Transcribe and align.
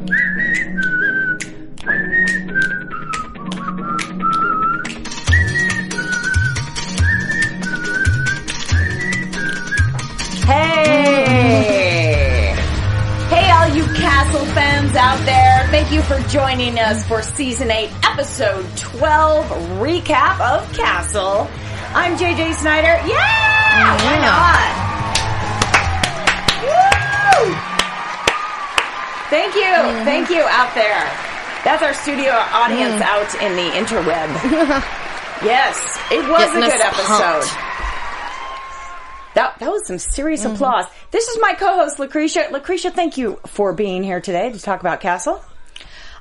Hey! 0.00 0.06
Hey, 13.28 13.50
all 13.50 13.68
you 13.68 13.84
Castle 13.84 14.46
fans 14.46 14.96
out 14.96 15.18
there. 15.26 15.66
Thank 15.68 15.92
you 15.92 16.00
for 16.02 16.18
joining 16.28 16.78
us 16.78 17.06
for 17.06 17.20
season 17.20 17.70
8, 17.70 17.90
episode 18.02 18.64
12 18.78 19.44
recap 19.80 20.40
of 20.40 20.72
Castle. 20.72 21.46
I'm 21.94 22.16
JJ 22.16 22.54
Snyder. 22.54 23.06
Yeah! 23.06 23.96
Why 24.02 24.18
not? 24.18 24.89
Thank 29.30 29.54
you. 29.54 29.72
Thank 30.04 30.28
you 30.28 30.42
out 30.42 30.74
there. 30.74 31.30
That's 31.62 31.82
our 31.82 31.94
studio 31.94 32.32
audience 32.32 33.00
out 33.00 33.32
in 33.40 33.54
the 33.54 33.70
interweb. 33.76 34.26
yes, 35.44 35.98
it 36.10 36.28
was 36.28 36.46
Getting 36.52 36.64
a 36.64 36.66
good 36.66 36.80
episode. 36.80 37.06
pumped. 37.06 37.46
That, 39.34 39.58
that 39.60 39.70
was 39.70 39.86
some 39.86 39.98
serious 39.98 40.42
mm-hmm. 40.44 40.54
applause. 40.54 40.86
This 41.12 41.28
is 41.28 41.38
my 41.40 41.54
co-host, 41.54 41.98
Lucretia. 41.98 42.48
Lucretia, 42.50 42.90
thank 42.90 43.16
you 43.18 43.38
for 43.46 43.72
being 43.72 44.02
here 44.02 44.20
today 44.20 44.50
to 44.50 44.58
talk 44.58 44.80
about 44.80 45.00
Castle. 45.00 45.40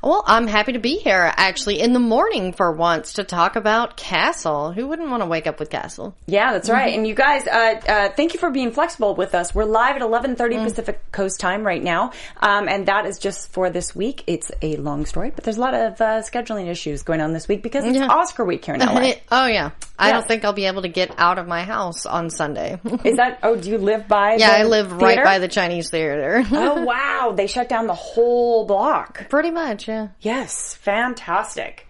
Well, 0.02 0.24
I'm 0.26 0.48
happy 0.48 0.74
to 0.74 0.80
be 0.80 0.96
here 0.96 1.30
actually 1.36 1.82
in 1.82 1.92
the 1.92 2.00
morning 2.00 2.54
for 2.54 2.72
once 2.72 3.14
to 3.14 3.26
talk 3.26 3.58
about 3.58 3.98
Castle. 3.98 4.72
Who 4.72 4.88
wouldn't 4.88 5.10
want 5.10 5.22
to 5.24 5.28
wake 5.28 5.46
up 5.46 5.60
with 5.60 5.70
Castle? 5.70 6.16
Yeah, 6.26 6.54
that's 6.54 6.70
right. 6.70 6.94
And 6.94 7.06
you 7.06 7.14
guys, 7.14 7.46
uh, 7.46 7.82
uh, 7.86 8.10
thank 8.16 8.34
you 8.34 8.40
for 8.40 8.50
being 8.50 8.72
flexible 8.72 9.14
with 9.16 9.36
us. 9.36 9.54
We're 9.54 9.66
live 9.66 9.98
at 9.98 10.02
11:30 10.02 10.56
Mm. 10.56 10.64
Pacific 10.64 11.12
Coast 11.12 11.42
time 11.42 11.66
right 11.68 11.84
now, 11.84 12.12
um, 12.42 12.70
and 12.70 12.86
that 12.86 13.06
is 13.08 13.20
just 13.20 13.52
for 13.52 13.70
this 13.70 13.94
week. 13.94 14.24
It's 14.26 14.52
a 14.62 14.78
long 14.78 15.06
story, 15.06 15.32
but 15.36 15.44
there's 15.44 15.58
a 15.58 15.62
lot 15.62 15.74
of 15.74 16.00
uh, 16.00 16.22
scheduling 16.22 16.68
issues 16.68 17.04
going 17.04 17.20
on 17.20 17.34
this 17.34 17.50
week 17.50 17.62
because 17.62 17.84
it's 17.84 17.98
Yeah. 17.98 18.08
Oscar 18.08 18.46
week 18.46 18.64
here 18.64 18.76
in 18.76 18.80
LA. 18.82 19.14
oh 19.32 19.48
yeah. 19.48 19.72
I 19.98 20.08
Yes. 20.08 20.14
don't 20.14 20.28
think 20.30 20.46
I'll 20.46 20.54
be 20.54 20.66
able 20.68 20.84
to 20.84 20.88
get 20.88 21.14
out 21.18 21.38
of 21.40 21.46
my 21.48 21.64
house 21.64 22.06
on 22.06 22.30
Sunday. 22.30 22.80
is 23.04 23.18
that? 23.18 23.40
Oh, 23.44 23.58
do 23.58 23.70
you 23.70 23.78
live 23.78 24.08
by? 24.08 24.36
yeah, 24.36 24.52
I 24.52 24.64
live 24.64 24.94
right 24.94 25.22
by 25.22 25.40
the 25.40 25.50
Chinese 25.50 25.90
theater. 25.90 26.42
oh 26.54 26.84
wow, 26.86 27.34
they 27.36 27.48
shut 27.48 27.68
down 27.68 27.88
the 27.88 27.94
whole 27.96 28.66
block. 28.66 29.28
Pretty 29.30 29.52
much, 29.52 29.89
yeah. 29.90 30.08
Yes, 30.22 30.76
fantastic. 30.76 31.88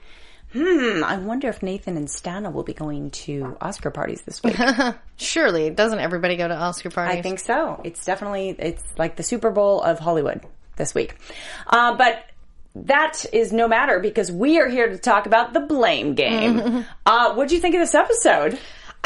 Hmm, 0.53 1.03
I 1.03 1.17
wonder 1.17 1.47
if 1.47 1.61
Nathan 1.61 1.95
and 1.95 2.07
Stana 2.07 2.51
will 2.51 2.63
be 2.63 2.73
going 2.73 3.11
to 3.11 3.55
Oscar 3.61 3.91
parties 3.91 4.23
this 4.23 4.41
week. 4.41 4.57
Surely, 5.17 5.69
doesn't 5.69 5.99
everybody 5.99 6.37
go 6.37 6.47
to 6.47 6.55
Oscar 6.55 6.89
parties? 6.89 7.19
I 7.19 7.21
think 7.21 7.39
so. 7.39 7.81
It's 7.83 8.03
definitely 8.03 8.55
it's 8.57 8.83
like 8.97 9.15
the 9.15 9.21
Super 9.21 9.51
Bowl 9.51 9.81
of 9.81 9.99
Hollywood 9.99 10.41
this 10.75 10.95
week. 10.95 11.17
Uh, 11.67 11.95
but 11.95 12.25
that 12.73 13.25
is 13.31 13.53
no 13.53 13.67
matter 13.67 13.99
because 13.99 14.31
we 14.31 14.59
are 14.59 14.67
here 14.67 14.89
to 14.89 14.97
talk 14.97 15.27
about 15.27 15.53
the 15.53 15.59
blame 15.59 16.15
game. 16.15 16.85
uh, 17.05 17.33
what 17.35 17.49
do 17.49 17.55
you 17.55 17.61
think 17.61 17.75
of 17.75 17.81
this 17.81 17.93
episode? 17.93 18.57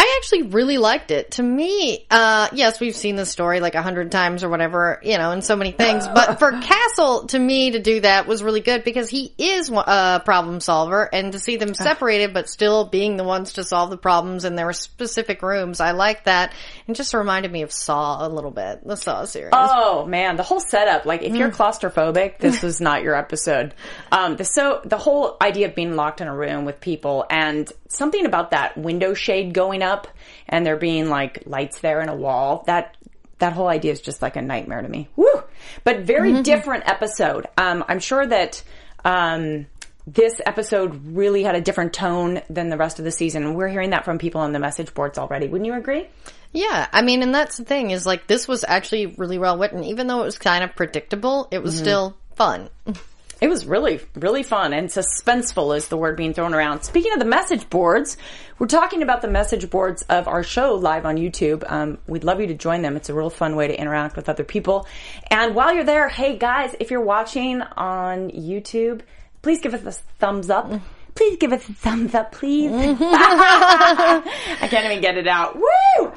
I 0.04 0.18
actually 0.20 0.42
really 0.42 0.78
liked 0.78 1.12
it. 1.12 1.32
To 1.32 1.44
me, 1.44 2.06
uh, 2.12 2.50
yes, 2.52 2.82
we've 2.82 2.96
seen 2.96 3.16
this 3.16 3.30
story 3.30 3.62
like 3.62 3.74
a 3.74 3.82
hundred 3.82 4.12
times 4.12 4.44
or 4.44 4.50
whatever, 4.50 5.00
you 5.02 5.18
know, 5.18 5.32
and 5.32 5.42
so 5.42 5.56
many 5.56 5.72
things. 5.72 6.06
But 6.06 6.40
for 6.40 6.52
Castle, 6.62 7.28
to 7.28 7.40
me, 7.40 7.72
to 7.72 7.80
do 7.80 8.02
that 8.02 8.28
was 8.28 8.44
really 8.44 8.60
good 8.60 8.84
because 8.84 9.08
he 9.08 9.34
is 9.38 9.70
a 9.70 10.22
problem 10.26 10.60
solver 10.60 11.08
and 11.14 11.32
to 11.32 11.40
see 11.40 11.56
them 11.56 11.74
separated 11.74 12.34
but 12.34 12.50
still 12.50 12.84
being 12.84 13.16
the 13.16 13.24
ones 13.24 13.54
to 13.54 13.64
solve 13.64 13.92
the 13.92 13.98
problems 13.98 14.44
in 14.44 14.56
their 14.56 14.74
specific 14.74 15.42
rooms, 15.42 15.80
I 15.80 15.92
like 15.92 16.26
that. 16.26 16.54
And 16.86 16.98
just 16.98 17.14
reminded 17.14 17.54
me 17.54 17.62
of 17.62 17.72
Saw 17.72 18.28
a 18.28 18.30
little 18.30 18.52
bit, 18.52 18.86
the 18.86 18.98
Saw 18.98 19.24
series. 19.24 19.54
Oh 19.54 20.06
man, 20.06 20.36
the 20.36 20.44
whole 20.44 20.60
setup. 20.60 21.06
Like, 21.06 21.22
if 21.22 21.34
you're 21.34 21.50
claustrophobic, 21.50 22.40
this 22.40 22.62
was 22.62 22.82
not 22.82 23.04
your 23.04 23.16
episode. 23.16 23.74
Um, 24.12 24.36
the 24.36 24.44
so 24.44 24.82
the 24.84 24.98
whole 24.98 25.38
idea 25.42 25.70
of 25.70 25.76
being 25.76 25.96
locked 25.96 26.20
in 26.20 26.28
a 26.28 26.36
room 26.36 26.66
with 26.66 26.82
people 26.82 27.26
and 27.30 27.72
something 27.96 28.26
about 28.26 28.52
that 28.52 28.78
window 28.78 29.14
shade 29.14 29.54
going 29.54 29.82
up 29.82 30.08
and 30.48 30.66
there 30.66 30.78
being 30.78 31.10
like 31.10 31.44
lights 31.46 31.80
there 31.80 32.00
and 32.02 32.10
a 32.10 32.16
wall. 32.16 32.64
That 32.68 32.96
that 33.40 33.54
whole 33.54 33.68
idea 33.68 33.92
is 33.92 34.02
just 34.02 34.22
like 34.22 34.36
a 34.36 34.42
nightmare 34.42 34.82
to 34.82 34.88
me. 34.88 35.10
Woo! 35.16 35.44
But 35.84 36.02
very 36.02 36.42
different 36.44 36.88
episode. 36.88 37.48
Um, 37.58 37.84
I'm 37.88 38.00
sure 38.00 38.26
that 38.26 38.64
um, 39.04 39.66
this 40.08 40.40
episode 40.46 41.08
really 41.08 41.44
had 41.44 41.56
a 41.56 41.62
different 41.62 41.94
tone 41.94 42.42
than 42.50 42.70
the 42.70 42.78
rest 42.78 43.00
of 43.00 43.06
the 43.06 43.12
season. 43.12 43.54
We're 43.54 43.70
hearing 43.70 43.92
that 43.92 44.06
from 44.06 44.18
people 44.18 44.42
on 44.42 44.54
the 44.54 44.60
message 44.60 44.94
boards 44.94 45.18
already. 45.18 45.48
Wouldn't 45.48 45.66
you 45.66 45.74
agree? 45.74 46.08
Yeah, 46.52 46.88
I 46.92 47.02
mean, 47.02 47.24
and 47.24 47.34
that's 47.34 47.58
the 47.58 47.66
thing 47.66 47.92
is 47.92 48.06
like 48.06 48.28
this 48.28 48.48
was 48.48 48.64
actually 48.68 49.08
really 49.08 49.40
well 49.40 49.58
written, 49.58 49.84
even 49.84 50.08
though 50.08 50.22
it 50.22 50.26
was 50.26 50.38
kind 50.38 50.64
of 50.64 50.76
predictable. 50.76 51.48
It 51.52 51.64
was 51.64 51.78
still 51.78 52.16
fun. 52.36 52.70
It 53.44 53.50
was 53.50 53.66
really, 53.66 54.00
really 54.16 54.42
fun 54.42 54.72
and 54.72 54.88
suspenseful 54.88 55.76
is 55.76 55.90
the 55.90 55.98
word 55.98 56.16
being 56.16 56.34
thrown 56.34 56.54
around. 56.54 56.84
Speaking 56.84 57.12
of 57.12 57.20
the 57.20 57.26
message 57.26 57.70
boards, 57.70 58.16
we're 58.58 58.68
talking 58.68 59.04
about 59.04 59.22
the 59.22 59.28
message 59.28 59.70
boards 59.70 60.02
of 60.04 60.30
our 60.30 60.44
show 60.44 60.76
live 60.76 61.06
on 61.06 61.18
YouTube. 61.18 61.70
Um, 61.70 61.98
we'd 62.08 62.24
love 62.24 62.40
you 62.40 62.48
to 62.48 62.54
join 62.54 62.84
them. 62.84 62.96
It's 62.96 63.10
a 63.10 63.14
real 63.14 63.30
fun 63.30 63.58
way 63.58 63.68
to 63.68 63.78
interact 63.78 64.16
with 64.16 64.30
other 64.30 64.46
people. 64.46 64.88
And 65.30 65.56
while 65.56 65.74
you're 65.74 65.84
there, 65.84 66.08
hey 66.08 66.38
guys, 66.38 66.74
if 66.80 66.90
you're 66.90 67.02
watching 67.02 67.62
on 67.62 68.32
YouTube, 68.32 69.02
please 69.42 69.60
give 69.60 69.74
us 69.74 69.86
a 69.86 69.92
thumbs 70.20 70.50
up. 70.50 70.72
Please 71.14 71.36
give 71.38 71.52
us 71.52 71.68
a 71.68 71.74
thumbs 71.74 72.16
up, 72.16 72.32
please. 72.32 72.72
I 72.72 74.22
can't 74.70 74.86
even 74.86 75.02
get 75.02 75.18
it 75.18 75.28
out. 75.28 75.58
Woo! 75.58 76.14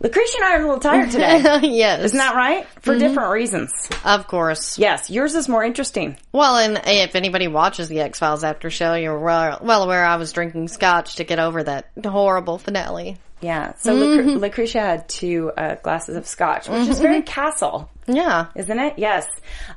Lucretia 0.00 0.36
and 0.36 0.44
I 0.44 0.52
are 0.54 0.60
a 0.60 0.64
little 0.64 0.80
tired 0.80 1.10
today. 1.10 1.60
yes. 1.68 2.00
Isn't 2.04 2.18
that 2.18 2.34
right? 2.34 2.66
For 2.80 2.98
different 2.98 3.30
reasons. 3.30 3.72
Of 4.04 4.26
course. 4.26 4.78
Yes, 4.78 5.10
yours 5.10 5.34
is 5.34 5.48
more 5.48 5.64
interesting. 5.64 6.16
Well, 6.32 6.56
and 6.56 6.80
if 6.86 7.14
anybody 7.14 7.48
watches 7.48 7.88
the 7.88 8.00
X 8.00 8.18
Files 8.18 8.44
after 8.44 8.70
show, 8.70 8.94
you're 8.94 9.18
well, 9.18 9.58
well 9.62 9.82
aware 9.82 10.04
I 10.04 10.16
was 10.16 10.32
drinking 10.32 10.68
scotch 10.68 11.16
to 11.16 11.24
get 11.24 11.38
over 11.38 11.62
that 11.62 11.90
horrible 12.04 12.58
finale. 12.58 13.16
Yeah. 13.40 13.74
So 13.76 13.92
Lucre- 13.94 14.38
Lucretia 14.38 14.80
had 14.80 15.08
two 15.08 15.50
uh, 15.56 15.74
glasses 15.76 16.16
of 16.16 16.26
scotch, 16.26 16.68
which 16.68 16.88
is 16.88 16.98
very 16.98 17.20
castle. 17.22 17.90
Yeah. 18.06 18.46
Isn't 18.54 18.78
it? 18.78 18.94
Yes. 18.98 19.26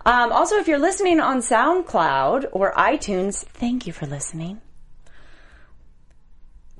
Um, 0.05 0.31
also, 0.31 0.55
if 0.55 0.67
you're 0.67 0.79
listening 0.79 1.19
on 1.19 1.39
SoundCloud 1.39 2.47
or 2.53 2.73
iTunes, 2.73 3.43
thank 3.45 3.85
you 3.85 3.91
for 3.93 4.05
listening. 4.05 4.61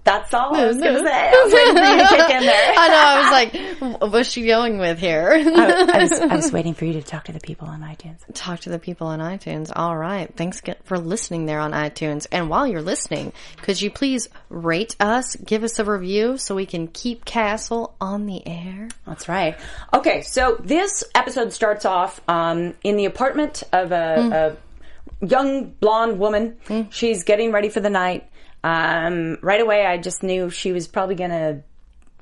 That's 0.08 0.34
all 0.34 0.56
I 0.56 0.68
was 0.68 0.78
going 0.78 0.94
to 0.94 1.00
mm-hmm. 1.02 1.06
say. 1.06 1.32
I 1.34 1.44
was 1.44 1.54
waiting 1.54 1.76
for 1.76 1.84
you 1.84 2.00
to 2.00 2.08
kick 2.08 2.36
in 2.40 2.46
there. 2.46 2.74
I 2.78 2.88
know. 2.88 2.96
I 2.98 3.90
was 3.90 4.00
like, 4.00 4.12
what's 4.14 4.32
she 4.32 4.48
going 4.48 4.78
with 4.78 5.00
here? 5.00 5.32
I, 5.34 5.92
I 5.94 5.98
was, 6.02 6.12
I 6.14 6.34
was 6.34 6.52
waiting 6.54 6.76
for 6.76 6.86
you 6.86 6.94
to 6.94 7.02
talk 7.02 7.26
to 7.26 7.34
the 7.34 7.42
people 7.42 7.68
on 7.68 7.82
iTunes. 7.82 8.20
Talk 8.34 8.62
to 8.62 8.70
the 8.70 8.80
people 8.80 9.08
on 9.08 9.20
iTunes. 9.20 9.70
All 9.76 9.98
right. 9.98 10.34
Thanks 10.34 10.62
ge- 10.62 10.78
for 10.86 10.98
listening 10.98 11.46
there 11.46 11.60
on 11.60 11.74
iTunes. 11.74 12.26
And 12.32 12.50
while 12.50 12.66
you're 12.66 12.82
listening, 12.82 13.34
could 13.64 13.82
you 13.82 13.92
please 13.92 14.30
rate 14.48 14.96
us, 15.02 15.36
give 15.36 15.66
us 15.66 15.78
a 15.78 15.84
review 15.84 16.38
so 16.38 16.56
we 16.56 16.66
can 16.66 16.88
keep 16.88 17.26
Castle 17.26 17.94
on 18.00 18.28
the 18.28 18.48
air? 18.48 18.88
That's 19.06 19.28
right. 19.28 19.60
Okay, 19.94 20.22
so 20.22 20.56
this 20.64 21.04
episode 21.16 21.52
starts 21.52 21.84
off 21.84 22.22
um, 22.30 22.76
in 22.82 22.96
the 22.96 23.04
apartment 23.04 23.64
of 23.74 23.92
a, 23.92 24.16
mm. 24.18 24.32
a 24.32 25.26
young 25.26 25.72
blonde 25.82 26.18
woman. 26.18 26.56
Mm. 26.68 26.94
She's 26.94 27.26
getting 27.26 27.52
ready 27.52 27.68
for 27.68 27.82
the 27.82 27.90
night. 27.90 28.30
Um, 28.64 29.38
right 29.42 29.62
away, 29.62 29.86
I 29.86 29.98
just 29.98 30.24
knew 30.24 30.50
she 30.50 30.72
was 30.72 30.88
probably 30.88 31.16
going 31.16 31.30
to 31.32 31.64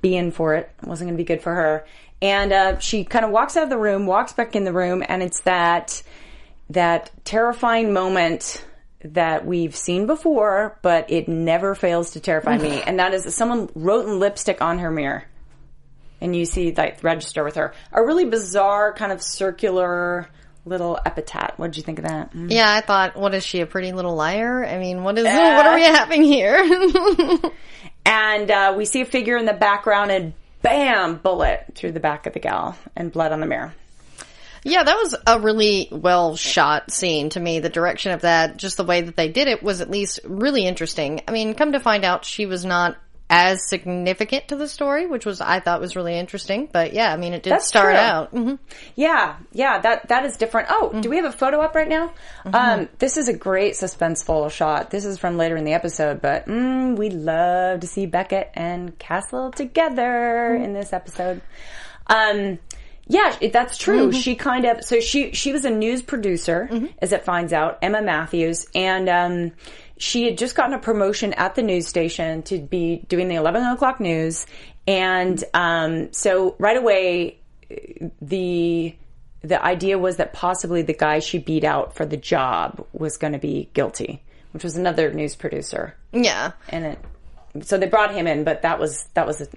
be 0.01 0.15
in 0.15 0.31
for 0.31 0.55
it. 0.55 0.71
It 0.81 0.87
wasn't 0.87 1.09
going 1.09 1.17
to 1.17 1.23
be 1.23 1.27
good 1.27 1.41
for 1.41 1.53
her. 1.53 1.85
And 2.21 2.51
uh, 2.51 2.79
she 2.79 3.03
kind 3.03 3.25
of 3.25 3.31
walks 3.31 3.57
out 3.57 3.63
of 3.63 3.69
the 3.69 3.77
room, 3.77 4.05
walks 4.05 4.33
back 4.33 4.55
in 4.55 4.63
the 4.63 4.73
room, 4.73 5.03
and 5.07 5.21
it's 5.21 5.41
that 5.41 6.01
that 6.71 7.11
terrifying 7.23 7.93
moment 7.93 8.65
that 9.03 9.45
we've 9.45 9.75
seen 9.75 10.07
before, 10.07 10.79
but 10.81 11.11
it 11.11 11.27
never 11.27 11.75
fails 11.75 12.11
to 12.11 12.19
terrify 12.19 12.57
me. 12.57 12.81
And 12.81 12.99
that 12.99 13.13
is 13.13 13.35
someone 13.35 13.69
wrote 13.75 14.07
in 14.07 14.19
lipstick 14.19 14.61
on 14.61 14.79
her 14.79 14.89
mirror 14.89 15.25
and 16.21 16.35
you 16.35 16.45
see 16.45 16.73
like 16.73 17.03
register 17.03 17.43
with 17.43 17.55
her. 17.55 17.73
A 17.91 18.03
really 18.03 18.25
bizarre 18.25 18.93
kind 18.93 19.11
of 19.11 19.21
circular 19.21 20.27
little 20.65 20.99
epitaph. 21.05 21.57
What 21.57 21.67
did 21.67 21.77
you 21.77 21.83
think 21.83 21.99
of 21.99 22.05
that? 22.05 22.33
Mm. 22.33 22.51
Yeah, 22.51 22.73
I 22.73 22.81
thought, 22.81 23.15
what 23.15 23.33
is 23.33 23.45
she, 23.45 23.61
a 23.61 23.65
pretty 23.65 23.93
little 23.93 24.15
liar? 24.15 24.65
I 24.65 24.77
mean, 24.77 25.03
what 25.03 25.17
is, 25.17 25.25
what 25.25 25.65
are 25.65 25.75
we 25.75 25.83
having 25.83 26.23
here? 26.23 26.65
And 28.05 28.51
uh, 28.51 28.75
we 28.77 28.85
see 28.85 29.01
a 29.01 29.05
figure 29.05 29.35
in 29.35 29.45
the 29.45 29.53
background, 29.53 30.11
and 30.11 30.33
bam, 30.61 31.17
bullet 31.17 31.65
through 31.73 31.93
the 31.93 31.99
back 31.99 32.27
of 32.27 32.33
the 32.33 32.39
gal, 32.39 32.77
and 32.95 33.11
blood 33.11 33.31
on 33.31 33.39
the 33.39 33.47
mirror. 33.47 33.73
Yeah, 34.63 34.83
that 34.83 34.95
was 34.95 35.15
a 35.27 35.39
really 35.39 35.87
well 35.91 36.35
shot 36.35 36.91
scene 36.91 37.29
to 37.29 37.39
me. 37.39 37.59
The 37.59 37.69
direction 37.69 38.11
of 38.11 38.21
that, 38.21 38.57
just 38.57 38.77
the 38.77 38.83
way 38.83 39.01
that 39.01 39.15
they 39.15 39.29
did 39.29 39.47
it 39.47 39.61
was 39.61 39.81
at 39.81 39.91
least 39.91 40.19
really 40.23 40.65
interesting. 40.65 41.21
I 41.27 41.31
mean, 41.31 41.53
come 41.53 41.73
to 41.73 41.79
find 41.79 42.03
out 42.03 42.25
she 42.25 42.45
was 42.45 42.65
not 42.65 42.97
as 43.29 43.67
significant 43.67 44.49
to 44.49 44.55
the 44.55 44.67
story, 44.67 45.07
which 45.07 45.25
was, 45.25 45.41
I 45.41 45.59
thought 45.59 45.81
was 45.81 45.95
really 45.95 46.17
interesting. 46.17 46.69
But 46.71 46.93
yeah, 46.93 47.11
I 47.11 47.17
mean, 47.17 47.33
it 47.33 47.41
did 47.43 47.53
That's 47.53 47.67
start 47.67 47.93
true. 47.95 47.99
out. 47.99 48.29
hmm 48.31 48.55
Yeah, 48.95 49.37
yeah, 49.51 49.79
that 49.79 50.09
that 50.09 50.25
is 50.25 50.37
different. 50.37 50.67
Oh, 50.69 50.91
do 51.01 51.09
we 51.09 51.15
have 51.15 51.25
a 51.25 51.31
photo 51.31 51.59
up 51.61 51.73
right 51.73 51.87
now? 51.89 52.13
Um, 52.45 52.87
this 52.99 53.17
is 53.17 53.27
a 53.27 53.33
great 53.33 53.73
suspenseful 53.73 54.51
shot. 54.51 54.91
This 54.91 55.05
is 55.05 55.17
from 55.17 55.37
later 55.37 55.57
in 55.57 55.65
the 55.65 55.73
episode, 55.73 56.21
but 56.21 56.45
mm, 56.45 56.95
we 56.95 57.09
love 57.09 57.79
to 57.79 57.87
see 57.87 58.05
Beckett 58.05 58.51
and 58.53 58.97
Castle 58.99 59.51
together 59.51 60.53
in 60.55 60.73
this 60.73 60.93
episode. 60.93 61.41
Um, 62.07 62.59
yeah, 63.07 63.35
that's 63.51 63.77
true. 63.77 64.11
She 64.11 64.35
kind 64.35 64.65
of 64.65 64.83
so 64.83 64.99
she 64.99 65.31
she 65.33 65.51
was 65.51 65.63
a 65.65 65.69
news 65.69 66.01
producer, 66.01 66.69
as 66.99 67.11
it 67.11 67.23
finds 67.23 67.53
out, 67.53 67.77
Emma 67.81 68.01
Matthews, 68.01 68.65
and 68.73 69.07
um, 69.09 69.51
she 69.97 70.25
had 70.25 70.37
just 70.37 70.55
gotten 70.55 70.73
a 70.73 70.79
promotion 70.79 71.33
at 71.33 71.55
the 71.55 71.61
news 71.63 71.87
station 71.87 72.43
to 72.43 72.59
be 72.59 73.03
doing 73.07 73.27
the 73.27 73.35
eleven 73.35 73.63
o'clock 73.63 73.99
news, 73.99 74.45
and 74.87 75.43
um, 75.53 76.11
so 76.13 76.55
right 76.59 76.77
away 76.77 77.39
the 78.21 78.95
the 79.41 79.63
idea 79.63 79.97
was 79.97 80.17
that 80.17 80.33
possibly 80.33 80.81
the 80.81 80.93
guy 80.93 81.19
she 81.19 81.37
beat 81.37 81.63
out 81.63 81.95
for 81.95 82.05
the 82.05 82.17
job 82.17 82.85
was 82.93 83.17
going 83.17 83.33
to 83.33 83.39
be 83.39 83.69
guilty, 83.73 84.23
which 84.51 84.63
was 84.63 84.75
another 84.75 85.11
news 85.13 85.35
producer, 85.35 85.95
Yeah. 86.11 86.51
and 86.69 86.85
it. 86.85 86.99
So 87.61 87.77
they 87.77 87.87
brought 87.87 88.13
him 88.13 88.27
in, 88.27 88.43
but 88.43 88.63
that 88.63 88.79
was 88.79 89.05
that 89.13 89.25
was 89.27 89.41
a, 89.41 89.47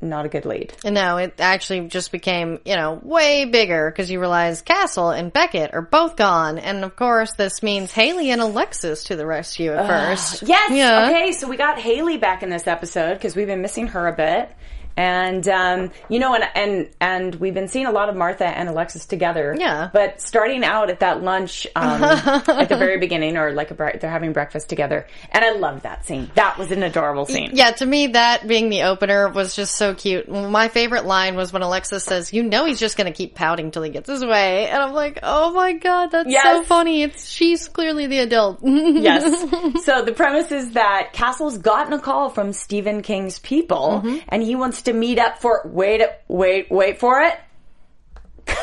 not 0.00 0.26
a 0.26 0.28
good 0.28 0.46
lead. 0.46 0.72
No, 0.84 1.16
it 1.16 1.34
actually 1.38 1.88
just 1.88 2.12
became, 2.12 2.60
you 2.64 2.76
know, 2.76 3.00
way 3.02 3.44
bigger 3.46 3.90
because 3.90 4.10
you 4.10 4.20
realize 4.20 4.62
Castle 4.62 5.10
and 5.10 5.32
Beckett 5.32 5.74
are 5.74 5.82
both 5.82 6.16
gone. 6.16 6.58
And 6.58 6.84
of 6.84 6.94
course, 6.94 7.32
this 7.32 7.62
means 7.62 7.90
Hayley 7.92 8.30
and 8.30 8.40
Alexis 8.40 9.04
to 9.04 9.16
the 9.16 9.26
rescue 9.26 9.72
at 9.72 9.86
first. 9.86 10.42
Yes. 10.42 10.70
Yeah. 10.70 11.08
Okay. 11.08 11.32
So 11.32 11.48
we 11.48 11.56
got 11.56 11.78
Hayley 11.78 12.16
back 12.16 12.42
in 12.42 12.50
this 12.50 12.66
episode 12.66 13.14
because 13.14 13.34
we've 13.34 13.46
been 13.46 13.62
missing 13.62 13.88
her 13.88 14.06
a 14.06 14.12
bit. 14.12 14.50
And 14.98 15.46
um, 15.46 15.92
you 16.08 16.18
know, 16.18 16.34
and 16.34 16.44
and 16.56 16.88
and 17.00 17.34
we've 17.36 17.54
been 17.54 17.68
seeing 17.68 17.86
a 17.86 17.92
lot 17.92 18.08
of 18.08 18.16
Martha 18.16 18.44
and 18.46 18.68
Alexis 18.68 19.06
together. 19.06 19.54
Yeah. 19.56 19.90
But 19.92 20.20
starting 20.20 20.64
out 20.64 20.90
at 20.90 20.98
that 21.00 21.22
lunch 21.22 21.68
um, 21.76 22.02
at 22.02 22.68
the 22.68 22.76
very 22.76 22.98
beginning, 22.98 23.36
or 23.36 23.52
like 23.52 23.70
a 23.70 23.74
bre- 23.74 23.96
they're 24.00 24.10
having 24.10 24.32
breakfast 24.32 24.68
together, 24.68 25.06
and 25.30 25.44
I 25.44 25.52
love 25.52 25.82
that 25.82 26.04
scene. 26.04 26.28
That 26.34 26.58
was 26.58 26.72
an 26.72 26.82
adorable 26.82 27.26
scene. 27.26 27.50
Yeah, 27.52 27.70
to 27.70 27.86
me, 27.86 28.08
that 28.08 28.48
being 28.48 28.70
the 28.70 28.82
opener 28.82 29.28
was 29.28 29.54
just 29.54 29.76
so 29.76 29.94
cute. 29.94 30.28
My 30.28 30.66
favorite 30.66 31.04
line 31.04 31.36
was 31.36 31.52
when 31.52 31.62
Alexis 31.62 32.02
says, 32.02 32.32
"You 32.32 32.42
know, 32.42 32.64
he's 32.64 32.80
just 32.80 32.96
going 32.96 33.06
to 33.06 33.16
keep 33.16 33.36
pouting 33.36 33.70
till 33.70 33.84
he 33.84 33.90
gets 33.90 34.08
his 34.08 34.24
way," 34.24 34.66
and 34.66 34.82
I'm 34.82 34.94
like, 34.94 35.20
"Oh 35.22 35.52
my 35.52 35.74
god, 35.74 36.10
that's 36.10 36.42
so 36.42 36.64
funny." 36.64 37.04
It's 37.04 37.30
she's 37.30 37.68
clearly 37.68 38.08
the 38.08 38.18
adult. 38.18 38.58
Yes. 38.98 39.84
so 39.84 40.04
the 40.04 40.12
premise 40.12 40.50
is 40.50 40.72
that 40.72 41.12
Castle's 41.12 41.58
gotten 41.58 41.92
a 41.92 42.00
call 42.00 42.30
from 42.30 42.52
Stephen 42.52 43.00
King's 43.02 43.38
people, 43.38 44.02
and 44.28 44.42
he 44.42 44.56
wants 44.56 44.82
to 44.82 44.87
meet 44.92 45.18
up 45.18 45.38
for 45.40 45.62
wait, 45.64 46.02
wait, 46.28 46.70
wait 46.70 46.98
for 47.00 47.20
it. 47.22 47.34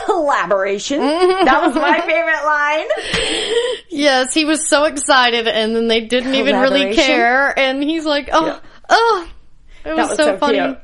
Collaboration. 0.05 0.99
that 0.99 1.61
was 1.65 1.75
my 1.75 2.01
favorite 2.05 2.43
line. 2.45 3.83
yes, 3.89 4.33
he 4.33 4.45
was 4.45 4.67
so 4.67 4.85
excited, 4.85 5.47
and 5.47 5.75
then 5.75 5.87
they 5.87 6.01
didn't 6.01 6.35
even 6.35 6.55
really 6.59 6.95
care, 6.95 7.57
and 7.57 7.83
he's 7.83 8.05
like, 8.05 8.29
"Oh, 8.31 8.45
Yeah. 8.47 8.59
oh." 8.89 9.29
It 9.85 9.89
was, 9.95 10.09
was 10.09 10.17
so, 10.17 10.25
so, 10.25 10.37
funny. 10.37 10.57
cute. 10.59 10.79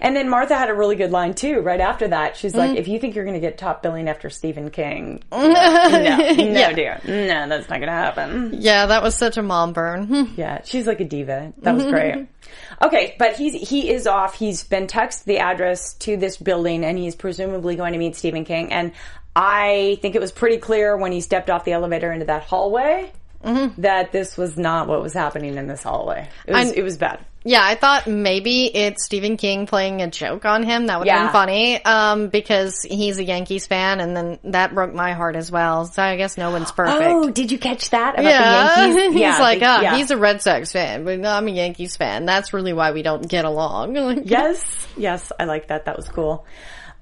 And 0.00 0.14
then 0.16 0.28
Martha 0.28 0.56
had 0.56 0.70
a 0.70 0.74
really 0.74 0.96
good 0.96 1.10
line 1.10 1.34
too. 1.34 1.60
Right 1.60 1.80
after 1.80 2.08
that, 2.08 2.36
she's 2.36 2.54
like, 2.54 2.70
Mm. 2.72 2.76
"If 2.76 2.88
you 2.88 2.98
think 2.98 3.14
you're 3.14 3.24
going 3.24 3.34
to 3.34 3.40
get 3.40 3.58
top 3.58 3.82
billing 3.82 4.08
after 4.08 4.28
Stephen 4.30 4.70
King, 4.70 5.22
no, 5.32 5.38
no, 5.48 6.72
dear, 6.72 7.00
no, 7.06 7.48
that's 7.48 7.68
not 7.68 7.76
going 7.80 7.88
to 7.88 7.92
happen." 7.92 8.50
Yeah, 8.60 8.86
that 8.86 9.02
was 9.02 9.14
such 9.14 9.36
a 9.36 9.42
mom 9.42 9.72
burn. 9.72 10.32
Yeah, 10.36 10.60
she's 10.64 10.86
like 10.86 11.00
a 11.00 11.04
diva. 11.04 11.52
That 11.62 11.74
was 11.74 11.84
great. 11.84 12.26
Okay, 12.80 13.16
but 13.18 13.34
he's 13.36 13.68
he 13.68 13.90
is 13.90 14.06
off. 14.06 14.34
He's 14.34 14.62
been 14.64 14.86
texted 14.86 15.24
the 15.24 15.38
address 15.38 15.94
to 15.94 16.16
this 16.16 16.36
building, 16.36 16.84
and 16.84 16.96
he's 16.96 17.16
presumably 17.16 17.74
going 17.76 17.92
to 17.92 17.98
meet 17.98 18.14
Stephen 18.14 18.44
King. 18.44 18.72
And 18.72 18.92
I 19.34 19.98
think 20.00 20.14
it 20.14 20.20
was 20.20 20.30
pretty 20.32 20.58
clear 20.58 20.96
when 20.96 21.10
he 21.12 21.20
stepped 21.20 21.50
off 21.50 21.64
the 21.64 21.72
elevator 21.72 22.12
into 22.12 22.26
that 22.26 22.44
hallway 22.44 23.10
that 23.42 24.12
this 24.12 24.36
was 24.36 24.56
not 24.56 24.86
what 24.88 25.02
was 25.02 25.12
happening 25.12 25.56
in 25.56 25.66
this 25.66 25.82
hallway. 25.82 26.28
It 26.46 26.52
was, 26.54 26.72
it 26.72 26.82
was 26.82 26.96
bad. 26.96 27.20
Yeah, 27.48 27.64
I 27.64 27.76
thought 27.76 28.06
maybe 28.06 28.66
it's 28.66 29.04
Stephen 29.06 29.38
King 29.38 29.64
playing 29.66 30.02
a 30.02 30.06
joke 30.10 30.44
on 30.44 30.62
him. 30.64 30.86
That 30.88 30.98
would 30.98 31.08
have 31.08 31.16
Yeah. 31.18 31.24
been 31.24 31.32
funny. 31.32 31.82
Um, 31.84 32.28
because 32.28 32.82
he's 32.82 33.16
a 33.18 33.24
Yankees 33.24 33.66
fan 33.66 34.00
and 34.00 34.14
then 34.14 34.38
that 34.44 34.74
broke 34.74 34.92
my 34.92 35.14
heart 35.14 35.34
as 35.34 35.50
well. 35.50 35.86
So 35.86 36.02
I 36.02 36.16
guess 36.16 36.36
no 36.36 36.50
one's 36.50 36.70
perfect. 36.72 37.00
Oh, 37.10 37.30
did 37.30 37.50
you 37.50 37.58
catch 37.58 37.88
that 37.88 38.14
about 38.18 38.24
yeah. 38.24 38.74
the 38.74 38.80
Yankees? 38.82 39.12
he's 39.14 39.20
Yeah, 39.22 39.38
like, 39.38 39.60
the- 39.60 39.66
ah, 39.66 39.80
yeah. 39.80 39.96
he's 39.96 40.10
a 40.10 40.18
Red 40.18 40.42
Sox 40.42 40.72
fan, 40.72 41.04
but 41.04 41.18
no, 41.18 41.30
I'm 41.30 41.48
a 41.48 41.50
Yankees 41.50 41.96
fan. 41.96 42.26
That's 42.26 42.52
really 42.52 42.74
why 42.74 42.90
we 42.92 43.00
don't 43.02 43.26
get 43.26 43.46
along. 43.46 43.96
Yes, 44.26 44.86
yes, 44.98 45.32
I 45.40 45.44
like 45.44 45.68
that. 45.68 45.86
That 45.86 45.96
was 45.96 46.08
cool. 46.10 46.44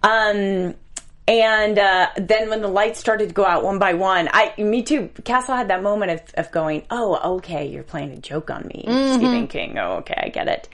Um, 0.04 0.74
and 1.28 1.78
uh, 1.78 2.08
then 2.16 2.50
when 2.50 2.62
the 2.62 2.68
lights 2.68 3.00
started 3.00 3.28
to 3.28 3.34
go 3.34 3.44
out 3.44 3.64
one 3.64 3.78
by 3.78 3.94
one, 3.94 4.28
I, 4.32 4.54
me 4.58 4.82
too. 4.82 5.10
Castle 5.24 5.56
had 5.56 5.68
that 5.68 5.82
moment 5.82 6.12
of, 6.12 6.20
of 6.34 6.52
going, 6.52 6.84
"Oh, 6.90 7.36
okay, 7.36 7.66
you're 7.66 7.82
playing 7.82 8.12
a 8.12 8.18
joke 8.18 8.50
on 8.50 8.66
me, 8.68 8.82
Stephen 9.14 9.48
King. 9.48 9.76
Oh, 9.78 9.96
okay, 9.98 10.14
I 10.16 10.28
get 10.28 10.46
it." 10.46 10.68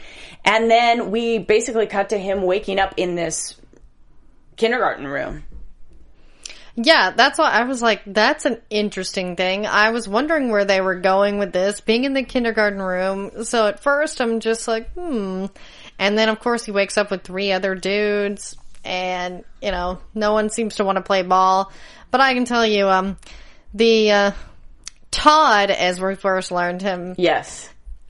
And 0.44 0.70
then 0.70 1.10
we 1.10 1.38
basically 1.38 1.86
cut 1.86 2.10
to 2.10 2.18
him 2.18 2.42
waking 2.42 2.78
up 2.78 2.94
in 2.98 3.14
this 3.14 3.58
kindergarten 4.56 5.06
room. 5.06 5.44
Yeah, 6.74 7.10
that's 7.10 7.38
why 7.38 7.50
I 7.50 7.64
was 7.64 7.82
like, 7.82 8.02
that's 8.06 8.46
an 8.46 8.60
interesting 8.70 9.36
thing. 9.36 9.66
I 9.66 9.90
was 9.90 10.08
wondering 10.08 10.50
where 10.50 10.64
they 10.64 10.80
were 10.80 10.94
going 10.94 11.38
with 11.38 11.52
this, 11.52 11.82
being 11.82 12.04
in 12.04 12.14
the 12.14 12.22
kindergarten 12.22 12.80
room. 12.80 13.44
So 13.44 13.66
at 13.66 13.80
first 13.80 14.22
I'm 14.22 14.40
just 14.40 14.66
like, 14.66 14.90
hmm. 14.92 15.46
And 15.98 16.16
then 16.16 16.30
of 16.30 16.40
course 16.40 16.64
he 16.64 16.72
wakes 16.72 16.96
up 16.96 17.10
with 17.10 17.24
three 17.24 17.52
other 17.52 17.74
dudes 17.74 18.56
and, 18.84 19.44
you 19.60 19.70
know, 19.70 19.98
no 20.14 20.32
one 20.32 20.50
seems 20.50 20.76
to 20.76 20.84
want 20.84 20.96
to 20.96 21.02
play 21.02 21.22
ball. 21.22 21.72
But 22.10 22.20
I 22.20 22.34
can 22.34 22.44
tell 22.44 22.66
you, 22.66 22.88
um, 22.88 23.16
the, 23.74 24.10
uh, 24.10 24.30
Todd, 25.10 25.70
as 25.70 26.00
we 26.00 26.14
first 26.14 26.50
learned 26.50 26.82
him, 26.82 27.14
Yes. 27.18 27.68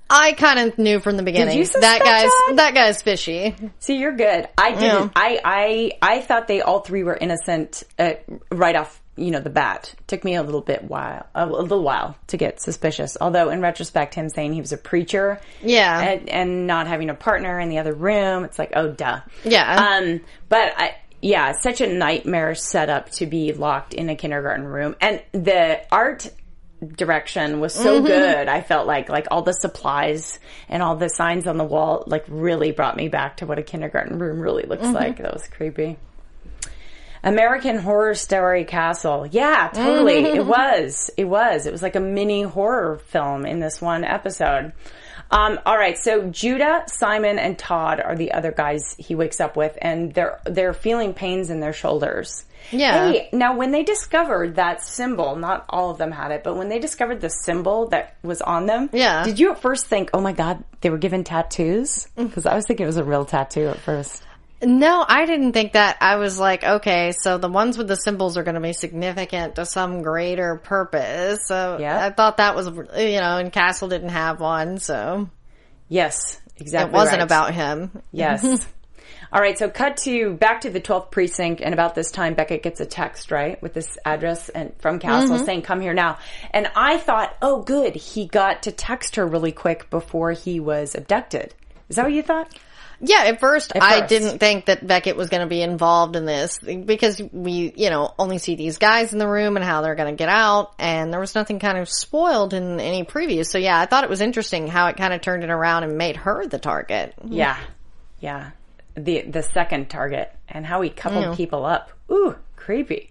I 0.08 0.32
kind 0.32 0.58
of 0.58 0.78
knew 0.78 1.00
from 1.00 1.16
the 1.16 1.22
beginning 1.22 1.58
that 1.62 2.00
guy's 2.04 2.30
that? 2.30 2.52
that 2.56 2.74
guy's 2.74 3.00
fishy. 3.00 3.56
See, 3.78 3.96
you're 3.96 4.14
good. 4.14 4.46
I 4.58 4.72
didn't. 4.72 4.82
Yeah. 4.82 5.08
I, 5.16 5.40
I, 5.42 5.92
I 6.02 6.20
thought 6.20 6.48
they 6.48 6.60
all 6.60 6.80
three 6.80 7.02
were 7.02 7.16
innocent 7.16 7.82
uh, 7.98 8.12
right 8.50 8.76
off, 8.76 9.00
you 9.16 9.30
know, 9.30 9.40
the 9.40 9.50
bat. 9.50 9.94
Took 10.06 10.24
me 10.24 10.34
a 10.36 10.42
little 10.42 10.60
bit 10.62 10.84
while, 10.84 11.26
a, 11.34 11.46
a 11.46 11.62
little 11.62 11.82
while 11.82 12.16
to 12.28 12.36
get 12.36 12.60
suspicious. 12.60 13.16
Although, 13.20 13.50
in 13.50 13.60
retrospect, 13.60 14.14
him 14.14 14.28
saying 14.30 14.54
he 14.54 14.60
was 14.60 14.72
a 14.72 14.78
preacher, 14.78 15.40
Yeah. 15.62 16.00
and, 16.00 16.28
and 16.28 16.66
not 16.66 16.86
having 16.86 17.10
a 17.10 17.14
partner 17.14 17.60
in 17.60 17.68
the 17.68 17.78
other 17.78 17.92
room, 17.94 18.44
it's 18.44 18.58
like, 18.58 18.72
oh, 18.74 18.88
duh. 18.90 19.20
Yeah. 19.44 19.98
Um, 20.00 20.20
but 20.48 20.72
I, 20.76 20.96
yeah, 21.20 21.52
such 21.52 21.80
a 21.80 21.86
nightmare 21.92 22.54
setup 22.54 23.10
to 23.12 23.26
be 23.26 23.52
locked 23.52 23.94
in 23.94 24.08
a 24.08 24.16
kindergarten 24.16 24.66
room, 24.66 24.96
and 25.00 25.22
the 25.32 25.80
art 25.92 26.28
direction 26.96 27.60
was 27.60 27.72
so 27.74 27.98
Mm-hmm. 27.98 28.06
good. 28.06 28.48
I 28.48 28.60
felt 28.60 28.88
like 28.88 29.08
like 29.08 29.28
all 29.30 29.42
the 29.42 29.52
supplies 29.52 30.40
and 30.68 30.82
all 30.82 30.96
the 30.96 31.08
signs 31.08 31.46
on 31.46 31.56
the 31.56 31.64
wall 31.64 32.02
like 32.08 32.24
really 32.28 32.72
brought 32.72 32.96
me 32.96 33.08
back 33.08 33.36
to 33.36 33.46
what 33.46 33.58
a 33.58 33.62
kindergarten 33.62 34.18
room 34.18 34.40
really 34.40 34.64
looks 34.64 34.82
Mm-hmm. 34.82 34.94
like. 34.94 35.18
That 35.18 35.32
was 35.32 35.46
creepy. 35.46 35.96
American 37.24 37.78
Horror 37.78 38.14
Story 38.14 38.64
Castle. 38.64 39.26
Yeah, 39.30 39.70
totally. 39.72 40.24
It 40.32 40.44
was. 40.46 41.10
It 41.16 41.24
was. 41.24 41.66
It 41.66 41.72
was 41.72 41.82
like 41.82 41.96
a 41.96 42.00
mini 42.00 42.42
horror 42.42 42.98
film 43.06 43.46
in 43.46 43.60
this 43.60 43.80
one 43.80 44.04
episode. 44.04 44.72
Um, 45.30 45.58
all 45.64 45.78
right, 45.78 45.96
so 45.96 46.28
Judah, 46.28 46.82
Simon, 46.88 47.38
and 47.38 47.58
Todd 47.58 48.00
are 48.00 48.14
the 48.16 48.32
other 48.32 48.52
guys 48.52 48.94
he 48.98 49.14
wakes 49.14 49.40
up 49.40 49.56
with, 49.56 49.76
and 49.80 50.12
they're 50.12 50.38
they're 50.44 50.74
feeling 50.74 51.14
pains 51.14 51.48
in 51.48 51.60
their 51.60 51.72
shoulders. 51.72 52.44
Yeah. 52.70 53.10
Hey, 53.10 53.28
now 53.32 53.56
when 53.56 53.70
they 53.72 53.82
discovered 53.82 54.56
that 54.56 54.82
symbol, 54.82 55.34
not 55.36 55.64
all 55.70 55.90
of 55.90 55.96
them 55.98 56.12
had 56.12 56.32
it, 56.32 56.44
but 56.44 56.56
when 56.56 56.68
they 56.68 56.78
discovered 56.78 57.20
the 57.22 57.30
symbol 57.30 57.88
that 57.88 58.14
was 58.22 58.42
on 58.42 58.66
them, 58.66 58.90
Yeah. 58.92 59.24
did 59.24 59.38
you 59.40 59.50
at 59.52 59.60
first 59.62 59.86
think, 59.86 60.10
"Oh 60.12 60.20
my 60.20 60.32
god, 60.32 60.62
they 60.82 60.90
were 60.90 60.98
given 60.98 61.24
tattoos"? 61.24 62.08
Because 62.16 62.44
I 62.46 62.54
was 62.54 62.66
thinking 62.66 62.84
it 62.84 62.86
was 62.86 62.98
a 62.98 63.04
real 63.04 63.24
tattoo 63.24 63.68
at 63.68 63.78
first. 63.78 64.22
No, 64.62 65.04
I 65.06 65.26
didn't 65.26 65.52
think 65.52 65.72
that. 65.72 65.96
I 66.00 66.16
was 66.16 66.38
like, 66.38 66.62
okay, 66.62 67.12
so 67.20 67.36
the 67.38 67.48
ones 67.48 67.76
with 67.76 67.88
the 67.88 67.96
symbols 67.96 68.36
are 68.36 68.42
going 68.44 68.54
to 68.54 68.60
be 68.60 68.72
significant 68.72 69.56
to 69.56 69.66
some 69.66 70.02
greater 70.02 70.56
purpose. 70.56 71.40
So 71.46 71.78
Yeah. 71.80 72.06
I 72.06 72.10
thought 72.10 72.36
that 72.36 72.54
was, 72.54 72.66
you 72.68 73.20
know, 73.20 73.38
and 73.38 73.52
Castle 73.52 73.88
didn't 73.88 74.10
have 74.10 74.40
one, 74.40 74.78
so 74.78 75.28
Yes, 75.88 76.40
exactly. 76.56 76.90
it 76.90 76.94
wasn't 76.94 77.18
right. 77.18 77.24
about 77.24 77.54
him. 77.54 78.02
Yes. 78.12 78.44
All 79.32 79.40
right, 79.40 79.58
so 79.58 79.70
cut 79.70 79.96
to 80.04 80.34
back 80.34 80.60
to 80.60 80.70
the 80.70 80.80
12th 80.80 81.10
precinct, 81.10 81.62
and 81.62 81.72
about 81.72 81.94
this 81.94 82.10
time, 82.10 82.34
Beckett 82.34 82.62
gets 82.62 82.80
a 82.80 82.86
text, 82.86 83.30
right, 83.30 83.60
with 83.62 83.72
this 83.72 83.96
address 84.04 84.50
and 84.50 84.74
from 84.78 84.98
Castle 84.98 85.36
Mm-hmm. 85.36 85.44
saying, 85.46 85.62
"Come 85.62 85.80
here 85.80 85.94
now." 85.94 86.18
And 86.50 86.70
I 86.76 86.98
thought, 86.98 87.34
"Oh, 87.40 87.62
good, 87.62 87.94
he 87.94 88.26
got 88.26 88.64
to 88.64 88.72
text 88.72 89.16
her 89.16 89.26
really 89.26 89.52
quick 89.52 89.88
before 89.88 90.32
he 90.32 90.60
was 90.60 90.94
abducted." 90.94 91.54
Is 91.88 91.96
that 91.96 92.04
what 92.04 92.12
you 92.12 92.22
thought? 92.22 92.54
Yeah, 93.04 93.24
at 93.24 93.40
first, 93.40 93.72
At 93.74 93.82
I 93.82 94.06
didn't 94.06 94.38
think 94.38 94.66
that 94.66 94.86
Beckett 94.86 95.16
was 95.16 95.28
going 95.28 95.40
to 95.40 95.48
be 95.48 95.60
involved 95.60 96.14
in 96.14 96.24
this 96.24 96.60
because 96.60 97.20
we, 97.32 97.72
you 97.76 97.90
know, 97.90 98.14
only 98.16 98.38
see 98.38 98.54
these 98.54 98.78
guys 98.78 99.12
in 99.12 99.18
the 99.18 99.26
room 99.26 99.56
and 99.56 99.64
how 99.64 99.82
they're 99.82 99.96
going 99.96 100.14
to 100.14 100.16
get 100.16 100.28
out, 100.28 100.74
and 100.78 101.12
there 101.12 101.18
was 101.18 101.34
nothing 101.34 101.58
kind 101.58 101.78
of 101.78 101.88
spoiled 101.88 102.54
in 102.54 102.78
any 102.78 103.02
previous. 103.02 103.50
So 103.50 103.58
yeah, 103.58 103.78
I 103.80 103.86
thought 103.86 104.04
it 104.04 104.10
was 104.10 104.20
interesting 104.20 104.68
how 104.68 104.86
it 104.86 104.96
kind 104.96 105.12
of 105.12 105.20
turned 105.20 105.42
it 105.42 105.50
around 105.50 105.82
and 105.82 105.98
made 105.98 106.16
her 106.16 106.46
the 106.46 106.60
target. 106.60 107.14
Yeah, 107.24 107.58
yeah. 108.20 108.50
The 108.94 109.22
the 109.22 109.42
second 109.42 109.90
target 109.90 110.32
and 110.48 110.64
how 110.64 110.80
he 110.82 110.90
coupled 110.90 111.36
people 111.36 111.64
up. 111.64 111.90
Ooh, 112.10 112.36
creepy. 112.54 113.10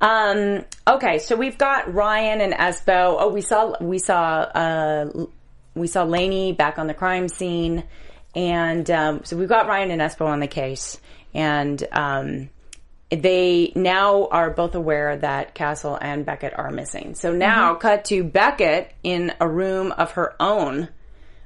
Um. 0.00 0.64
Okay, 0.86 1.18
so 1.18 1.34
we've 1.34 1.58
got 1.58 1.92
Ryan 1.92 2.40
and 2.40 2.52
Espo. 2.52 3.16
Oh, 3.18 3.30
we 3.30 3.40
saw 3.40 3.74
we 3.80 3.98
saw 3.98 4.42
uh 4.42 5.26
we 5.74 5.86
saw 5.86 6.04
Lanie 6.04 6.52
back 6.52 6.78
on 6.78 6.86
the 6.86 6.94
crime 6.94 7.28
scene, 7.28 7.84
and 8.34 8.90
um, 8.90 9.24
so 9.24 9.36
we've 9.36 9.48
got 9.48 9.66
Ryan 9.66 9.90
and 9.90 10.00
Espo 10.00 10.26
on 10.26 10.40
the 10.40 10.46
case, 10.46 11.00
and 11.34 11.82
um, 11.92 12.50
they 13.10 13.72
now 13.74 14.26
are 14.30 14.50
both 14.50 14.74
aware 14.74 15.16
that 15.18 15.54
Castle 15.54 15.98
and 16.00 16.24
Beckett 16.24 16.54
are 16.58 16.70
missing. 16.70 17.14
So 17.14 17.32
now, 17.32 17.74
cut 17.74 18.06
to 18.06 18.24
Beckett 18.24 18.92
in 19.02 19.32
a 19.40 19.48
room 19.48 19.92
of 19.92 20.12
her 20.12 20.34
own, 20.40 20.88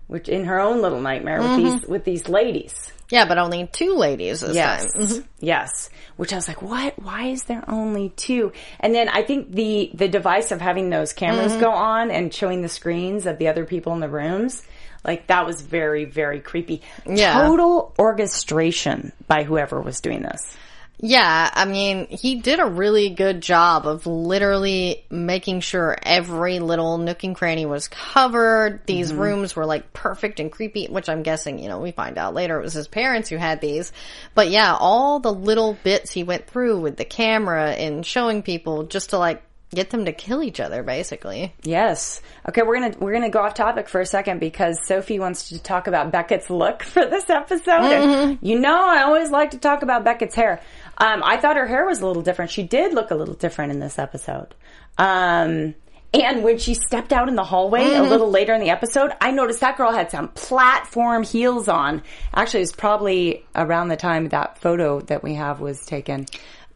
which 0.06 0.28
in 0.28 0.44
her 0.44 0.60
own 0.60 0.80
little 0.82 1.00
nightmare 1.00 1.40
with 1.42 1.56
these 1.56 1.82
with 1.88 2.04
these 2.04 2.28
ladies. 2.28 2.92
Yeah, 3.08 3.26
but 3.28 3.38
only 3.38 3.68
two 3.70 3.94
ladies 3.94 4.40
this 4.40 4.56
Yes. 4.56 4.92
time. 4.92 5.24
Yes. 5.38 5.90
Which 6.16 6.32
I 6.32 6.36
was 6.36 6.48
like, 6.48 6.60
what? 6.60 7.00
Why 7.00 7.26
is 7.28 7.44
there 7.44 7.62
only 7.68 8.08
two? 8.08 8.50
And 8.80 8.92
then 8.92 9.08
I 9.08 9.22
think 9.22 9.52
the, 9.52 9.92
the 9.94 10.08
device 10.08 10.50
of 10.50 10.60
having 10.60 10.90
those 10.90 11.12
cameras 11.12 11.52
Mm-hmm. 11.52 11.60
go 11.60 11.70
on 11.70 12.10
and 12.10 12.34
showing 12.34 12.62
the 12.62 12.68
screens 12.68 13.26
of 13.26 13.38
the 13.38 13.46
other 13.46 13.64
people 13.64 13.92
in 13.94 14.00
the 14.00 14.08
rooms, 14.08 14.60
like 15.06 15.28
that 15.28 15.46
was 15.46 15.62
very, 15.62 16.04
very 16.04 16.40
creepy. 16.40 16.82
Yeah. 17.06 17.46
Total 17.46 17.94
orchestration 17.98 19.12
by 19.26 19.44
whoever 19.44 19.80
was 19.80 20.00
doing 20.00 20.22
this. 20.22 20.56
Yeah, 20.98 21.50
I 21.52 21.66
mean, 21.66 22.06
he 22.06 22.36
did 22.36 22.58
a 22.58 22.64
really 22.64 23.10
good 23.10 23.42
job 23.42 23.86
of 23.86 24.06
literally 24.06 25.04
making 25.10 25.60
sure 25.60 25.94
every 26.02 26.58
little 26.58 26.96
nook 26.96 27.22
and 27.22 27.36
cranny 27.36 27.66
was 27.66 27.88
covered. 27.88 28.80
These 28.86 29.10
Mm-hmm. 29.12 29.20
rooms 29.20 29.54
were 29.54 29.66
like 29.66 29.92
perfect 29.92 30.40
and 30.40 30.50
creepy, 30.50 30.86
which 30.86 31.10
I'm 31.10 31.22
guessing, 31.22 31.58
you 31.58 31.68
know, 31.68 31.80
we 31.80 31.90
find 31.90 32.16
out 32.16 32.32
later 32.32 32.58
it 32.58 32.62
was 32.62 32.72
his 32.72 32.88
parents 32.88 33.28
who 33.28 33.36
had 33.36 33.60
these. 33.60 33.92
But 34.34 34.48
yeah, 34.48 34.74
all 34.74 35.20
the 35.20 35.34
little 35.34 35.76
bits 35.84 36.12
he 36.12 36.22
went 36.24 36.46
through 36.46 36.80
with 36.80 36.96
the 36.96 37.04
camera 37.04 37.72
and 37.72 38.04
showing 38.04 38.42
people 38.42 38.84
just 38.84 39.10
to 39.10 39.18
like 39.18 39.42
get 39.74 39.90
them 39.90 40.04
to 40.06 40.12
kill 40.12 40.42
each 40.42 40.60
other, 40.60 40.82
basically. 40.82 41.52
Yes. 41.62 42.20
Okay, 42.48 42.62
we're 42.62 42.80
gonna 42.80 42.94
we're 42.98 43.12
gonna 43.12 43.30
go 43.30 43.40
off 43.40 43.54
topic 43.54 43.88
for 43.88 44.00
a 44.00 44.06
second 44.06 44.38
because 44.40 44.78
Sophie 44.86 45.18
wants 45.18 45.48
to 45.50 45.58
talk 45.62 45.86
about 45.86 46.10
Beckett's 46.12 46.48
look 46.50 46.82
for 46.84 47.04
this 47.06 47.28
episode. 47.28 47.70
And 47.92 48.38
you 48.42 48.58
know, 48.58 48.74
I 48.88 49.02
always 49.02 49.30
like 49.30 49.50
to 49.52 49.58
talk 49.58 49.82
about 49.82 50.04
Beckett's 50.04 50.34
hair. 50.34 50.60
Um, 50.98 51.22
I 51.24 51.36
thought 51.36 51.56
her 51.56 51.66
hair 51.66 51.84
was 51.84 52.00
a 52.00 52.06
little 52.06 52.22
different. 52.22 52.50
She 52.50 52.62
did 52.62 52.94
look 52.94 53.10
a 53.10 53.14
little 53.14 53.34
different 53.34 53.72
in 53.72 53.80
this 53.80 53.98
episode. 53.98 54.54
Um, 54.98 55.74
and 56.14 56.42
when 56.42 56.56
she 56.56 56.72
stepped 56.72 57.12
out 57.12 57.28
in 57.28 57.34
the 57.34 57.44
hallway 57.44 57.92
a 57.94 58.02
little 58.02 58.30
later 58.30 58.54
in 58.54 58.60
the 58.60 58.70
episode, 58.70 59.10
I 59.20 59.32
noticed 59.32 59.60
that 59.60 59.76
girl 59.76 59.92
had 59.92 60.10
some 60.10 60.28
platform 60.28 61.22
heels 61.24 61.68
on. 61.68 62.02
Actually, 62.32 62.60
it 62.60 62.62
was 62.62 62.72
probably 62.72 63.44
around 63.54 63.88
the 63.88 63.96
time 63.96 64.28
that 64.30 64.58
photo 64.58 65.00
that 65.02 65.22
we 65.22 65.34
have 65.34 65.60
was 65.60 65.84
taken. 65.84 66.24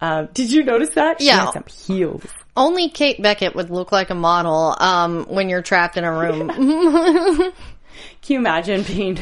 Uh, 0.01 0.27
did 0.35 0.53
you 0.53 0.65
notice 0.65 0.91
that? 0.91 1.21
She 1.21 1.29
Yeah. 1.29 1.47
had 1.47 1.53
some 1.53 1.65
heels. 1.65 2.27
Only 2.61 2.91
Kate 2.91 3.21
Beckett 3.23 3.55
would 3.55 3.71
look 3.71 3.91
like 3.91 4.11
a 4.11 4.15
model, 4.15 4.77
um, 4.79 5.25
when 5.25 5.49
you're 5.49 5.63
trapped 5.63 5.97
in 5.97 6.05
a 6.05 6.13
room. 6.13 6.49
Can 8.23 8.35
you 8.35 8.39
imagine 8.39 8.83
being, 8.83 9.19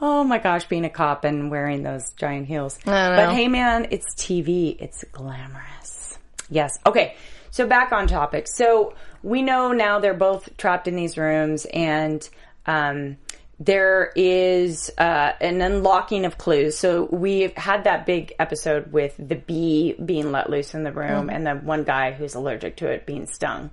oh 0.00 0.22
my 0.22 0.38
gosh, 0.38 0.64
being 0.66 0.84
a 0.84 0.88
cop 0.88 1.24
and 1.24 1.50
wearing 1.50 1.82
those 1.82 2.12
giant 2.12 2.46
heels? 2.46 2.78
But 2.84 3.34
hey 3.34 3.48
man, 3.48 3.88
it's 3.90 4.14
TV. 4.14 4.80
It's 4.80 5.04
glamorous. 5.10 6.16
Yes. 6.48 6.78
Okay. 6.86 7.16
So 7.50 7.66
back 7.66 7.90
on 7.90 8.06
topic. 8.06 8.46
So 8.46 8.94
we 9.24 9.42
know 9.42 9.72
now 9.72 9.98
they're 9.98 10.14
both 10.14 10.56
trapped 10.56 10.86
in 10.86 10.94
these 10.94 11.18
rooms 11.18 11.66
and, 11.72 12.26
um, 12.66 13.16
there 13.58 14.12
is 14.14 14.90
uh, 14.98 15.32
an 15.40 15.62
unlocking 15.62 16.24
of 16.26 16.36
clues. 16.36 16.76
So 16.76 17.04
we've 17.04 17.56
had 17.56 17.84
that 17.84 18.04
big 18.04 18.34
episode 18.38 18.92
with 18.92 19.14
the 19.18 19.34
bee 19.36 19.94
being 19.94 20.30
let 20.32 20.50
loose 20.50 20.74
in 20.74 20.82
the 20.84 20.92
room 20.92 21.30
and 21.30 21.46
the 21.46 21.54
one 21.54 21.84
guy 21.84 22.12
who's 22.12 22.34
allergic 22.34 22.76
to 22.76 22.88
it 22.88 23.06
being 23.06 23.26
stung. 23.26 23.70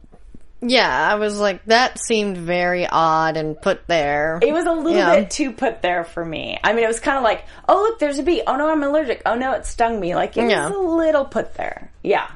yeah, 0.62 1.12
I 1.12 1.16
was 1.16 1.38
like, 1.38 1.66
that 1.66 2.00
seemed 2.00 2.38
very 2.38 2.88
odd 2.88 3.36
and 3.36 3.62
put 3.62 3.86
there. 3.88 4.40
It 4.42 4.54
was 4.54 4.66
a 4.66 4.72
little 4.72 4.94
Yeah. 4.98 5.16
bit 5.20 5.30
too 5.32 5.52
put 5.52 5.82
there 5.82 6.06
for 6.06 6.24
me. 6.24 6.58
I 6.64 6.72
mean, 6.72 6.86
it 6.86 6.88
was 6.88 7.02
kind 7.02 7.18
of 7.18 7.24
like, 7.24 7.44
oh 7.68 7.82
look, 7.82 8.00
there's 8.00 8.18
a 8.20 8.24
bee. 8.24 8.42
Oh 8.48 8.56
no, 8.56 8.70
I'm 8.70 8.82
allergic. 8.82 9.22
Oh 9.26 9.36
no, 9.36 9.52
it 9.52 9.66
stung 9.66 10.00
me. 10.00 10.16
Like 10.16 10.38
it 10.38 10.50
Yeah. 10.50 10.70
was 10.70 10.76
a 10.78 10.80
little 10.80 11.26
put 11.26 11.56
there. 11.56 11.92
Yeah. 12.02 12.30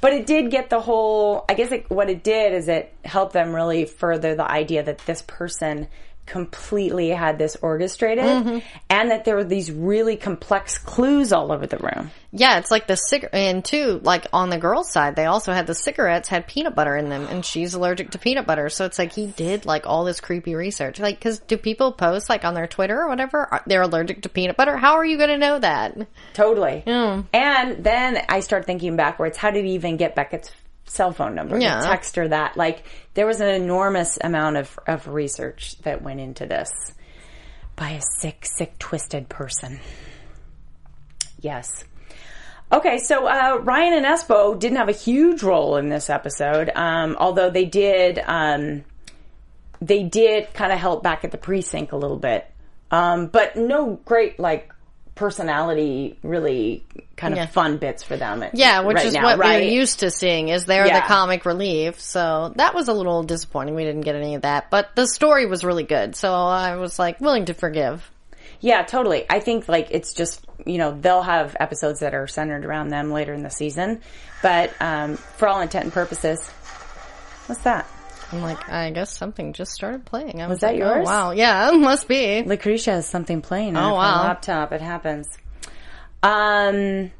But 0.00 0.12
it 0.12 0.26
did 0.26 0.52
get 0.52 0.70
the 0.70 0.80
whole, 0.80 1.44
I 1.48 1.54
guess 1.54 1.72
it, 1.72 1.90
what 1.90 2.08
it 2.08 2.22
did 2.22 2.52
is 2.52 2.68
it 2.68 2.94
helped 3.04 3.32
them 3.32 3.52
really 3.52 3.84
further 3.86 4.36
the 4.36 4.48
idea 4.48 4.84
that 4.84 4.98
this 4.98 5.22
person 5.26 5.88
completely 6.24 7.08
had 7.10 7.38
this 7.38 7.56
orchestrated 7.60 8.24
Mm-hmm. 8.24 8.58
and 8.88 9.10
that 9.10 9.24
there 9.24 9.34
were 9.34 9.44
these 9.44 9.70
really 9.70 10.16
complex 10.16 10.78
clues 10.78 11.32
all 11.32 11.52
over 11.52 11.66
the 11.66 11.76
room. 11.78 12.10
Yeah, 12.30 12.58
it's 12.58 12.70
like 12.70 12.86
the 12.86 12.96
cigarette, 12.96 13.34
and 13.34 13.64
too, 13.64 14.00
like 14.02 14.26
on 14.32 14.48
the 14.48 14.56
girl's 14.56 14.90
side, 14.90 15.16
they 15.16 15.26
also 15.26 15.52
had 15.52 15.66
the 15.66 15.74
cigarettes 15.74 16.28
had 16.28 16.46
peanut 16.46 16.74
butter 16.74 16.96
in 16.96 17.10
them, 17.10 17.26
and 17.28 17.44
she's 17.44 17.74
allergic 17.74 18.12
to 18.12 18.18
peanut 18.18 18.46
butter. 18.46 18.70
So 18.70 18.86
it's 18.86 18.98
like 18.98 19.12
he 19.12 19.26
did 19.26 19.66
like 19.66 19.86
all 19.86 20.04
this 20.04 20.20
creepy 20.20 20.54
research. 20.54 20.98
Like, 20.98 21.20
cause 21.20 21.40
do 21.40 21.58
people 21.58 21.92
post 21.92 22.30
like 22.30 22.44
on 22.44 22.54
their 22.54 22.66
Twitter 22.66 23.02
or 23.02 23.08
whatever 23.08 23.60
they're 23.66 23.82
allergic 23.82 24.22
to 24.22 24.28
peanut 24.30 24.56
butter? 24.56 24.76
How 24.76 24.94
are 24.94 25.04
you 25.04 25.18
going 25.18 25.28
to 25.30 25.38
know 25.38 25.58
that? 25.58 25.98
Totally. 26.32 26.82
And 26.86 27.84
then 27.84 28.24
I 28.28 28.40
start 28.40 28.64
thinking 28.64 28.96
backwards. 28.96 29.36
How 29.36 29.50
did 29.50 29.64
he 29.66 29.72
even 29.74 29.98
get 29.98 30.14
Beckett's 30.14 30.50
cell 30.92 31.12
phone 31.12 31.34
number? 31.34 31.58
Yeah. 31.58 31.80
To 31.80 31.86
text 31.86 32.16
her 32.16 32.28
that. 32.28 32.56
Like, 32.56 32.84
there 33.14 33.26
was 33.26 33.40
an 33.40 33.48
enormous 33.48 34.18
amount 34.22 34.56
of, 34.56 34.78
of 34.86 35.08
research 35.08 35.78
that 35.82 36.02
went 36.02 36.20
into 36.20 36.46
this 36.46 36.70
by 37.76 37.90
a 37.90 38.00
sick, 38.20 38.44
sick, 38.44 38.78
twisted 38.78 39.28
person. 39.28 39.80
Yes. 41.40 41.84
Okay, 42.70 42.98
so 42.98 43.26
uh, 43.26 43.58
Ryan 43.62 43.94
and 43.94 44.06
Espo 44.06 44.58
didn't 44.58 44.78
have 44.78 44.88
a 44.88 44.92
huge 44.92 45.42
role 45.42 45.76
in 45.76 45.90
this 45.90 46.08
episode, 46.08 46.70
um, 46.74 47.16
although 47.18 47.50
they 47.50 47.66
did. 47.66 48.18
Um, 48.18 48.84
they 49.80 50.04
did 50.04 50.54
kind 50.54 50.72
of 50.72 50.78
help 50.78 51.02
back 51.02 51.24
at 51.24 51.32
the 51.32 51.38
precinct 51.38 51.92
a 51.92 51.96
little 51.96 52.16
bit, 52.16 52.48
um, 52.90 53.26
but 53.26 53.56
no 53.56 53.98
great 54.04 54.38
like 54.38 54.72
personality 55.14 56.18
really 56.22 56.86
kind 57.22 57.32
of 57.34 57.38
Yeah. 57.38 57.46
fun 57.46 57.76
bits 57.78 58.02
for 58.02 58.16
them. 58.16 58.42
at- 58.42 58.54
Yeah, 58.54 58.80
which 58.80 58.96
right 58.96 59.06
is 59.06 59.14
now, 59.14 59.22
what 59.22 59.38
right? 59.38 59.62
we're 59.62 59.70
used 59.70 60.00
to 60.00 60.10
seeing 60.10 60.48
is 60.48 60.66
they're 60.66 60.86
Yeah. 60.86 61.00
the 61.00 61.06
comic 61.06 61.46
relief. 61.46 62.00
So 62.00 62.52
that 62.56 62.74
was 62.74 62.88
a 62.88 62.92
little 62.92 63.22
disappointing. 63.22 63.74
We 63.74 63.84
didn't 63.84 64.02
get 64.02 64.14
any 64.16 64.34
of 64.34 64.42
that, 64.42 64.66
but 64.70 64.90
the 64.96 65.06
story 65.06 65.46
was 65.46 65.64
really 65.64 65.84
good. 65.84 66.16
So 66.16 66.34
I 66.34 66.76
was 66.76 66.98
like 66.98 67.20
willing 67.20 67.46
to 67.46 67.54
forgive. 67.54 68.10
Yeah, 68.60 68.82
totally. 68.82 69.24
I 69.30 69.40
think 69.40 69.68
like 69.68 69.88
it's 69.90 70.12
just 70.12 70.44
you 70.64 70.78
know 70.78 70.96
they'll 71.00 71.22
have 71.22 71.56
episodes 71.58 72.00
that 72.00 72.14
are 72.14 72.26
centered 72.28 72.64
around 72.64 72.88
them 72.90 73.10
later 73.12 73.32
in 73.34 73.42
the 73.42 73.50
season, 73.50 74.00
but 74.42 74.70
um, 74.80 75.16
for 75.16 75.48
all 75.48 75.60
intent 75.60 75.84
and 75.84 75.92
purposes, 75.92 76.48
what's 77.46 77.62
that? 77.62 77.86
I'm 78.32 78.40
like, 78.40 78.68
I 78.70 78.90
guess 78.90 79.10
something 79.16 79.52
just 79.52 79.72
started 79.72 80.04
playing. 80.06 80.40
I 80.40 80.46
was, 80.46 80.60
that 80.60 80.68
like, 80.72 80.78
yours? 80.78 81.06
Oh, 81.06 81.10
wow, 81.10 81.30
yeah, 81.32 81.70
must 81.72 82.08
be. 82.08 82.42
Lucretia 82.42 82.92
has 82.92 83.06
something 83.06 83.42
playing 83.42 83.76
on 83.76 83.84
Oh, 83.84 83.88
her 83.88 83.92
wow. 83.94 84.22
laptop. 84.22 84.72
It 84.72 84.80
happens. 84.80 85.28
Um. 86.22 87.10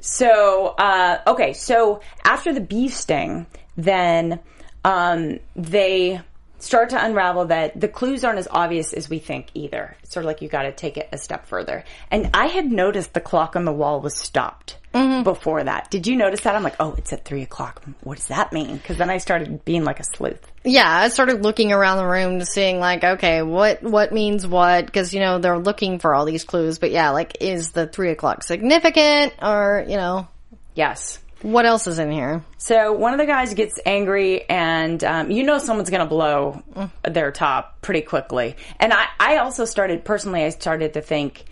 So, 0.00 0.66
uh, 0.78 1.20
okay. 1.26 1.52
So 1.52 2.00
after 2.24 2.52
the 2.52 2.60
beef 2.60 2.94
sting, 2.94 3.46
then 3.76 4.40
um, 4.84 5.40
they 5.56 6.20
start 6.58 6.90
to 6.90 7.04
unravel 7.04 7.46
that 7.46 7.78
the 7.80 7.88
clues 7.88 8.24
aren't 8.24 8.38
as 8.38 8.48
obvious 8.50 8.92
as 8.92 9.10
we 9.10 9.18
think 9.18 9.48
either. 9.54 9.96
It's 10.02 10.12
sort 10.12 10.24
of 10.24 10.28
like 10.28 10.42
you 10.42 10.48
got 10.48 10.62
to 10.62 10.72
take 10.72 10.96
it 10.96 11.08
a 11.12 11.18
step 11.18 11.46
further. 11.46 11.84
And 12.10 12.30
I 12.34 12.46
had 12.46 12.70
noticed 12.70 13.14
the 13.14 13.20
clock 13.20 13.56
on 13.56 13.64
the 13.64 13.72
wall 13.72 14.00
was 14.00 14.16
stopped 14.16 14.78
before 15.22 15.62
that. 15.64 15.90
Did 15.90 16.06
you 16.06 16.16
notice 16.16 16.40
that? 16.42 16.54
I'm 16.54 16.62
like, 16.62 16.76
oh, 16.80 16.94
it's 16.98 17.12
at 17.12 17.24
three 17.24 17.42
o'clock. 17.42 17.82
What 18.02 18.16
does 18.16 18.28
that 18.28 18.52
mean? 18.52 18.76
Because 18.76 18.96
then 18.96 19.10
I 19.10 19.18
started 19.18 19.64
being 19.64 19.84
like 19.84 20.00
a 20.00 20.04
sleuth. 20.04 20.40
Yeah, 20.64 20.88
I 20.88 21.08
started 21.08 21.42
looking 21.42 21.72
around 21.72 21.98
the 21.98 22.06
room 22.06 22.38
to 22.40 22.46
seeing 22.46 22.80
like, 22.80 23.04
okay, 23.04 23.42
what 23.42 23.82
what 23.82 24.12
means 24.12 24.46
what? 24.46 24.86
Because 24.86 25.14
you 25.14 25.20
know 25.20 25.38
they're 25.38 25.58
looking 25.58 25.98
for 25.98 26.14
all 26.14 26.24
these 26.24 26.44
clues. 26.44 26.78
But 26.78 26.90
yeah, 26.90 27.10
like, 27.10 27.38
is 27.40 27.70
the 27.70 27.86
three 27.86 28.10
o'clock 28.10 28.42
significant, 28.42 29.34
or 29.42 29.84
you 29.88 29.96
know, 29.96 30.28
Yes. 30.74 31.18
what 31.42 31.64
else 31.66 31.86
is 31.86 31.98
in 31.98 32.10
here? 32.10 32.42
So 32.58 32.92
one 32.92 33.12
of 33.12 33.18
the 33.18 33.26
guys 33.26 33.54
gets 33.54 33.78
angry, 33.86 34.48
and 34.48 35.02
um, 35.04 35.30
you 35.30 35.42
know 35.44 35.58
someone's 35.58 35.90
going 35.90 36.00
to 36.02 36.06
blow 36.08 36.62
their 37.08 37.30
top 37.30 37.80
pretty 37.82 38.02
quickly. 38.02 38.56
And 38.80 38.92
I, 38.92 39.06
I 39.20 39.36
also 39.38 39.64
started 39.64 40.04
personally. 40.04 40.42
I 40.44 40.48
started 40.48 40.94
to 40.94 41.00
think, 41.00 41.44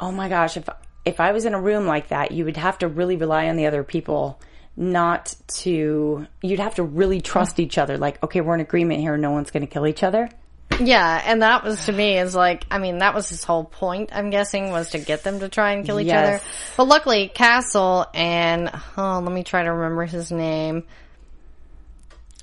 oh 0.00 0.10
my 0.10 0.28
gosh, 0.28 0.56
if 0.56 0.68
if 1.08 1.20
I 1.20 1.32
was 1.32 1.44
in 1.44 1.54
a 1.54 1.60
room 1.60 1.86
like 1.86 2.08
that, 2.08 2.30
you 2.32 2.44
would 2.44 2.56
have 2.56 2.78
to 2.78 2.88
really 2.88 3.16
rely 3.16 3.48
on 3.48 3.56
the 3.56 3.66
other 3.66 3.82
people 3.82 4.40
not 4.76 5.34
to. 5.48 6.26
You'd 6.42 6.60
have 6.60 6.76
to 6.76 6.82
really 6.84 7.20
trust 7.20 7.58
each 7.58 7.78
other. 7.78 7.98
Like, 7.98 8.22
okay, 8.22 8.40
we're 8.40 8.54
in 8.54 8.60
agreement 8.60 9.00
here. 9.00 9.16
No 9.16 9.30
one's 9.32 9.50
going 9.50 9.66
to 9.66 9.72
kill 9.72 9.86
each 9.86 10.02
other. 10.02 10.28
Yeah, 10.80 11.20
and 11.24 11.42
that 11.42 11.64
was 11.64 11.86
to 11.86 11.92
me 11.92 12.18
is 12.18 12.36
like, 12.36 12.64
I 12.70 12.78
mean, 12.78 12.98
that 12.98 13.14
was 13.14 13.28
his 13.28 13.42
whole 13.42 13.64
point. 13.64 14.10
I'm 14.12 14.30
guessing 14.30 14.70
was 14.70 14.90
to 14.90 14.98
get 14.98 15.24
them 15.24 15.40
to 15.40 15.48
try 15.48 15.72
and 15.72 15.84
kill 15.84 15.98
each 15.98 16.06
Yes. 16.06 16.40
other. 16.40 16.50
But 16.76 16.84
luckily, 16.88 17.28
Castle 17.28 18.06
and 18.14 18.70
oh, 18.96 19.20
let 19.24 19.32
me 19.32 19.42
try 19.42 19.64
to 19.64 19.72
remember 19.72 20.04
his 20.04 20.30
name. 20.30 20.84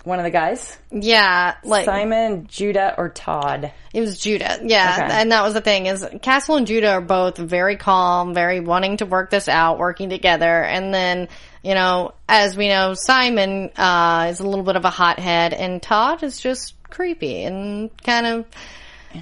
One 0.05 0.19
of 0.19 0.23
the 0.23 0.31
guys, 0.31 0.77
Yeah, 0.91 1.55
like 1.63 1.85
Simon, 1.85 2.45
Judah, 2.45 2.93
or 2.95 3.09
Todd. 3.09 3.71
It 3.91 4.01
was 4.01 4.19
Judah. 4.19 4.59
Yeah. 4.63 4.99
Okay. 4.99 5.21
And 5.21 5.31
that 5.31 5.43
was 5.43 5.55
the 5.55 5.61
thing 5.61 5.87
is 5.87 6.07
Castle 6.21 6.57
and 6.57 6.67
Judah 6.67 6.91
are 6.91 7.01
both 7.01 7.37
very 7.37 7.75
calm, 7.75 8.35
very 8.35 8.59
wanting 8.59 8.97
to 8.97 9.07
work 9.07 9.31
this 9.31 9.49
out, 9.49 9.79
working 9.79 10.09
together. 10.09 10.63
And 10.63 10.93
then, 10.93 11.27
you 11.63 11.73
know, 11.73 12.13
as 12.29 12.55
we 12.55 12.67
know, 12.67 12.93
Simon, 12.95 13.71
uh, 13.75 14.27
is 14.29 14.39
a 14.39 14.47
little 14.47 14.63
bit 14.63 14.75
of 14.75 14.85
a 14.85 14.91
hothead 14.91 15.53
and 15.53 15.81
Todd 15.81 16.21
is 16.21 16.39
just 16.39 16.75
creepy 16.83 17.43
and 17.43 17.89
kind 18.03 18.27
of, 18.27 18.45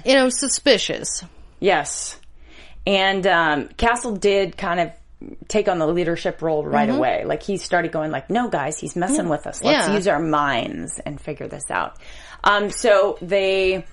you 0.04 0.12
know, 0.12 0.28
suspicious. 0.28 1.24
Yes. 1.60 2.20
And 2.86 3.26
um, 3.26 3.68
Castle 3.68 4.16
did 4.16 4.58
kind 4.58 4.80
of 4.80 4.90
take 5.48 5.68
on 5.68 5.78
the 5.78 5.86
leadership 5.86 6.42
role 6.42 6.64
right 6.64 6.88
away. 6.88 7.24
Like 7.24 7.42
he 7.42 7.56
started 7.56 7.92
going 7.92 8.10
like, 8.10 8.30
"No, 8.30 8.48
guys, 8.48 8.78
he's 8.78 8.96
messing 8.96 9.28
with 9.28 9.46
us. 9.46 9.62
Let's 9.62 9.88
Yeah. 9.88 9.94
use 9.94 10.08
our 10.08 10.20
minds 10.20 11.00
and 11.04 11.20
figure 11.20 11.48
this 11.48 11.70
out." 11.70 11.98
Um, 12.42 12.70
so 12.70 13.18
they 13.22 13.84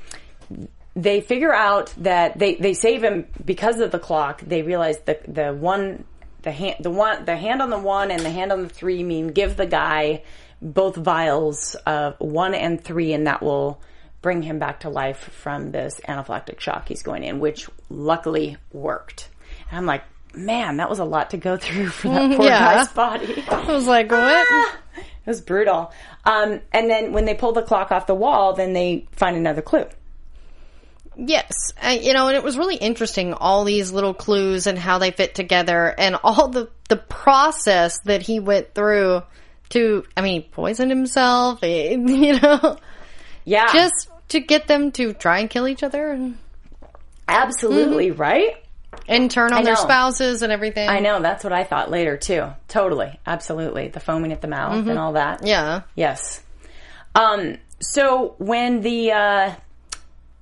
they 0.95 1.21
figure 1.21 1.53
out 1.53 1.93
that 1.97 2.37
they 2.37 2.55
they 2.55 2.73
save 2.73 3.03
him 3.03 3.27
because 3.45 3.79
of 3.79 3.91
the 3.91 3.99
clock. 3.99 4.41
They 4.41 4.61
realize 4.61 4.99
the 4.99 5.19
the 5.27 5.53
one 5.53 6.03
the 6.41 6.51
hand 6.51 6.77
the 6.81 6.89
one 6.91 7.23
the 7.25 7.37
hand 7.37 7.61
on 7.61 7.69
the 7.69 7.79
one 7.79 8.11
and 8.11 8.21
the 8.21 8.29
hand 8.29 8.51
on 8.51 8.63
the 8.63 8.69
three 8.69 9.03
mean 9.03 9.29
give 9.29 9.55
the 9.57 9.65
guy 9.67 10.23
both 10.61 10.95
vials 10.95 11.75
of 11.85 12.15
one 12.19 12.53
and 12.53 12.83
three, 12.83 13.13
and 13.13 13.25
that 13.27 13.41
will 13.41 13.81
bring 14.21 14.43
him 14.43 14.59
back 14.59 14.81
to 14.81 14.89
life 14.89 15.17
from 15.17 15.71
this 15.71 15.99
anaphylactic 16.07 16.59
shock 16.59 16.87
he's 16.87 17.01
going 17.01 17.23
in, 17.23 17.39
which 17.39 17.67
luckily 17.89 18.57
worked. 18.71 19.29
And 19.69 19.79
I'm 19.79 19.85
like, 19.87 20.03
man, 20.33 20.77
that 20.77 20.89
was 20.89 20.99
a 20.99 21.05
lot 21.05 21.31
to 21.31 21.37
go 21.37 21.57
through 21.57 21.87
for 21.89 22.09
that 22.09 22.31
poor 22.37 22.45
Yeah. 22.45 22.75
guy's 22.75 22.89
body. 22.89 23.43
I 23.49 23.71
was 23.71 23.85
like, 23.87 24.11
what? 24.11 24.47
It 24.97 25.03
was 25.27 25.41
brutal. 25.41 25.91
Um, 26.25 26.61
and 26.71 26.89
then 26.89 27.11
when 27.13 27.25
they 27.25 27.33
pull 27.35 27.51
the 27.53 27.61
clock 27.61 27.91
off 27.91 28.07
the 28.07 28.15
wall, 28.15 28.53
then 28.53 28.73
they 28.73 29.07
find 29.11 29.35
another 29.35 29.61
clue. 29.61 29.85
Yes, 31.15 31.73
you 32.01 32.13
know, 32.13 32.27
and 32.27 32.37
it 32.37 32.43
was 32.43 32.57
really 32.57 32.77
interesting 32.77 33.33
all 33.33 33.63
these 33.65 33.91
little 33.91 34.13
clues 34.13 34.65
and 34.65 34.79
how 34.79 34.97
they 34.97 35.11
fit 35.11 35.35
together, 35.35 35.93
and 35.97 36.15
all 36.23 36.47
the 36.47 36.69
the 36.87 36.95
process 36.95 37.99
that 38.05 38.21
he 38.21 38.39
went 38.39 38.73
through 38.73 39.21
to. 39.71 40.05
I 40.15 40.21
mean, 40.21 40.41
he 40.41 40.47
poisoned 40.47 40.89
himself, 40.89 41.59
you 41.63 42.39
know, 42.39 42.77
Yeah, 43.43 43.71
just 43.73 44.09
to 44.29 44.39
get 44.39 44.67
them 44.67 44.91
to 44.93 45.13
try 45.13 45.39
and 45.39 45.49
kill 45.49 45.67
each 45.67 45.83
other 45.83 46.31
absolutely 47.27 48.11
right. 48.11 48.55
And 49.07 49.29
turn 49.31 49.53
on 49.53 49.63
their 49.63 49.75
spouses 49.75 50.41
and 50.41 50.51
everything. 50.51 50.87
I 50.89 50.99
know 50.99 51.21
that's 51.21 51.43
what 51.43 51.53
I 51.53 51.63
thought 51.63 51.89
later 51.91 52.17
too. 52.17 52.47
Totally, 52.67 53.19
absolutely. 53.25 53.87
The 53.89 53.99
foaming 53.99 54.31
at 54.31 54.41
the 54.41 54.47
mouth 54.47 54.87
and 54.87 54.97
all 54.99 55.13
that. 55.13 55.45
Yeah, 55.45 55.81
Yes. 55.95 56.41
Um, 57.15 57.57
so 57.79 58.35
when 58.37 58.81
the 58.81 59.11
uh, 59.11 59.55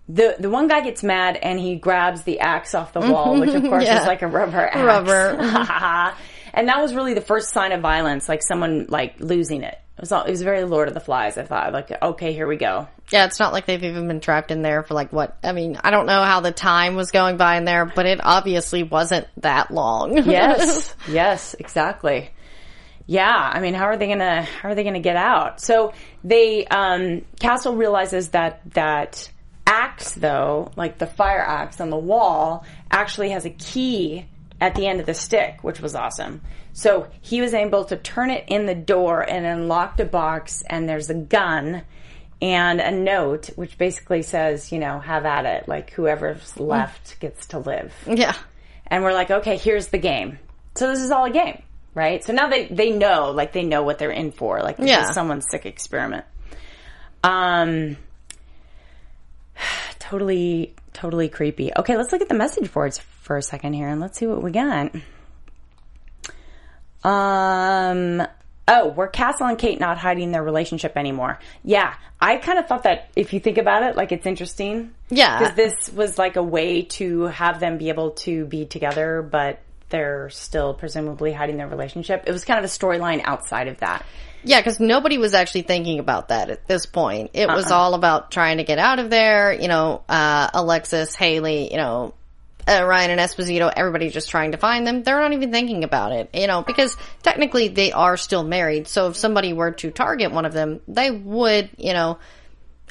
the 0.07 0.35
the 0.39 0.49
one 0.49 0.67
guy 0.67 0.81
gets 0.81 1.03
mad 1.03 1.37
and 1.37 1.59
he 1.59 1.75
grabs 1.75 2.23
the 2.23 2.39
axe 2.41 2.75
off 2.75 2.93
the 2.93 2.99
wall, 2.99 3.39
which 3.39 3.49
of 3.53 3.63
course 3.69 3.85
Yeah. 3.85 4.01
is 4.01 4.07
like 4.07 4.21
a 4.21 4.27
rubber 4.27 4.59
axe. 4.67 4.75
Rubber. 4.83 6.15
And 6.53 6.67
that 6.67 6.81
was 6.81 6.93
really 6.93 7.13
the 7.13 7.21
first 7.21 7.49
sign 7.49 7.71
of 7.71 7.81
violence, 7.81 8.27
like 8.29 8.41
someone 8.43 8.85
like 8.89 9.19
losing 9.19 9.63
it. 9.63 9.77
It 9.97 10.01
was 10.01 10.11
all, 10.13 10.23
it 10.23 10.31
was 10.31 10.41
very 10.41 10.63
Lord 10.63 10.87
of 10.87 10.93
the 10.93 11.01
Flies. 11.01 11.37
I 11.37 11.43
thought 11.43 11.73
like, 11.73 11.91
okay, 12.01 12.31
here 12.31 12.47
we 12.47 12.55
go. 12.55 12.87
yeah. 13.11 13.25
It's 13.25 13.37
not 13.37 13.51
like 13.51 13.65
they've 13.65 13.83
even 13.83 14.07
been 14.07 14.21
trapped 14.21 14.49
in 14.49 14.61
there 14.61 14.81
for 14.81 14.93
like 14.93 15.11
what? 15.11 15.37
I 15.43 15.51
mean, 15.51 15.77
I 15.83 15.91
don't 15.91 16.05
know 16.05 16.23
how 16.23 16.39
the 16.39 16.53
time 16.53 16.95
was 16.95 17.11
going 17.11 17.35
by 17.35 17.57
in 17.57 17.65
there, 17.65 17.85
but 17.85 18.05
it 18.05 18.21
obviously 18.23 18.83
wasn't 18.83 19.27
that 19.37 19.71
long. 19.71 20.17
Yes, 20.25 20.95
yes, 21.09 21.53
exactly. 21.59 22.29
Yeah, 23.07 23.27
I 23.27 23.59
mean, 23.59 23.73
how 23.73 23.85
are 23.85 23.97
they 23.97 24.07
gonna 24.07 24.43
how 24.43 24.69
are 24.69 24.75
they 24.75 24.83
gonna 24.83 24.99
get 25.01 25.15
out? 25.17 25.59
So 25.59 25.93
they 26.23 26.65
um, 26.67 27.25
Castle 27.39 27.75
realizes 27.75 28.29
that 28.29 28.61
that 28.75 29.29
axe 29.65 30.13
though, 30.13 30.71
like 30.77 30.97
the 30.97 31.07
fire 31.07 31.41
axe 31.41 31.81
on 31.81 31.89
the 31.89 31.97
wall, 31.97 32.63
actually 32.89 33.31
has 33.31 33.45
a 33.45 33.49
key 33.49 34.27
at 34.61 34.75
the 34.75 34.87
end 34.87 34.99
of 34.99 35.05
the 35.05 35.13
stick, 35.13 35.63
which 35.63 35.79
was 35.79 35.95
awesome. 35.95 36.41
So 36.73 37.07
he 37.21 37.41
was 37.41 37.53
able 37.53 37.85
to 37.85 37.95
turn 37.97 38.29
it 38.29 38.45
in 38.47 38.65
the 38.65 38.75
door 38.75 39.21
and 39.21 39.45
unlock 39.45 39.99
a 39.99 40.05
box, 40.05 40.63
and 40.69 40.87
there's 40.87 41.09
a 41.09 41.13
gun 41.15 41.83
and 42.41 42.79
a 42.79 42.91
note 42.91 43.47
which 43.57 43.77
basically 43.77 44.21
says, 44.21 44.71
you 44.71 44.79
know, 44.79 44.99
have 44.99 45.25
at 45.25 45.45
it. 45.45 45.67
Like 45.67 45.91
whoever's 45.91 46.57
left 46.57 47.19
gets 47.19 47.47
to 47.47 47.59
live 47.59 47.93
yeah. 48.07 48.35
and 48.87 49.03
we're 49.03 49.13
like, 49.13 49.29
okay, 49.29 49.57
here's 49.57 49.87
the 49.87 49.97
game. 49.97 50.39
So 50.75 50.87
this 50.87 51.01
is 51.01 51.11
all 51.11 51.25
a 51.25 51.31
game, 51.31 51.61
right? 51.93 52.23
So 52.23 52.31
now 52.31 52.47
they 52.47 52.67
they 52.67 52.91
know, 52.91 53.31
like 53.31 53.51
they 53.51 53.63
know 53.63 53.83
what 53.83 53.99
they're 53.99 54.11
in 54.11 54.31
for. 54.31 54.61
Like 54.61 54.77
this 54.77 54.87
Yeah. 54.87 55.09
is 55.09 55.13
someone's 55.13 55.47
sick 55.49 55.65
experiment. 55.65 56.23
Um, 57.23 57.97
totally, 59.99 60.73
totally 60.93 61.29
creepy. 61.29 61.71
Okay, 61.75 61.97
let's 61.97 62.11
look 62.11 62.21
at 62.21 62.29
the 62.29 62.35
message 62.35 62.71
boards 62.71 62.99
for 63.29 63.37
a 63.37 63.43
second 63.43 63.73
here, 63.73 63.87
and 63.87 64.01
let's 64.01 64.17
see 64.17 64.25
what 64.25 64.41
we 64.41 64.49
got. 64.49 64.91
Um. 67.03 68.25
Oh, 68.67 68.89
were 68.89 69.07
Castle 69.07 69.45
and 69.45 69.55
Kate 69.55 69.79
not 69.79 69.99
hiding 69.99 70.31
their 70.31 70.41
relationship 70.41 70.97
anymore? 70.97 71.37
Yeah, 71.63 71.93
I 72.19 72.37
kind 72.37 72.57
of 72.57 72.65
thought 72.65 72.83
that 72.83 73.11
if 73.15 73.31
you 73.31 73.39
think 73.39 73.59
about 73.59 73.83
it, 73.83 73.95
like 73.95 74.11
it's 74.11 74.25
interesting. 74.25 74.95
Yeah. 75.11 75.37
Because 75.37 75.55
this 75.55 75.93
was 75.93 76.17
like 76.17 76.37
a 76.37 76.43
way 76.43 76.81
to 76.83 77.25
have 77.25 77.59
them 77.59 77.77
be 77.77 77.89
able 77.89 78.11
to 78.11 78.45
be 78.45 78.65
together, 78.65 79.21
but 79.21 79.59
they're 79.89 80.31
still 80.31 80.73
presumably 80.73 81.31
hiding 81.31 81.57
their 81.57 81.67
relationship. 81.67 82.23
It 82.25 82.31
was 82.31 82.45
kind 82.45 82.57
of 82.57 82.65
a 82.65 82.67
storyline 82.67 83.21
outside 83.23 83.67
of 83.67 83.77
that. 83.77 84.07
Yeah, 84.43 84.59
because 84.59 84.79
nobody 84.79 85.19
was 85.19 85.35
actually 85.35 85.63
thinking 85.63 85.99
about 85.99 86.29
that 86.29 86.49
at 86.49 86.65
this 86.67 86.87
point. 86.87 87.31
It 87.33 87.47
was 87.47 87.69
all 87.69 87.93
about 87.93 88.31
trying 88.31 88.57
to 88.57 88.63
get 88.63 88.79
out 88.79 88.97
of 88.97 89.11
there. 89.11 89.53
You 89.53 89.67
know, 89.67 90.01
uh, 90.09 90.49
Alexis, 90.53 91.13
Hayley, 91.15 91.71
you 91.71 91.77
know, 91.77 92.13
uh, 92.69 92.85
Ryan 92.85 93.11
and 93.11 93.19
Esposito, 93.19 93.71
everybody 93.75 94.09
just 94.09 94.29
trying 94.29 94.51
to 94.51 94.57
find 94.57 94.85
them. 94.85 95.01
They're 95.03 95.19
not 95.19 95.33
even 95.33 95.51
thinking 95.51 95.83
about 95.83 96.11
it, 96.11 96.29
you 96.33 96.47
know, 96.47 96.61
because 96.61 96.95
technically 97.23 97.69
they 97.69 97.91
are 97.91 98.15
still 98.15 98.43
married. 98.43 98.87
So 98.87 99.07
if 99.07 99.17
somebody 99.17 99.53
were 99.53 99.71
to 99.71 99.89
target 99.91 100.31
one 100.31 100.45
of 100.45 100.53
them, 100.53 100.81
they 100.87 101.09
would, 101.09 101.69
you 101.77 101.93
know, 101.93 102.19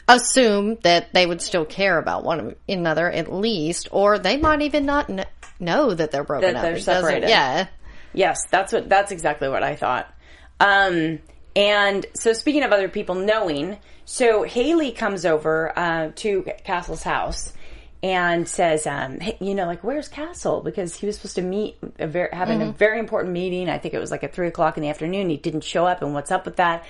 assume 0.08 0.78
that 0.82 1.12
they 1.12 1.26
would 1.26 1.40
still 1.42 1.64
care 1.64 1.98
about 1.98 2.24
one 2.24 2.56
another 2.68 3.10
at 3.10 3.32
least, 3.32 3.88
or 3.92 4.18
they 4.18 4.36
might 4.36 4.62
even 4.62 4.86
not 4.86 5.06
kn- 5.06 5.26
know 5.60 5.94
that 5.94 6.10
they're 6.10 6.24
broken 6.24 6.54
That 6.54 6.56
up. 6.56 6.62
they're 6.62 6.80
separated. 6.80 7.28
Yeah. 7.28 7.68
Yes, 8.14 8.38
that's 8.50 8.72
what 8.72 8.88
that's 8.88 9.12
exactly 9.12 9.48
what 9.48 9.62
I 9.62 9.76
thought. 9.76 10.12
Um, 10.58 11.20
and 11.54 12.06
so 12.14 12.32
speaking 12.32 12.62
of 12.62 12.72
other 12.72 12.88
people 12.88 13.14
knowing, 13.14 13.78
so 14.06 14.42
Hayley 14.44 14.92
comes 14.92 15.26
over 15.26 15.78
uh, 15.78 16.10
to 16.16 16.44
Castle's 16.64 17.02
house 17.02 17.52
and 18.02 18.48
says, 18.48 18.86
um, 18.86 19.18
hey, 19.18 19.36
you 19.40 19.54
know, 19.54 19.66
like 19.66 19.82
where's 19.82 20.08
Castle? 20.08 20.60
Because 20.60 20.94
he 20.94 21.06
was 21.06 21.16
supposed 21.16 21.34
to 21.36 21.42
meet, 21.42 21.76
a 21.98 22.06
very, 22.06 22.28
having 22.32 22.62
a 22.62 22.72
very 22.72 22.98
important 22.98 23.32
meeting. 23.32 23.68
I 23.68 23.78
think 23.78 23.94
it 23.94 23.98
was 23.98 24.10
like 24.10 24.22
at 24.22 24.32
three 24.32 24.48
o'clock 24.48 24.76
in 24.76 24.82
the 24.82 24.88
afternoon. 24.88 25.30
He 25.30 25.36
didn't 25.36 25.64
show 25.64 25.84
up, 25.86 26.02
and 26.02 26.14
what's 26.14 26.30
up 26.30 26.44
with 26.44 26.56
that? 26.56 26.84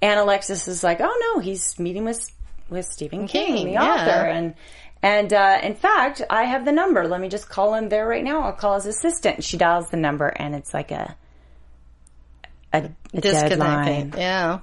And 0.00 0.18
Alexis 0.18 0.66
is 0.68 0.82
like, 0.82 1.00
oh 1.00 1.34
no, 1.34 1.40
he's 1.40 1.78
meeting 1.78 2.04
with 2.04 2.30
with 2.70 2.86
Stephen 2.86 3.26
King, 3.28 3.56
King, 3.56 3.66
the 3.66 3.72
yeah. 3.72 3.82
author, 3.82 4.26
and. 4.26 4.54
And 5.02 5.34
uh, 5.34 5.60
in 5.62 5.74
fact, 5.74 6.22
I 6.30 6.44
have 6.44 6.64
the 6.64 6.72
number. 6.72 7.06
Let 7.06 7.20
me 7.20 7.28
just 7.28 7.46
call 7.46 7.74
him 7.74 7.90
there 7.90 8.08
right 8.08 8.24
now. 8.24 8.40
I'll 8.40 8.54
call 8.54 8.76
his 8.76 8.86
assistant. 8.86 9.44
She 9.44 9.58
dials 9.58 9.90
the 9.90 9.98
number, 9.98 10.28
and 10.28 10.54
it's 10.54 10.72
like 10.72 10.92
a 10.92 11.14
a, 12.72 12.78
a 12.78 13.20
dead 13.20 13.22
Disconnecting. 13.22 13.58
line. 13.58 14.14
Yeah. 14.16 14.60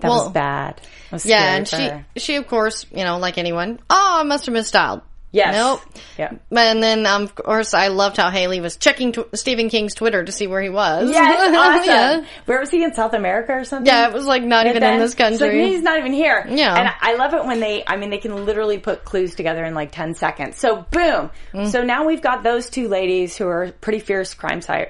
That 0.00 0.08
Well, 0.08 0.24
was 0.24 0.32
bad. 0.32 0.80
Was 1.10 1.26
Yeah, 1.26 1.54
and 1.56 1.66
she 1.68 1.76
her. 1.88 2.06
she 2.16 2.36
of 2.36 2.46
course, 2.46 2.86
you 2.94 3.04
know, 3.04 3.18
like 3.18 3.38
anyone, 3.38 3.80
oh, 3.90 4.16
I 4.20 4.22
must 4.22 4.46
have 4.46 4.54
misdialed. 4.54 5.02
Yes. 5.30 5.54
Nope. 5.54 5.82
Yeah. 6.16 6.32
And 6.50 6.82
then, 6.82 7.04
um, 7.04 7.24
of 7.24 7.34
course, 7.34 7.74
I 7.74 7.88
loved 7.88 8.16
how 8.16 8.30
Hayley 8.30 8.62
was 8.62 8.78
checking 8.78 9.12
tw- 9.12 9.28
Stephen 9.34 9.68
King's 9.68 9.92
Twitter 9.94 10.24
to 10.24 10.32
see 10.32 10.46
where 10.46 10.62
he 10.62 10.70
was. 10.70 11.10
Yes, 11.10 11.54
awesome. 11.54 11.84
yeah. 11.86 12.24
Where 12.46 12.58
was 12.60 12.70
he 12.70 12.82
in 12.82 12.94
South 12.94 13.12
America 13.12 13.52
or 13.52 13.64
something? 13.64 13.86
Yeah, 13.86 14.08
it 14.08 14.14
was 14.14 14.24
like 14.24 14.42
not 14.42 14.60
And 14.60 14.70
even 14.70 14.80
then 14.80 14.94
in 14.94 15.00
this 15.00 15.18
like, 15.18 15.38
country. 15.38 15.68
he's 15.68 15.82
not 15.82 15.98
even 15.98 16.14
here. 16.14 16.46
Yeah. 16.48 16.74
And 16.74 16.88
I 16.98 17.16
love 17.16 17.34
it 17.34 17.44
when 17.44 17.60
they, 17.60 17.84
I 17.86 17.96
mean, 17.98 18.08
they 18.08 18.16
can 18.18 18.46
literally 18.46 18.78
put 18.78 19.04
clues 19.04 19.34
together 19.34 19.66
in 19.66 19.74
like 19.74 19.92
10 19.92 20.14
seconds. 20.14 20.56
So 20.56 20.86
boom. 20.90 21.30
Mm. 21.52 21.70
So 21.70 21.82
now 21.82 22.06
we've 22.06 22.22
got 22.22 22.42
those 22.42 22.70
two 22.70 22.88
ladies 22.88 23.36
who 23.36 23.46
are 23.48 23.70
pretty 23.82 23.98
fierce 23.98 24.32
crime 24.32 24.62
si- 24.62 24.86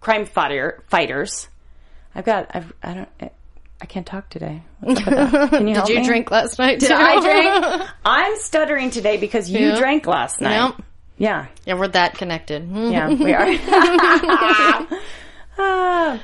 crime 0.00 0.26
fighter, 0.26 0.82
fighters. 0.88 1.48
I've 2.14 2.26
got, 2.26 2.50
I've, 2.54 2.70
I 2.82 2.92
don't, 2.92 3.32
I 3.82 3.86
can't 3.86 4.06
talk 4.06 4.30
today. 4.30 4.62
What's 4.78 5.00
up 5.00 5.06
with 5.08 5.32
that? 5.32 5.50
Can 5.50 5.66
you 5.66 5.74
Did 5.80 5.88
you 5.88 5.96
me? 5.96 6.06
drink 6.06 6.30
last 6.30 6.56
night? 6.56 6.78
Did 6.78 6.88
too? 6.90 6.94
I 6.94 7.20
drink? 7.80 7.90
I'm 8.04 8.38
stuttering 8.38 8.90
today 8.90 9.16
because 9.16 9.50
you 9.50 9.58
Yeah. 9.70 9.76
drank 9.76 10.06
last 10.06 10.40
night. 10.40 10.54
Yep. 10.78 10.86
Yeah. 11.18 11.46
Yeah, 11.66 11.74
we're 11.74 11.88
that 11.88 12.14
connected. 12.16 12.68
Yeah, 12.70 13.08
we 13.08 13.32
are. 13.34 14.88
Ah. 15.58 16.18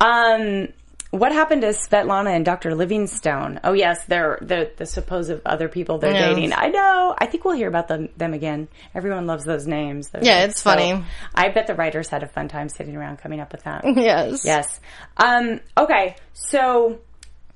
um, 0.00 0.68
what 1.18 1.32
happened 1.32 1.62
to 1.62 1.68
Svetlana 1.68 2.34
and 2.34 2.44
Dr. 2.44 2.74
Livingstone? 2.74 3.60
Oh 3.64 3.72
yes, 3.72 4.04
they're 4.06 4.38
the 4.42 4.70
the 4.76 4.86
supposed 4.86 5.32
other 5.46 5.68
people 5.68 5.98
they're 5.98 6.12
Yeah. 6.12 6.28
dating. 6.34 6.52
I 6.52 6.68
know. 6.68 7.14
I 7.16 7.26
think 7.26 7.44
we'll 7.44 7.56
hear 7.56 7.68
about 7.68 7.88
them 7.88 8.08
them 8.16 8.34
again. 8.34 8.68
Everyone 8.94 9.26
loves 9.26 9.44
those 9.44 9.66
names. 9.66 10.08
They're 10.10 10.24
Yeah, 10.24 10.40
like 10.40 10.50
it's 10.50 10.62
funny. 10.62 11.04
I 11.34 11.48
bet 11.50 11.66
the 11.66 11.74
writers 11.74 12.08
had 12.08 12.22
a 12.22 12.26
fun 12.28 12.48
time 12.48 12.68
sitting 12.68 12.96
around 12.96 13.18
coming 13.18 13.40
up 13.40 13.52
with 13.52 13.62
that. 13.64 13.84
yes. 13.96 14.44
Yes. 14.44 14.80
Um, 15.16 15.60
okay. 15.76 16.16
So 16.32 16.98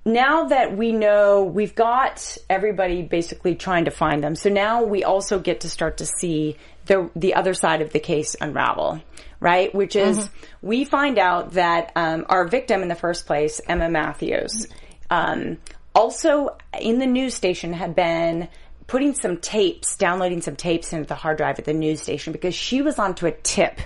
now 0.05 0.45
that 0.47 0.77
we 0.77 0.93
know 0.93 1.43
we've 1.45 1.75
got 1.75 2.39
everybody 2.49 3.03
basically 3.03 3.55
trying 3.55 3.85
to 3.87 3.91
find 3.91 4.23
them, 4.23 4.35
so 4.35 4.49
now 4.49 4.85
we 4.85 5.05
also 5.05 5.39
get 5.39 5.61
to 5.61 5.69
start 5.69 5.99
to 5.99 6.07
see 6.07 6.57
the 6.87 7.11
the 7.15 7.35
other 7.35 7.55
side 7.55 7.83
of 7.83 7.93
the 7.93 8.01
case 8.01 8.35
unravel, 8.41 9.01
right? 9.41 9.75
Which 9.75 9.97
is 9.97 10.29
we 10.63 10.85
find 10.85 11.19
out 11.19 11.53
that 11.53 11.93
um, 11.97 12.27
our 12.29 12.47
victim 12.47 12.83
in 12.83 12.89
the 12.89 12.95
first 12.95 13.27
place, 13.27 13.61
Emma 13.69 13.89
Matthews, 13.89 14.67
um, 15.11 15.59
also 15.95 16.57
in 16.81 16.99
the 16.99 17.07
news 17.07 17.35
station 17.35 17.73
had 17.73 17.95
been 17.95 18.49
putting 18.87 19.15
some 19.15 19.37
tapes, 19.37 19.97
downloading 19.97 20.41
some 20.41 20.57
tapes 20.57 20.93
into 20.93 21.07
the 21.07 21.15
hard 21.15 21.37
drive 21.37 21.59
at 21.59 21.65
the 21.67 21.75
news 21.75 22.01
station 22.01 22.33
because 22.33 22.55
she 22.55 22.83
was 22.83 22.99
onto 22.99 23.27
a 23.27 23.33
tip. 23.33 23.81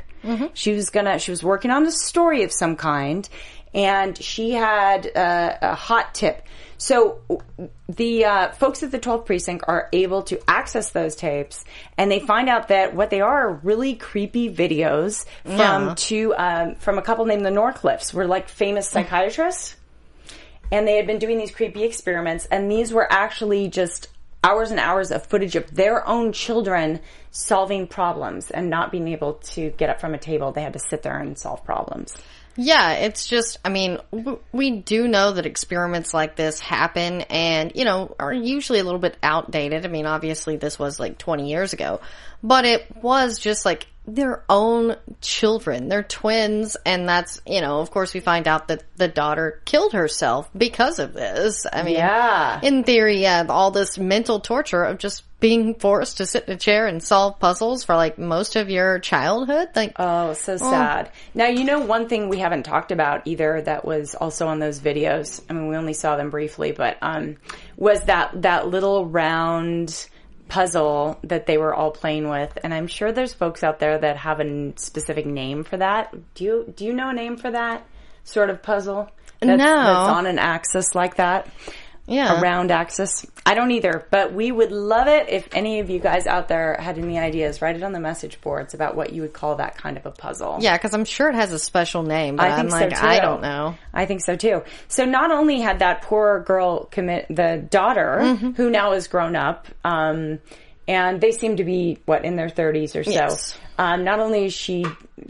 She 0.55 0.73
was 0.73 0.91
gonna, 0.91 1.19
she 1.19 1.33
was 1.33 1.43
working 1.43 1.71
on 1.73 1.85
a 1.85 1.91
story 1.93 2.45
of 2.45 2.53
some 2.53 2.77
kind, 2.77 3.29
and 3.75 4.17
she 4.23 4.51
had 4.53 5.11
uh, 5.17 5.57
a 5.63 5.75
hot 5.75 6.15
tip. 6.15 6.47
So 6.79 7.21
the 7.89 8.25
uh, 8.25 8.49
folks 8.53 8.83
at 8.83 8.91
the 8.91 8.99
12th 8.99 9.25
precinct 9.27 9.65
are 9.69 9.89
able 9.93 10.23
to 10.25 10.41
access 10.51 10.91
those 10.91 11.15
tapes, 11.15 11.65
and 11.97 12.11
they 12.11 12.19
find 12.19 12.49
out 12.49 12.69
that 12.69 12.95
what 12.95 13.11
they 13.11 13.21
are 13.21 13.49
are 13.49 13.53
really 13.63 13.95
creepy 13.95 14.53
videos 14.53 15.25
from 15.45 15.89
Yeah. 15.89 15.95
two 15.97 16.35
um, 16.37 16.75
from 16.77 16.99
a 16.99 17.03
couple 17.03 17.25
named 17.25 17.47
the 17.47 17.51
Norcliffs, 17.51 18.13
were 18.13 18.27
like 18.27 18.49
famous 18.49 18.89
psychiatrists 18.89 19.77
and 20.73 20.89
they 20.89 20.97
had 20.97 21.07
been 21.07 21.19
doing 21.19 21.39
these 21.39 21.51
creepy 21.55 21.85
experiments 21.85 22.47
and 22.47 22.71
these 22.71 22.93
were 22.93 23.07
actually 23.13 23.69
just 23.69 24.09
hours 24.43 24.71
and 24.73 24.81
hours 24.81 25.13
of 25.13 25.25
footage 25.27 25.55
of 25.55 25.73
their 25.75 26.07
own 26.09 26.33
children 26.33 26.99
solving 27.31 27.87
problems 27.87 28.51
and 28.51 28.69
not 28.71 28.91
being 28.91 29.07
able 29.07 29.35
to 29.35 29.71
get 29.71 29.89
up 29.91 30.01
from 30.01 30.15
a 30.15 30.19
table 30.19 30.51
they 30.51 30.63
had 30.63 30.73
to 30.73 30.79
sit 30.81 31.03
there 31.03 31.19
and 31.19 31.39
solve 31.39 31.63
problems 31.65 32.17
Yeah, 32.57 32.93
it's 32.93 33.27
just, 33.27 33.59
I 33.65 33.71
mean, 33.71 33.99
we 34.53 34.71
do 34.71 35.09
know 35.09 35.33
that 35.33 35.47
experiments 35.47 36.13
like 36.13 36.37
this 36.37 36.61
happen 36.61 37.23
and, 37.23 37.73
you 37.75 37.85
know, 37.85 38.15
are 38.19 38.33
usually 38.33 38.79
a 38.79 38.85
little 38.85 39.01
bit 39.01 39.17
outdated. 39.23 39.87
I 39.87 39.89
mean, 39.89 40.07
obviously 40.07 40.57
this 40.57 40.79
was 40.79 41.01
like 41.01 41.17
20 41.17 41.49
years 41.49 41.73
ago, 41.73 42.01
but 42.43 42.67
it 42.67 42.87
was 43.03 43.39
just 43.39 43.65
like 43.65 43.87
their 44.07 44.43
own 44.49 44.97
children. 45.21 45.89
They're 45.89 46.03
twins 46.03 46.77
and 46.85 47.09
that's, 47.09 47.41
you 47.47 47.61
know, 47.61 47.81
of 47.81 47.91
course 47.91 48.15
we 48.15 48.21
find 48.21 48.49
out 48.49 48.69
that 48.69 48.83
the 48.97 49.09
daughter 49.09 49.61
killed 49.65 49.93
herself 49.93 50.51
because 50.57 50.99
of 50.99 51.13
this. 51.13 51.67
I 51.73 51.83
mean, 51.83 51.95
Yeah. 51.95 52.61
in 52.63 52.83
theory, 52.83 53.23
yeah, 53.23 53.45
all 53.49 53.71
this 53.71 53.99
mental 53.99 54.41
torture 54.41 54.83
of 54.83 54.99
just 54.99 55.23
being 55.39 55.75
forced 55.75 56.19
to 56.19 56.27
sit 56.27 56.45
in 56.47 56.55
a 56.55 56.57
chair 56.57 56.87
and 56.87 57.03
solve 57.03 57.39
puzzles 57.41 57.83
for 57.85 57.97
like 57.97 58.17
most 58.19 58.55
of 58.57 58.71
your 58.71 58.99
childhood. 59.01 59.69
Like, 59.75 59.95
oh 59.99 60.35
so 60.35 60.57
sad 60.57 61.11
now 61.35 61.47
you 61.49 61.65
know 61.65 61.81
one 61.81 62.09
thing 62.09 62.29
we 62.29 62.39
haven't 62.39 62.63
talked 62.63 62.93
about 62.93 63.23
either 63.27 63.61
that 63.63 63.85
was 63.85 64.15
also 64.15 64.47
on 64.47 64.61
those 64.61 64.79
videos 64.79 65.41
i 65.51 65.53
mean 65.53 65.67
we 65.69 65.77
only 65.77 65.95
saw 65.95 66.17
them 66.17 66.31
briefly 66.31 66.71
but 66.71 66.97
um 67.03 67.37
was 67.77 68.03
that 68.05 68.43
that 68.43 68.69
little 68.69 69.05
round 69.07 70.09
puzzle 70.53 71.19
that 71.25 71.47
they 71.47 71.57
were 71.57 71.75
all 71.75 71.91
playing 71.91 72.29
with 72.29 72.59
and 72.63 72.75
i'm 72.75 72.87
sure 72.87 73.11
there's 73.11 73.33
folks 73.33 73.65
out 73.65 73.79
there 73.79 73.97
that 73.99 74.19
have 74.19 74.39
a 74.39 74.73
specific 74.77 75.25
name 75.25 75.65
for 75.65 75.79
that. 75.79 76.15
Do 76.35 76.45
you 76.45 76.73
do 76.77 76.85
you 76.85 76.93
know 76.93 77.09
a 77.09 77.15
name 77.15 77.39
for 77.39 77.51
that 77.51 77.87
sort 78.25 78.51
of 78.51 78.63
puzzle? 78.63 79.09
That's, 79.41 79.59
No. 79.59 79.65
that's 79.65 80.11
on 80.11 80.27
an 80.27 80.39
axis 80.39 80.95
like 80.95 81.15
that 81.17 81.49
yeah. 82.13 82.39
a 82.39 82.41
round 82.41 82.71
axis. 82.71 83.27
I 83.45 83.55
don't 83.55 83.71
either, 83.73 84.07
but 84.11 84.33
we 84.33 84.53
would 84.53 84.71
love 84.71 85.09
it 85.09 85.29
if 85.29 85.49
any 85.53 85.81
of 85.81 85.91
you 85.91 85.99
guys 85.99 86.27
out 86.27 86.49
there 86.49 86.77
had 86.79 86.99
any 86.99 87.19
ideas. 87.19 87.61
Write 87.61 87.77
it 87.77 87.83
on 87.83 87.93
the 87.93 88.01
message 88.01 88.41
boards 88.41 88.75
about 88.75 88.95
what 88.97 89.13
you 89.13 89.23
would 89.23 89.33
call 89.33 89.57
that 89.57 89.77
kind 89.77 89.97
of 89.97 90.07
a 90.07 90.11
puzzle. 90.11 90.59
Yeah, 90.61 90.77
because 90.77 90.95
I'm 90.95 91.05
sure 91.05 91.29
it 91.29 91.35
has 91.35 91.53
a 91.53 91.59
special 91.59 92.03
name, 92.03 92.37
but 92.37 92.47
I 92.47 92.57
think 92.57 92.73
am 92.73 92.81
like, 92.81 92.97
so 92.97 93.01
too. 93.03 93.07
I 93.09 93.21
don't 93.21 93.43
know. 93.43 93.77
I 93.93 94.07
think 94.07 94.21
so 94.25 94.37
too. 94.37 94.63
So 94.89 95.05
not 95.05 95.33
only 95.33 95.61
had 95.61 95.81
that 95.81 96.03
poor 96.03 96.41
girl 96.41 96.85
commit 96.85 97.27
the 97.29 97.67
daughter, 97.71 98.19
Mm-hmm. 98.23 98.51
who 98.53 98.71
now 98.71 98.93
is 98.93 99.09
grown 99.09 99.35
up, 99.37 99.67
um, 99.85 100.39
and 100.89 101.21
they 101.21 101.33
seem 101.33 101.57
to 101.57 101.65
be 101.65 101.99
what 102.07 102.25
in 102.25 102.37
their 102.37 102.49
thirties 102.49 102.97
or 102.97 103.05
so. 103.05 103.11
Yes. 103.11 103.59
Um, 103.83 104.05
not 104.05 104.21
only 104.21 104.45
is 104.45 104.55
she 104.55 104.87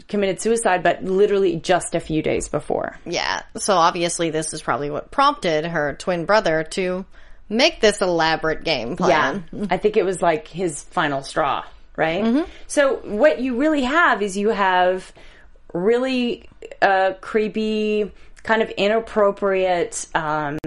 committed 0.07 0.39
suicide, 0.39 0.83
but 0.83 1.03
literally 1.03 1.55
just 1.55 1.95
a 1.95 1.99
few 1.99 2.21
days 2.21 2.49
before. 2.49 2.99
Yeah, 3.03 3.41
so 3.57 3.75
obviously 3.75 4.29
this 4.29 4.53
is 4.53 4.61
probably 4.61 4.91
what 4.91 5.09
prompted 5.09 5.65
her 5.65 5.95
twin 5.95 6.25
brother 6.25 6.63
to 6.71 7.03
make 7.49 7.81
this 7.81 7.99
elaborate 7.99 8.63
game 8.63 8.95
plan. 8.95 9.45
Yeah. 9.51 9.67
I 9.71 9.77
think 9.77 9.97
it 9.97 10.05
was 10.05 10.21
like 10.21 10.47
his 10.47 10.83
final 10.83 11.23
straw, 11.23 11.65
right? 11.95 12.45
So 12.67 12.97
what 12.97 13.39
you 13.39 13.57
really 13.57 13.81
have 13.81 14.21
is 14.21 14.37
you 14.37 14.49
have 14.49 15.11
really 15.73 16.47
uh, 16.79 17.13
creepy, 17.21 18.11
kind 18.43 18.61
of 18.61 18.69
inappropriate 18.69 20.07
um, 20.13 20.59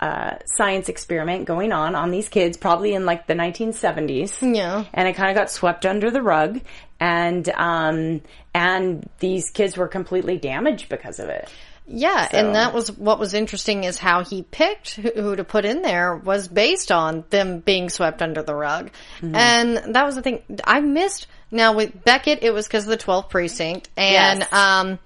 uh, 0.00 0.36
science 0.46 0.88
experiment 0.88 1.44
going 1.44 1.72
on 1.72 1.94
on 1.94 2.10
these 2.10 2.28
kids, 2.28 2.56
probably 2.56 2.94
in 2.94 3.04
like 3.04 3.26
the 3.26 3.34
1970s. 3.34 4.54
Yeah. 4.54 4.84
And 4.94 5.08
it 5.08 5.14
kind 5.14 5.30
of 5.30 5.36
got 5.36 5.50
swept 5.50 5.84
under 5.84 6.10
the 6.10 6.22
rug. 6.22 6.60
And, 7.00 7.48
um, 7.50 8.22
and 8.54 9.08
these 9.20 9.50
kids 9.50 9.76
were 9.76 9.88
completely 9.88 10.36
damaged 10.36 10.88
because 10.88 11.18
of 11.20 11.28
it. 11.28 11.48
Yeah, 11.90 12.28
and 12.32 12.54
that 12.54 12.74
was 12.74 12.92
what 12.92 13.18
was 13.18 13.32
interesting 13.32 13.84
is 13.84 13.96
how 13.96 14.22
he 14.22 14.42
picked 14.42 14.96
who, 14.96 15.34
to 15.36 15.42
put 15.42 15.64
in 15.64 15.80
there 15.80 16.14
was 16.16 16.46
based 16.46 16.92
on 16.92 17.24
them 17.30 17.60
being 17.60 17.88
swept 17.88 18.20
under 18.20 18.42
the 18.42 18.54
rug. 18.54 18.90
And 19.22 19.94
that 19.94 20.04
was 20.04 20.14
the 20.14 20.20
thing 20.20 20.42
I 20.64 20.80
missed. 20.80 21.28
Now 21.50 21.72
with 21.72 22.04
Beckett, 22.04 22.42
it 22.42 22.52
was 22.52 22.66
because 22.66 22.84
of 22.84 22.90
the 22.90 22.98
12th 22.98 23.30
precinct 23.30 23.88
and, 23.96 24.40
Yes. 24.40 24.52
um, 24.52 24.98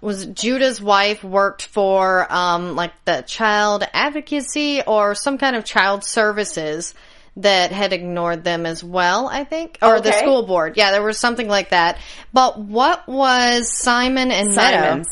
was 0.00 0.24
Judah's 0.24 0.80
wife 0.80 1.22
worked 1.22 1.60
for, 1.66 2.26
um, 2.32 2.74
like 2.74 2.92
the 3.04 3.20
child 3.26 3.86
advocacy 3.92 4.80
or 4.86 5.14
some 5.14 5.36
kind 5.36 5.56
of 5.56 5.66
child 5.66 6.04
services 6.04 6.94
that 7.36 7.72
had 7.72 7.92
ignored 7.92 8.44
them 8.44 8.66
as 8.66 8.82
well, 8.82 9.28
I 9.28 9.44
think, 9.44 9.78
or 9.82 10.00
the 10.00 10.12
school 10.12 10.46
board. 10.46 10.76
Yeah, 10.76 10.90
there 10.90 11.02
was 11.02 11.18
something 11.18 11.48
like 11.48 11.70
that. 11.70 11.98
But 12.32 12.58
what 12.58 13.06
was 13.08 13.76
Simon 13.76 14.30
and 14.30 14.54
Meadow? 14.54 14.82
Simon's. 14.88 15.08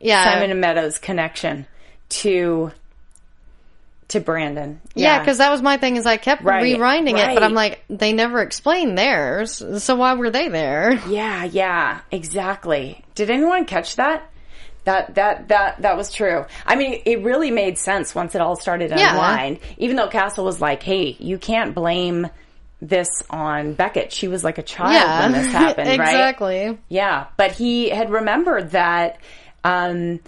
Yeah. 0.00 0.24
Simon 0.24 0.50
and 0.50 0.60
Meadows 0.60 0.98
connection 0.98 1.66
to 2.08 2.70
to 4.08 4.20
Brandon. 4.20 4.80
Yeah, 4.94 5.18
because 5.18 5.38
that 5.38 5.50
was 5.50 5.62
my 5.62 5.78
thing. 5.78 5.96
Is 5.96 6.06
I 6.06 6.16
kept 6.16 6.42
Right, 6.42 6.62
rewinding 6.62 7.18
it, 7.18 7.34
but 7.34 7.42
I'm 7.42 7.54
like, 7.54 7.84
they 7.90 8.12
never 8.12 8.40
explained 8.40 8.96
theirs, 8.96 9.62
so 9.82 9.96
why 9.96 10.14
were 10.14 10.30
they 10.30 10.48
there? 10.48 11.02
Yeah, 11.08 11.44
yeah, 11.44 12.00
exactly. 12.12 13.04
Did 13.16 13.30
anyone 13.30 13.64
catch 13.64 13.96
that? 13.96 14.30
That 14.86 15.14
that 15.16 15.48
that 15.48 15.82
that 15.82 15.96
was 15.96 16.12
true. 16.12 16.46
I 16.64 16.74
mean, 16.76 17.02
it 17.04 17.22
really 17.22 17.50
made 17.50 17.76
sense 17.76 18.14
once 18.14 18.34
it 18.34 18.40
all 18.40 18.56
started 18.56 18.88
to 18.90 18.96
Yeah. 18.98 19.10
unwind. 19.12 19.58
Even 19.78 19.96
though 19.96 20.08
Castle 20.08 20.44
was 20.44 20.60
like, 20.60 20.82
"Hey, 20.82 21.16
you 21.18 21.38
can't 21.38 21.74
blame 21.74 22.28
this 22.80 23.08
on 23.30 23.72
Beckett. 23.74 24.12
She 24.12 24.28
was 24.28 24.44
like 24.44 24.58
a 24.58 24.62
child 24.62 24.94
Yeah, 24.94 25.20
when 25.20 25.32
this 25.32 25.50
happened, 25.52 25.88
right?" 25.98 26.08
exactly. 26.08 26.78
Yeah, 26.88 27.26
but 27.36 27.52
he 27.52 27.88
had 27.90 28.10
remembered 28.10 28.70
that 28.70 29.18
um, 29.64 30.20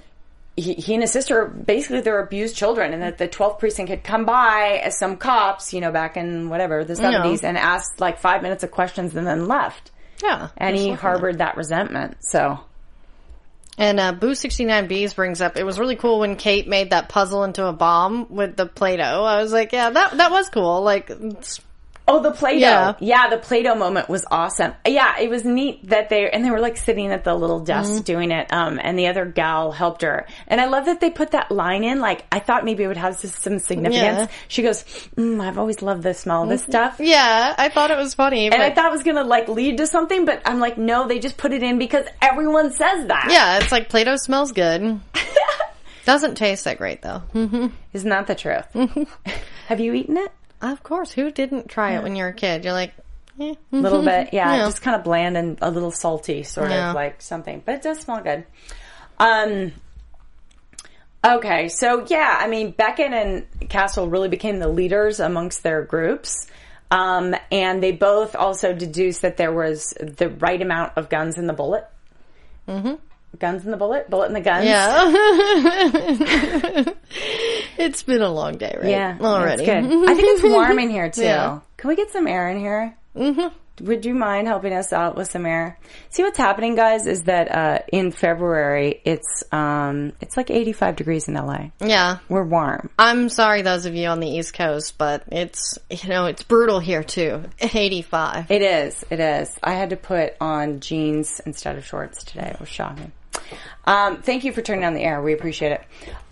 he, 0.56 0.74
he 0.74 0.94
and 0.94 1.02
his 1.04 1.12
sister 1.12 1.44
basically 1.46 2.00
they're 2.00 2.18
abused 2.20 2.56
children, 2.56 2.92
and 2.92 3.02
that 3.02 3.18
the 3.18 3.28
12th 3.28 3.60
precinct 3.60 3.90
had 3.90 4.02
come 4.02 4.24
by 4.24 4.80
as 4.82 4.98
some 4.98 5.16
cops, 5.16 5.72
you 5.72 5.80
know, 5.80 5.92
back 5.92 6.16
in 6.16 6.48
whatever 6.48 6.84
the 6.84 6.94
70s, 6.94 7.44
and 7.44 7.56
asked 7.56 8.00
like 8.00 8.18
five 8.18 8.42
minutes 8.42 8.64
of 8.64 8.72
questions 8.72 9.14
and 9.14 9.24
then 9.24 9.46
left. 9.46 9.92
Yeah, 10.20 10.48
And 10.56 10.74
he 10.76 10.90
harbored 10.90 11.38
that 11.38 11.56
resentment. 11.56 12.16
So 12.22 12.58
And 13.78 14.00
uh, 14.00 14.12
Boo 14.12 14.34
sixty 14.34 14.64
nine 14.64 14.88
B's 14.88 15.14
brings 15.14 15.40
up 15.40 15.56
it 15.56 15.64
was 15.64 15.78
really 15.78 15.94
cool 15.96 16.18
when 16.18 16.34
Kate 16.34 16.66
made 16.68 16.90
that 16.90 17.08
puzzle 17.08 17.44
into 17.44 17.64
a 17.66 17.72
bomb 17.72 18.26
with 18.28 18.56
the 18.56 18.66
Play-Doh. 18.66 19.24
I 19.24 19.40
was 19.40 19.52
like, 19.52 19.72
yeah, 19.72 19.88
that 19.90 20.16
that 20.16 20.30
was 20.32 20.48
cool. 20.50 20.82
Like, 20.82 21.08
it's- 21.10 21.60
Oh, 22.08 22.20
the 22.22 22.30
Play-Doh. 22.32 22.58
Yeah. 22.58 22.94
Yeah. 23.00 23.28
the 23.28 23.38
Play-Doh 23.38 23.74
moment 23.74 24.08
was 24.08 24.24
awesome. 24.30 24.72
Yeah, 24.86 25.18
it 25.20 25.28
was 25.30 25.44
neat 25.44 25.88
that 25.90 26.08
they 26.08 26.28
and 26.30 26.44
they 26.44 26.50
were 26.50 26.60
like 26.60 26.76
sitting 26.76 27.12
at 27.12 27.24
the 27.24 27.34
little 27.34 27.60
desk 27.60 27.90
Mm-hmm. 27.92 28.00
doing 28.02 28.30
it. 28.30 28.52
Um, 28.52 28.80
and 28.82 28.98
the 28.98 29.06
other 29.08 29.24
gal 29.24 29.72
helped 29.72 30.02
her. 30.02 30.26
And 30.46 30.60
I 30.60 30.66
love 30.66 30.86
that 30.86 31.00
they 31.00 31.10
put 31.10 31.32
that 31.32 31.50
line 31.50 31.84
in. 31.84 32.00
Like 32.00 32.24
I 32.32 32.38
thought 32.38 32.64
maybe 32.64 32.82
it 32.84 32.88
would 32.88 32.96
have 32.96 33.16
some 33.16 33.58
significance. 33.58 33.92
Yeah. 33.94 34.26
She 34.48 34.62
goes, 34.62 34.82
mm, 35.16 35.40
"I've 35.40 35.58
always 35.58 35.82
loved 35.82 36.02
the 36.02 36.14
smell 36.14 36.42
of 36.44 36.48
this 36.48 36.62
stuff." 36.62 36.96
yeah, 36.98 37.54
I 37.58 37.68
thought 37.68 37.90
it 37.90 37.96
was 37.98 38.14
funny. 38.14 38.46
And 38.50 38.62
I 38.62 38.70
thought 38.70 38.86
it 38.86 38.92
was 38.92 39.02
gonna 39.02 39.24
like 39.24 39.48
lead 39.48 39.76
to 39.78 39.86
something, 39.86 40.24
but 40.24 40.42
I'm 40.44 40.60
like, 40.60 40.78
no, 40.78 41.06
they 41.06 41.18
just 41.18 41.36
put 41.36 41.52
it 41.52 41.62
in 41.62 41.78
because 41.78 42.06
everyone 42.22 42.72
says 42.72 43.06
that. 43.08 43.28
yeah, 43.30 43.58
it's 43.58 43.70
like 43.72 43.88
Play-Doh 43.88 44.16
smells 44.16 44.52
good. 44.52 45.00
Doesn't 46.04 46.36
taste 46.36 46.64
that 46.64 46.78
great 46.78 47.02
though. 47.02 47.22
Isn't 47.92 48.08
that 48.10 48.26
the 48.26 48.34
truth? 48.34 48.64
have 49.68 49.78
you 49.80 49.92
eaten 49.92 50.16
it? 50.16 50.32
Of 50.60 50.82
course, 50.82 51.12
who 51.12 51.30
didn't 51.30 51.68
try 51.68 51.92
it 51.96 52.02
when 52.02 52.16
you 52.16 52.24
were 52.24 52.30
a 52.30 52.34
kid? 52.34 52.64
You're 52.64 52.72
like, 52.72 52.92
eh. 53.40 53.54
A 53.72 53.76
little 53.76 54.02
bit, 54.02 54.30
yeah, 54.32 54.56
Yeah. 54.56 54.64
just 54.66 54.82
kind 54.82 54.96
of 54.96 55.04
bland 55.04 55.36
and 55.36 55.58
a 55.62 55.70
little 55.70 55.90
salty, 55.92 56.42
sort 56.42 56.70
Yeah. 56.70 56.90
of 56.90 56.94
like 56.96 57.22
something, 57.22 57.62
but 57.64 57.76
it 57.76 57.82
does 57.82 58.00
smell 58.00 58.20
good. 58.22 58.44
Um. 59.18 59.72
Okay, 61.24 61.68
so 61.68 62.04
yeah, 62.08 62.38
I 62.40 62.46
mean, 62.48 62.70
Beckett 62.70 63.12
and 63.12 63.44
Castle 63.68 64.08
really 64.08 64.28
became 64.28 64.58
the 64.60 64.68
leaders 64.68 65.18
amongst 65.20 65.62
their 65.64 65.82
groups. 65.82 66.46
Um, 66.90 67.34
and 67.52 67.82
they 67.82 67.92
both 67.92 68.34
also 68.36 68.72
deduced 68.72 69.22
that 69.22 69.36
there 69.36 69.52
was 69.52 69.92
the 70.00 70.30
right 70.30 70.62
amount 70.62 70.92
of 70.96 71.08
guns 71.10 71.36
in 71.36 71.46
the 71.46 71.52
bullet. 71.52 71.84
Mm-hmm. 72.68 72.94
Guns 73.38 73.64
in 73.64 73.70
the 73.72 73.76
bullet? 73.76 74.08
Bullet 74.08 74.26
in 74.28 74.32
the 74.32 74.40
guns? 74.40 74.64
Yeah. 74.64 75.04
it's 77.78 78.02
been 78.02 78.22
a 78.22 78.30
long 78.30 78.58
day, 78.58 78.76
right? 78.78 78.90
Yeah, 78.90 79.16
Already. 79.20 79.64
Good. 79.64 79.84
I 79.84 80.14
think 80.14 80.38
it's 80.38 80.42
warm 80.42 80.78
in 80.78 80.90
here 80.90 81.10
too. 81.10 81.22
Yeah. 81.22 81.60
Can 81.76 81.88
we 81.88 81.96
get 81.96 82.10
some 82.10 82.26
air 82.26 82.48
in 82.50 82.58
here? 82.58 82.96
Mm-hmm. 83.16 83.54
Would 83.86 84.04
you 84.04 84.12
mind 84.14 84.48
helping 84.48 84.72
us 84.72 84.92
out 84.92 85.16
with 85.16 85.30
some 85.30 85.46
air? 85.46 85.78
See 86.10 86.24
what's 86.24 86.36
happening, 86.38 86.74
guys, 86.74 87.06
is 87.06 87.22
that 87.24 87.54
uh, 87.54 87.78
in 87.92 88.10
February 88.10 89.00
it's 89.04 89.44
um 89.52 90.12
it's 90.20 90.36
like 90.36 90.50
85 90.50 90.96
degrees 90.96 91.28
in 91.28 91.34
LA. 91.34 91.66
Yeah. 91.80 92.18
We're 92.28 92.42
warm. 92.44 92.90
I'm 92.98 93.28
sorry, 93.28 93.62
those 93.62 93.86
of 93.86 93.94
you 93.94 94.08
on 94.08 94.18
the 94.18 94.28
East 94.28 94.54
Coast, 94.54 94.98
but 94.98 95.22
it's, 95.30 95.78
you 95.90 96.08
know, 96.08 96.26
it's 96.26 96.42
brutal 96.42 96.80
here 96.80 97.04
too. 97.04 97.44
85. 97.60 98.50
It 98.50 98.62
is. 98.62 99.04
It 99.10 99.20
is. 99.20 99.54
I 99.62 99.74
had 99.74 99.90
to 99.90 99.96
put 99.96 100.34
on 100.40 100.80
jeans 100.80 101.40
instead 101.46 101.76
of 101.78 101.86
shorts 101.86 102.24
today. 102.24 102.50
It 102.54 102.60
was 102.60 102.68
shocking. 102.68 103.12
Um, 103.84 104.22
thank 104.22 104.44
you 104.44 104.52
for 104.52 104.62
turning 104.62 104.84
on 104.84 104.94
the 104.94 105.02
air. 105.02 105.22
We 105.22 105.32
appreciate 105.32 105.72
it. 105.72 105.82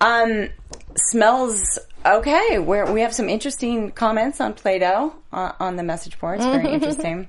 Um, 0.01 0.49
smells 0.97 1.79
okay. 2.05 2.59
We're, 2.59 2.91
we 2.93 3.01
have 3.01 3.15
some 3.15 3.29
interesting 3.29 3.91
comments 3.93 4.41
on 4.41 4.55
Play-Doh 4.55 5.15
uh, 5.33 5.53
on 5.59 5.77
the 5.77 5.83
message 5.83 6.19
board. 6.19 6.37
It's 6.41 6.47
very 6.47 6.69
interesting. 6.73 7.29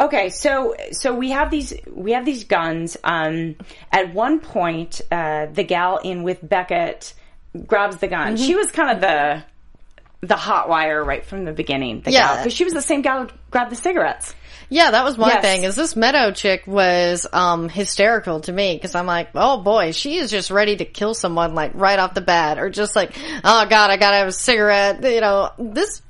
Okay, 0.00 0.30
so 0.30 0.74
so 0.90 1.14
we 1.14 1.30
have 1.30 1.50
these 1.50 1.74
we 1.92 2.12
have 2.12 2.24
these 2.24 2.44
guns. 2.44 2.96
Um, 3.04 3.56
at 3.90 4.14
one 4.14 4.40
point, 4.40 5.00
uh, 5.10 5.46
the 5.46 5.64
gal 5.64 5.98
in 5.98 6.22
with 6.22 6.46
Beckett 6.46 7.12
grabs 7.66 7.98
the 7.98 8.08
gun. 8.08 8.36
She 8.36 8.54
was 8.54 8.70
kind 8.72 8.90
of 8.90 9.00
the 9.00 9.44
the 10.26 10.36
hot 10.36 10.68
wire 10.68 11.04
right 11.04 11.24
from 11.24 11.44
the 11.44 11.52
beginning. 11.52 12.00
The 12.00 12.12
Yeah. 12.12 12.38
because 12.38 12.52
she 12.54 12.64
was 12.64 12.72
the 12.72 12.82
same 12.82 13.02
gal 13.02 13.26
who 13.26 13.30
grabbed 13.50 13.70
the 13.70 13.76
cigarettes. 13.76 14.34
Yeah, 14.72 14.90
that 14.92 15.04
was 15.04 15.18
my 15.18 15.28
Yes. 15.28 15.42
thing. 15.42 15.64
Is 15.64 15.76
this 15.76 15.94
Meadow 15.96 16.32
chick 16.32 16.62
was 16.66 17.26
um 17.32 17.68
hysterical 17.68 18.40
to 18.40 18.52
me 18.52 18.74
because 18.74 18.94
I'm 18.94 19.06
like, 19.06 19.28
oh 19.34 19.58
boy, 19.58 19.92
she 19.92 20.16
is 20.16 20.30
just 20.30 20.50
ready 20.50 20.76
to 20.76 20.84
kill 20.86 21.12
someone 21.14 21.54
like 21.54 21.72
right 21.74 21.98
off 21.98 22.14
the 22.14 22.22
bat, 22.22 22.58
or 22.58 22.70
just 22.70 22.96
like, 22.96 23.12
oh 23.44 23.66
god, 23.66 23.90
I 23.90 23.96
gotta 23.98 24.16
have 24.16 24.28
a 24.28 24.32
cigarette. 24.32 25.02
You 25.04 25.20
know, 25.20 25.50
this 25.58 26.00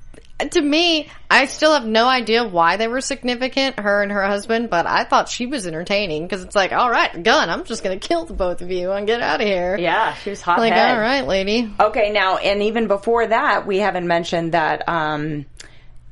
to 0.51 0.61
me, 0.61 1.09
I 1.31 1.47
still 1.47 1.73
have 1.73 1.87
no 1.87 2.09
idea 2.09 2.45
why 2.47 2.77
they 2.77 2.89
were 2.89 3.01
significant, 3.01 3.79
her 3.79 4.03
and 4.03 4.11
her 4.11 4.23
husband, 4.27 4.71
but 4.71 4.87
I 4.87 5.05
thought 5.05 5.29
she 5.29 5.47
was 5.47 5.67
entertaining 5.67 6.25
because 6.25 6.43
it's 6.43 6.57
like, 6.57 6.73
all 6.73 6.91
right, 6.91 7.23
gun, 7.23 7.49
I'm 7.49 7.65
just 7.65 7.83
gonna 7.83 7.99
kill 7.99 8.25
the 8.25 8.35
both 8.35 8.61
of 8.61 8.71
you 8.71 8.91
and 8.93 9.07
get 9.07 9.21
out 9.23 9.41
of 9.41 9.47
here. 9.47 9.77
Yeah, 9.77 10.15
she 10.15 10.31
was 10.31 10.41
hot. 10.41 10.59
Like, 10.59 10.73
head. 10.73 10.95
all 10.95 11.01
right, 11.01 11.27
lady. 11.27 11.71
Okay, 11.79 12.11
now 12.11 12.37
and 12.39 12.63
even 12.63 12.87
before 12.89 13.27
that, 13.27 13.67
we 13.67 13.79
haven't 13.79 14.07
mentioned 14.07 14.53
that 14.53 14.89
um, 14.89 15.47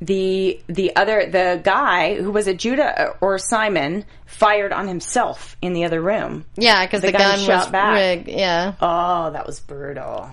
the 0.00 0.60
the 0.66 0.94
other 0.96 1.26
the 1.30 1.60
guy 1.62 2.14
who 2.14 2.30
was 2.32 2.46
a 2.46 2.54
Judah 2.54 3.14
or 3.20 3.38
Simon 3.38 4.04
fired 4.26 4.72
on 4.72 4.88
himself 4.88 5.56
in 5.60 5.72
the 5.74 5.84
other 5.84 6.00
room. 6.00 6.44
Yeah, 6.56 6.84
because 6.86 7.02
The 7.02 7.08
the, 7.08 7.12
gun 7.18 7.36
gun, 7.36 7.38
shot 7.46 7.58
was 7.64 7.68
back. 7.68 7.94
rigged. 7.94 8.28
Yeah. 8.28 8.74
Oh, 8.80 9.30
that 9.30 9.46
was 9.46 9.60
brutal. 9.60 10.30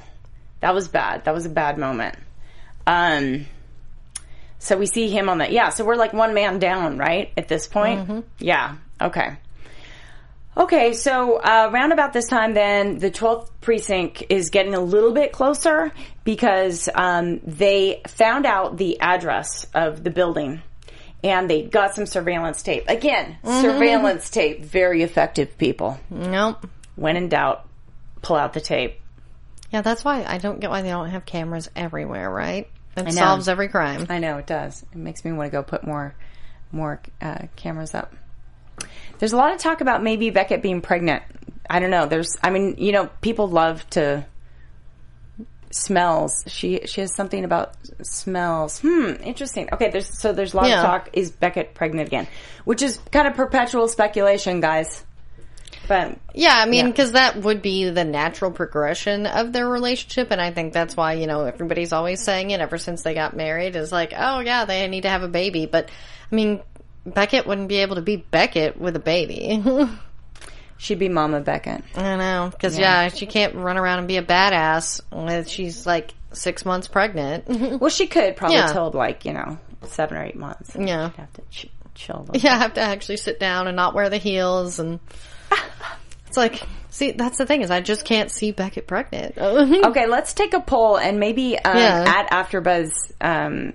That 0.61 0.73
was 0.73 0.87
bad. 0.87 1.25
That 1.25 1.33
was 1.33 1.45
a 1.45 1.49
bad 1.49 1.77
moment. 1.77 2.15
Um. 2.85 3.45
So 4.59 4.75
we 4.77 4.85
see 4.87 5.09
him 5.09 5.29
on 5.29 5.37
that. 5.39 5.51
Yeah. 5.51 5.69
So 5.69 5.85
we're 5.85 5.95
like 5.97 6.13
one 6.13 6.33
man 6.33 6.57
down, 6.59 6.97
right? 6.97 7.31
At 7.37 7.47
this 7.47 7.67
point. 7.67 8.25
Yeah. 8.39 8.75
Okay. 8.99 9.37
Okay, 10.57 10.93
so 10.93 11.37
uh, 11.37 11.69
around 11.71 11.91
about 11.91 12.13
this 12.13 12.27
time, 12.27 12.55
then 12.55 12.97
the 12.97 13.11
12th 13.11 13.51
precinct 13.61 14.23
is 14.29 14.49
getting 14.49 14.73
a 14.73 14.79
little 14.79 15.13
bit 15.13 15.31
closer 15.31 15.91
because 16.23 16.89
um, 16.95 17.39
they 17.45 18.01
found 18.07 18.47
out 18.47 18.75
the 18.75 18.99
address 18.99 19.67
of 19.75 20.03
the 20.03 20.09
building 20.09 20.63
and 21.23 21.47
they 21.47 21.61
got 21.61 21.93
some 21.93 22.07
surveillance 22.07 22.63
tape. 22.63 22.85
Again, 22.87 23.37
surveillance 23.43 24.31
tape, 24.31 24.63
very 24.63 25.03
effective, 25.03 25.59
people. 25.59 25.99
Nope. 26.09 26.65
When 26.95 27.17
in 27.17 27.29
doubt, 27.29 27.67
pull 28.23 28.35
out 28.35 28.53
the 28.53 28.61
tape. 28.61 28.99
Yeah, 29.71 29.81
that's 29.81 30.03
why 30.03 30.23
I 30.25 30.39
don't 30.39 30.59
get 30.59 30.71
why 30.71 30.81
they 30.81 30.89
don't 30.89 31.09
have 31.09 31.25
cameras 31.25 31.69
everywhere, 31.75 32.31
right? 32.31 32.67
It 32.95 33.13
solves 33.13 33.47
every 33.47 33.67
crime. 33.67 34.07
I 34.09 34.17
know 34.17 34.37
it 34.37 34.47
does. 34.47 34.83
It 34.91 34.97
makes 34.97 35.23
me 35.23 35.31
want 35.33 35.47
to 35.47 35.51
go 35.51 35.61
put 35.61 35.85
more, 35.85 36.15
more 36.71 36.99
uh, 37.21 37.43
cameras 37.55 37.93
up. 37.93 38.15
There's 39.19 39.33
a 39.33 39.37
lot 39.37 39.53
of 39.53 39.59
talk 39.59 39.81
about 39.81 40.03
maybe 40.03 40.29
Beckett 40.29 40.61
being 40.61 40.81
pregnant. 40.81 41.23
I 41.69 41.79
don't 41.79 41.91
know. 41.91 42.05
There's, 42.05 42.37
I 42.41 42.49
mean, 42.49 42.75
you 42.77 42.91
know, 42.91 43.09
people 43.21 43.47
love 43.49 43.87
to 43.91 44.25
smells. 45.69 46.43
She 46.47 46.81
she 46.85 47.01
has 47.01 47.13
something 47.13 47.43
about 47.43 47.75
smells. 48.01 48.79
Hmm, 48.79 49.13
interesting. 49.23 49.69
Okay, 49.73 49.89
there's 49.89 50.17
so 50.19 50.31
there's 50.33 50.53
a 50.53 50.57
lot 50.57 50.67
Yeah. 50.67 50.79
of 50.79 50.85
talk. 50.85 51.09
Is 51.13 51.31
Beckett 51.31 51.73
pregnant 51.73 52.07
again? 52.07 52.27
Which 52.63 52.81
is 52.81 52.99
kind 53.11 53.27
of 53.27 53.35
perpetual 53.35 53.87
speculation, 53.87 54.59
guys. 54.61 55.03
But 55.87 56.17
Yeah, 56.33 56.53
I 56.55 56.65
mean, 56.65 56.85
Yeah. 56.85 56.91
because 56.91 57.11
that 57.13 57.37
would 57.37 57.61
be 57.61 57.89
the 57.89 58.03
natural 58.03 58.51
progression 58.51 59.25
of 59.25 59.51
their 59.53 59.67
relationship, 59.67 60.31
and 60.31 60.41
I 60.41 60.51
think 60.51 60.73
that's 60.73 60.95
why 60.95 61.13
you 61.13 61.27
know 61.27 61.43
everybody's 61.45 61.91
always 61.93 62.23
saying 62.23 62.51
it 62.51 62.61
ever 62.61 62.77
since 62.77 63.03
they 63.03 63.13
got 63.13 63.35
married 63.35 63.75
is 63.75 63.91
like, 63.91 64.13
oh 64.17 64.39
yeah, 64.39 64.65
they 64.65 64.87
need 64.87 65.01
to 65.01 65.09
have 65.09 65.23
a 65.23 65.27
baby. 65.29 65.65
But 65.65 65.89
I 66.31 66.35
mean, 66.35 66.61
Beckett 67.13 67.45
wouldn't 67.47 67.67
be 67.69 67.77
able 67.77 67.95
to 67.95 68.01
be 68.01 68.15
Beckett 68.17 68.79
with 68.79 68.95
a 68.95 68.99
baby. 68.99 69.63
she'd 70.77 70.99
be 70.99 71.09
Mama 71.09 71.41
Beckett. 71.41 71.83
I 71.95 72.15
know, 72.15 72.49
because 72.51 72.77
yeah. 72.77 73.09
she 73.09 73.25
can't 73.25 73.55
run 73.55 73.77
around 73.77 73.99
and 73.99 74.07
be 74.07 74.17
a 74.17 74.23
badass 74.23 75.01
when 75.11 75.45
she's 75.45 75.85
like 75.85 76.13
six 76.33 76.65
months 76.65 76.87
pregnant. 76.87 77.45
Well, 77.79 77.89
she 77.89 78.07
could 78.07 78.35
probably 78.35 78.57
Yeah. 78.57 78.73
till 78.73 78.91
like 78.91 79.25
you 79.25 79.33
know 79.33 79.57
seven 79.83 80.17
or 80.17 80.23
eight 80.25 80.35
months. 80.35 80.75
Yeah. 80.77 81.09
She'd 81.09 81.17
have 81.17 81.33
to 81.33 81.41
ch- 81.49 81.69
chill. 81.95 82.27
yeah, 82.33 82.53
I 82.53 82.57
have 82.57 82.73
to 82.75 82.81
actually 82.81 83.17
sit 83.17 83.39
down 83.39 83.67
and 83.67 83.75
not 83.75 83.93
wear 83.95 84.09
the 84.09 84.17
heels 84.17 84.79
and. 84.79 84.99
It's 86.27 86.35
like, 86.35 86.61
see, 86.89 87.11
that's 87.13 87.37
the 87.37 87.45
thing 87.45 87.61
is 87.61 87.71
I 87.71 87.79
just 87.79 88.03
can't 88.03 88.29
see 88.29 88.51
Beckett 88.51 88.85
pregnant. 88.85 89.37
Okay, 89.37 90.07
let's 90.07 90.33
take 90.33 90.53
a 90.53 90.59
poll 90.59 90.97
and 90.97 91.21
maybe 91.21 91.57
um, 91.57 91.77
Yeah. 91.77 92.03
at 92.05 92.29
AfterBuzz 92.31 92.91
um, 93.21 93.73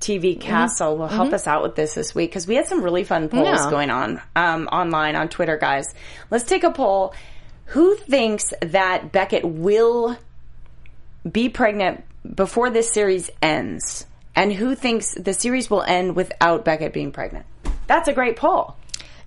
TV 0.00 0.38
Castle 0.40 0.96
will 0.96 1.08
help 1.08 1.32
us 1.32 1.46
out 1.46 1.62
with 1.62 1.76
this 1.76 1.94
this 1.94 2.14
week 2.14 2.30
because 2.30 2.46
we 2.46 2.54
had 2.56 2.66
some 2.66 2.82
really 2.82 3.04
fun 3.04 3.28
polls 3.28 3.46
Yeah. 3.46 3.70
going 3.70 3.90
on 3.90 4.20
um, 4.34 4.66
online 4.68 5.14
on 5.16 5.28
Twitter, 5.28 5.56
guys. 5.56 5.94
Let's 6.30 6.44
take 6.44 6.64
a 6.64 6.70
poll. 6.70 7.14
Who 7.66 7.94
thinks 7.96 8.52
that 8.60 9.12
Beckett 9.12 9.44
will 9.44 10.16
be 11.30 11.48
pregnant 11.48 12.04
before 12.34 12.70
this 12.70 12.90
series 12.92 13.30
ends, 13.40 14.06
and 14.34 14.52
who 14.52 14.74
thinks 14.74 15.14
the 15.14 15.32
series 15.34 15.70
will 15.70 15.82
end 15.82 16.16
without 16.16 16.64
Beckett 16.64 16.92
being 16.92 17.12
pregnant? 17.12 17.46
That's 17.86 18.08
a 18.08 18.12
great 18.12 18.36
poll. 18.36 18.76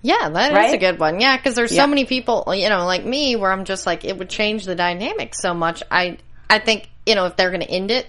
Yeah, 0.02 0.28
that 0.28 0.52
is 0.52 0.56
Right? 0.56 0.74
a 0.74 0.78
good 0.78 1.00
one. 1.00 1.20
Yeah, 1.20 1.36
because 1.36 1.54
there's 1.56 1.72
Yeah. 1.72 1.82
so 1.82 1.86
many 1.88 2.04
people, 2.04 2.52
you 2.54 2.68
know, 2.68 2.84
like 2.86 3.04
me, 3.04 3.34
where 3.34 3.50
I'm 3.50 3.64
just 3.64 3.84
like, 3.86 4.04
it 4.04 4.16
would 4.16 4.28
change 4.28 4.64
the 4.64 4.76
dynamic 4.76 5.34
so 5.34 5.54
much. 5.54 5.82
I, 5.90 6.18
I 6.48 6.60
think, 6.60 6.88
you 7.04 7.16
know, 7.16 7.26
if 7.26 7.36
they're 7.36 7.50
going 7.50 7.62
to 7.62 7.70
end 7.70 7.90
it, 7.90 8.06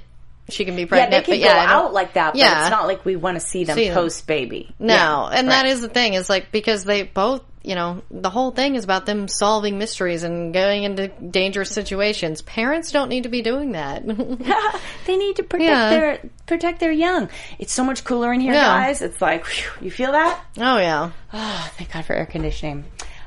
she 0.51 0.65
can 0.65 0.75
be 0.75 0.85
pregnant. 0.85 1.11
yeah, 1.11 1.19
they 1.19 1.25
can 1.25 1.33
but 1.39 1.43
go 1.47 1.53
yeah, 1.55 1.65
out 1.75 1.93
like 1.93 2.13
that, 2.13 2.33
but 2.33 2.39
Yeah. 2.39 2.61
it's 2.63 2.71
not 2.71 2.87
like 2.87 3.05
we 3.05 3.15
want 3.15 3.35
to 3.35 3.41
see 3.41 3.63
them 3.63 3.75
See 3.75 3.89
post 3.91 4.25
baby. 4.27 4.73
No, 4.79 5.29
and 5.31 5.49
that 5.49 5.65
is 5.65 5.81
the 5.81 5.89
thing 5.89 6.13
is 6.13 6.29
like 6.29 6.51
because 6.51 6.83
they 6.83 7.03
both, 7.03 7.41
you 7.63 7.75
know, 7.75 8.01
the 8.09 8.29
whole 8.29 8.51
thing 8.51 8.75
is 8.75 8.83
about 8.83 9.05
them 9.05 9.27
solving 9.27 9.77
mysteries 9.77 10.23
and 10.23 10.53
going 10.53 10.83
into 10.83 11.07
dangerous 11.09 11.69
situations. 11.71 12.41
Parents 12.41 12.91
don't 12.91 13.09
need 13.09 13.23
to 13.23 13.29
be 13.29 13.41
doing 13.41 13.73
that. 13.73 14.03
they 15.05 15.17
need 15.17 15.35
to 15.37 15.43
protect 15.43 15.69
Yeah. 15.69 15.89
their 15.89 16.19
protect 16.45 16.79
their 16.79 16.91
young. 16.91 17.29
It's 17.59 17.73
so 17.73 17.83
much 17.83 18.03
cooler 18.03 18.31
in 18.33 18.39
here, 18.39 18.53
Yeah. 18.53 18.65
guys. 18.65 19.01
It's 19.01 19.21
like 19.21 19.45
whew, 19.45 19.85
you 19.85 19.91
feel 19.91 20.11
that. 20.13 20.39
oh 20.57 20.77
yeah. 20.77 21.11
Oh, 21.33 21.69
thank 21.77 21.91
God 21.93 22.05
for 22.05 22.13
air 22.13 22.25
conditioning. 22.25 22.85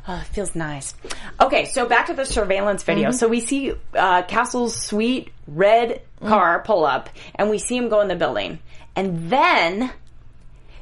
Oh, 0.08 0.16
it 0.16 0.26
feels 0.26 0.54
nice. 0.54 0.94
Okay, 1.40 1.66
so 1.66 1.86
back 1.86 2.06
to 2.06 2.14
the 2.14 2.24
surveillance 2.24 2.82
video. 2.82 3.10
Mm-hmm. 3.10 3.16
So 3.16 3.28
we 3.28 3.40
see 3.40 3.72
uh, 3.94 4.22
Castle's 4.22 4.74
sweet 4.74 5.30
red 5.46 6.02
car 6.20 6.62
pull 6.64 6.84
up, 6.84 7.08
and 7.36 7.50
we 7.50 7.58
see 7.58 7.76
him 7.76 7.88
go 7.88 8.00
in 8.00 8.08
the 8.08 8.16
building. 8.16 8.58
And 8.96 9.30
then 9.30 9.92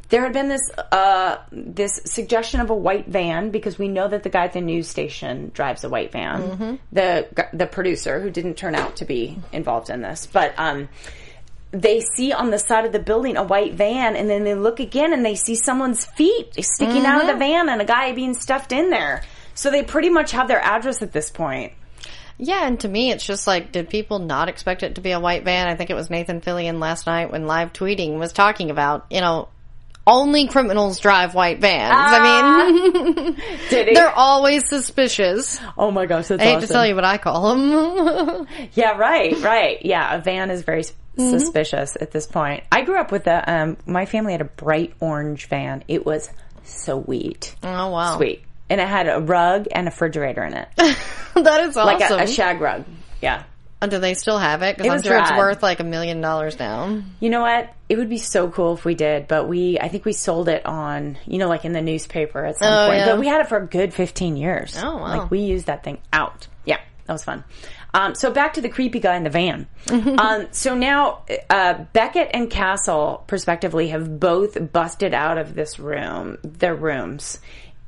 there 0.09 0.23
had 0.23 0.33
been 0.33 0.49
this 0.49 0.71
uh, 0.77 1.37
this 1.53 2.01
suggestion 2.05 2.61
of 2.61 2.71
a 2.71 2.75
white 2.75 3.09
van 3.09 3.51
because 3.51 3.79
we 3.79 3.89
know 3.89 4.09
that 4.09 4.23
the 4.23 4.29
guy 4.29 4.45
at 4.45 4.55
the 4.55 4.61
news 4.61 4.89
station 4.89 5.51
drives 5.55 5.85
a 5.85 5.89
white 5.89 6.13
van. 6.13 6.43
Mm-hmm. 6.43 6.75
The 6.93 7.49
the 7.53 7.67
producer 7.67 8.21
who 8.21 8.31
didn't 8.31 8.55
turn 8.55 8.75
out 8.75 8.97
to 8.97 9.05
be 9.05 9.39
involved 9.53 9.91
in 9.91 10.01
this, 10.01 10.27
but 10.27 10.55
um, 10.57 10.89
they 11.73 12.01
see 12.01 12.33
on 12.33 12.51
the 12.51 12.59
side 12.59 12.85
of 12.85 12.93
the 12.93 12.99
building 12.99 13.37
a 13.37 13.45
white 13.45 13.75
van, 13.75 14.17
and 14.17 14.29
then 14.29 14.45
they 14.45 14.55
look 14.55 14.81
again 14.81 15.13
and 15.13 15.25
they 15.25 15.37
see 15.37 15.55
someone's 15.55 16.05
feet 16.05 16.53
sticking 16.65 17.07
out 17.07 17.21
of 17.21 17.27
the 17.27 17.33
mm-hmm. 17.33 17.39
van 17.39 17.69
and 17.69 17.81
a 17.81 17.85
guy 17.85 18.13
being 18.13 18.35
stuffed 18.35 18.73
in 18.73 18.91
there. 18.91 19.23
So 19.55 19.71
they 19.71 19.83
pretty 19.83 20.11
much 20.11 20.33
have 20.33 20.49
their 20.49 20.61
address 20.61 21.03
at 21.03 21.13
this 21.13 21.31
point. 21.31 21.73
Yeah, 22.39 22.67
and 22.67 22.81
to 22.81 22.89
me, 22.89 23.11
it's 23.11 23.27
just 23.27 23.47
like, 23.47 23.71
did 23.71 23.91
people 23.91 24.19
not 24.19 24.49
expect 24.49 24.83
it 24.83 24.95
to 24.95 25.03
be 25.03 25.11
a 25.11 25.21
white 25.21 25.45
van? 25.45 25.69
I 25.69 25.75
think 25.75 25.91
it 25.91 25.95
was 25.95 26.09
Nathan 26.09 26.41
Fillion 26.41 26.81
last 26.81 27.07
night 27.07 27.31
when 27.31 27.47
live 27.47 27.73
tweeting 27.73 28.19
was 28.19 28.33
talking 28.33 28.71
about, 28.71 29.05
you 29.11 29.21
know, 29.21 29.49
only 30.11 30.49
criminals 30.49 30.99
drive 31.01 31.35
white 31.35 31.61
vans. 31.61 31.95
I 31.97 33.03
mean, 33.03 33.35
Did 33.71 33.89
he? 33.89 33.95
they're 33.95 34.11
always 34.11 34.69
suspicious. 34.69 35.61
oh 35.79 35.91
my 35.91 36.05
gosh, 36.07 36.27
that's 36.29 36.43
I 36.43 36.47
hate 36.47 36.61
to 36.61 36.67
tell 36.67 36.87
you 36.87 36.95
what 36.95 37.05
I 37.05 37.17
call 37.19 37.55
them. 37.55 38.47
Yeah, 38.75 38.97
right, 38.99 39.35
right. 39.41 39.79
Yeah, 39.85 40.15
a 40.17 40.21
van 40.21 40.51
is 40.51 40.63
very 40.63 40.85
Mm-hmm. 41.19 41.39
suspicious 41.39 41.97
at 42.01 42.13
this 42.13 42.27
point. 42.29 42.63
I 42.71 42.83
grew 42.83 42.97
up 42.99 43.11
with 43.11 43.27
a, 43.27 43.53
um, 43.53 43.77
my 43.85 44.07
family 44.07 44.31
had 44.33 44.41
a 44.41 44.45
bright 44.45 44.95
orange 45.01 45.49
van. 45.49 45.83
It 45.89 46.07
was 46.07 46.31
sweet. 46.65 47.55
oh 47.65 47.89
wow, 47.91 48.17
Sweet. 48.17 48.43
And 48.71 48.81
it 48.81 48.87
had 48.87 49.09
a 49.09 49.21
rug 49.21 49.67
and 49.73 49.89
a 49.89 49.91
refrigerator 49.91 50.45
in 50.45 50.55
it. 50.55 50.69
that 50.77 51.61
is 51.69 51.77
awesome. 51.77 51.85
Like 51.99 52.09
a, 52.11 52.23
a 52.23 52.27
shag 52.29 52.61
rug. 52.61 52.85
Yeah. 53.21 53.43
Do 53.89 53.99
they 53.99 54.15
still 54.15 54.39
have 54.39 54.63
it? 54.63 54.77
Because 54.77 54.93
I'm 54.93 55.03
sure 55.03 55.19
it's 55.19 55.31
worth 55.33 55.63
like 55.63 55.81
a 55.81 55.85
million 55.85 56.21
dollars 56.21 56.59
now. 56.59 57.01
You 57.19 57.31
know 57.31 57.41
what? 57.41 57.73
It 57.89 57.97
would 57.97 58.11
be 58.11 58.19
so 58.19 58.51
cool 58.51 58.75
if 58.75 58.85
we 58.85 58.95
did, 58.95 59.27
but 59.27 59.49
we, 59.49 59.79
I 59.81 59.89
think 59.89 60.05
we 60.05 60.13
sold 60.13 60.49
it 60.49 60.67
on, 60.67 61.17
you 61.27 61.39
know, 61.39 61.49
like 61.49 61.65
in 61.65 61.73
the 61.73 61.81
newspaper 61.81 62.45
at 62.45 62.59
some 62.59 62.71
Oh, 62.73 62.87
point. 62.89 62.99
yeah. 62.99 63.07
But 63.07 63.19
we 63.21 63.27
had 63.27 63.41
it 63.41 63.49
for 63.49 63.57
a 63.59 63.67
good 63.67 63.95
15 63.95 64.37
years. 64.37 64.77
Oh, 64.81 64.97
wow. 64.97 65.19
Like 65.21 65.31
we 65.31 65.41
used 65.41 65.67
that 65.67 65.83
thing 65.83 65.99
out. 66.13 66.47
Yeah, 66.67 66.79
that 67.07 67.13
was 67.13 67.25
fun. 67.25 67.43
Um, 67.93 68.15
so 68.15 68.31
back 68.31 68.53
to 68.55 68.61
the 68.61 68.69
creepy 68.69 69.01
guy 69.01 69.17
in 69.17 69.25
the 69.25 69.31
van. 69.31 69.67
Um, 69.91 70.47
so 70.53 70.75
now, 70.75 71.25
uh, 71.49 71.75
Beckett 71.93 72.31
and 72.35 72.49
Castle, 72.51 73.25
prospectively, 73.27 73.89
have 73.89 74.21
both 74.21 74.73
busted 74.73 75.15
out 75.15 75.39
of 75.39 75.55
this 75.55 75.79
room, 75.81 76.37
their 76.45 76.75
rooms. 76.75 77.39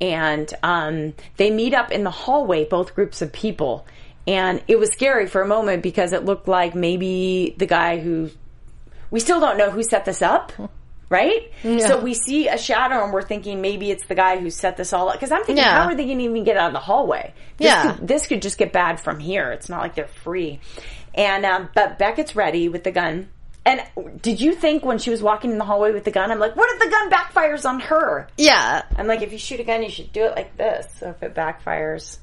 And, 0.01 0.51
um, 0.63 1.13
they 1.37 1.51
meet 1.51 1.73
up 1.73 1.91
in 1.91 2.03
the 2.03 2.09
hallway, 2.11 2.65
both 2.65 2.95
groups 2.95 3.21
of 3.21 3.31
people. 3.31 3.85
And 4.27 4.63
it 4.67 4.79
was 4.79 4.89
scary 4.91 5.27
for 5.27 5.41
a 5.41 5.47
moment 5.47 5.83
because 5.83 6.13
it 6.13 6.23
looked 6.25 6.47
like 6.47 6.75
maybe 6.75 7.55
the 7.57 7.65
guy 7.65 7.99
who 7.99 8.29
we 9.11 9.19
still 9.19 9.39
don't 9.39 9.57
know 9.57 9.69
who 9.69 9.83
set 9.83 10.05
this 10.05 10.21
up, 10.21 10.53
right? 11.09 11.51
So 11.61 11.99
we 12.01 12.13
see 12.13 12.47
a 12.47 12.57
shadow 12.57 13.03
and 13.03 13.13
we're 13.13 13.21
thinking 13.21 13.61
maybe 13.61 13.91
it's 13.91 14.05
the 14.07 14.15
guy 14.15 14.39
who 14.39 14.49
set 14.49 14.77
this 14.77 14.93
all 14.93 15.09
up. 15.09 15.15
Because 15.15 15.31
I'm 15.31 15.39
thinking, 15.43 15.57
Yeah. 15.57 15.83
how 15.83 15.89
are 15.89 15.95
they 15.95 16.05
going 16.05 16.17
to 16.19 16.23
even 16.23 16.43
get 16.43 16.57
out 16.57 16.67
of 16.67 16.73
the 16.73 16.79
hallway? 16.79 17.33
This 17.57 17.67
Yeah. 17.67 17.95
Could, 17.95 18.07
this 18.07 18.27
could 18.27 18.41
just 18.41 18.57
get 18.57 18.71
bad 18.73 18.99
from 18.99 19.19
here. 19.19 19.51
It's 19.51 19.69
not 19.69 19.81
like 19.81 19.93
they're 19.95 20.07
free. 20.07 20.59
And, 21.13 21.45
um, 21.45 21.69
but 21.75 21.99
Beckett's 21.99 22.35
ready 22.35 22.69
with 22.69 22.83
the 22.83 22.91
gun. 22.91 23.27
And 23.65 23.81
did 24.21 24.41
you 24.41 24.55
think 24.55 24.83
when 24.83 24.97
she 24.97 25.09
was 25.09 25.21
walking 25.21 25.51
in 25.51 25.57
the 25.57 25.63
hallway 25.63 25.91
with 25.91 26.03
the 26.05 26.11
gun, 26.11 26.31
I'm 26.31 26.39
like, 26.39 26.55
what 26.55 26.69
if 26.73 26.79
the 26.79 26.89
gun 26.89 27.09
backfires 27.11 27.69
on 27.69 27.79
her? 27.81 28.27
Yeah, 28.37 28.81
I'm 28.97 29.07
like, 29.07 29.21
if 29.21 29.31
you 29.31 29.37
shoot 29.37 29.59
a 29.59 29.63
gun, 29.63 29.83
you 29.83 29.89
should 29.89 30.11
do 30.11 30.23
it 30.25 30.35
like 30.35 30.57
this. 30.57 30.87
So 30.99 31.11
if 31.11 31.21
it 31.23 31.33
backfires, 31.33 32.17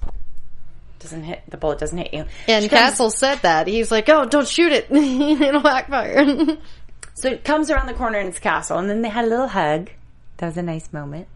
doesn't 1.01 1.25
hit 1.25 1.43
the 1.49 1.57
bullet 1.57 1.79
doesn't 1.81 1.99
hit 1.99 2.15
you. 2.15 2.25
and 2.47 2.63
She 2.63 2.69
comes- 2.69 2.81
Castle 2.81 3.11
said 3.11 3.39
that. 3.43 3.67
He's 3.67 3.91
like, 3.91 4.09
"Oh, 4.09 4.25
don't 4.27 4.47
shoot 4.47 4.71
it; 4.73 4.87
it'll 4.91 5.61
backfire." 5.61 6.25
So 7.15 7.29
it 7.29 7.45
comes 7.45 7.71
around 7.71 7.87
the 7.87 7.93
corner 7.93 8.19
and 8.19 8.29
it's 8.31 8.39
Castle, 8.39 8.79
and 8.79 8.89
then 8.89 9.03
they 9.03 9.11
had 9.11 9.27
a 9.27 9.29
little 9.29 9.49
hug. 9.49 9.91
That 10.39 10.47
was 10.47 10.57
a 10.57 10.63
nice 10.63 10.91
moment. 10.91 11.29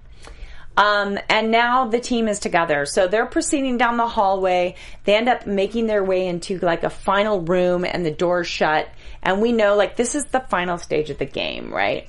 Um, 0.77 1.19
and 1.29 1.51
now 1.51 1.89
the 1.89 2.01
team 2.01 2.27
is 2.27 2.39
together. 2.41 2.87
So 2.87 3.07
they're 3.07 3.27
proceeding 3.27 3.77
down 3.77 3.97
the 3.99 4.07
hallway. 4.09 4.77
They 5.05 5.15
end 5.15 5.29
up 5.29 5.47
making 5.47 5.87
their 5.87 6.03
way 6.03 6.27
into 6.27 6.59
like 6.59 6.85
a 6.85 6.91
final 6.91 7.43
room, 7.43 7.85
and 7.85 8.05
the 8.05 8.11
door's 8.11 8.47
shut. 8.47 8.89
And 9.23 9.43
we 9.43 9.53
know 9.53 9.77
like 9.77 9.97
this 9.97 10.15
is 10.15 10.25
the 10.27 10.41
final 10.41 10.79
stage 10.79 11.11
of 11.11 11.19
the 11.19 11.27
game, 11.27 11.71
right? 11.73 12.09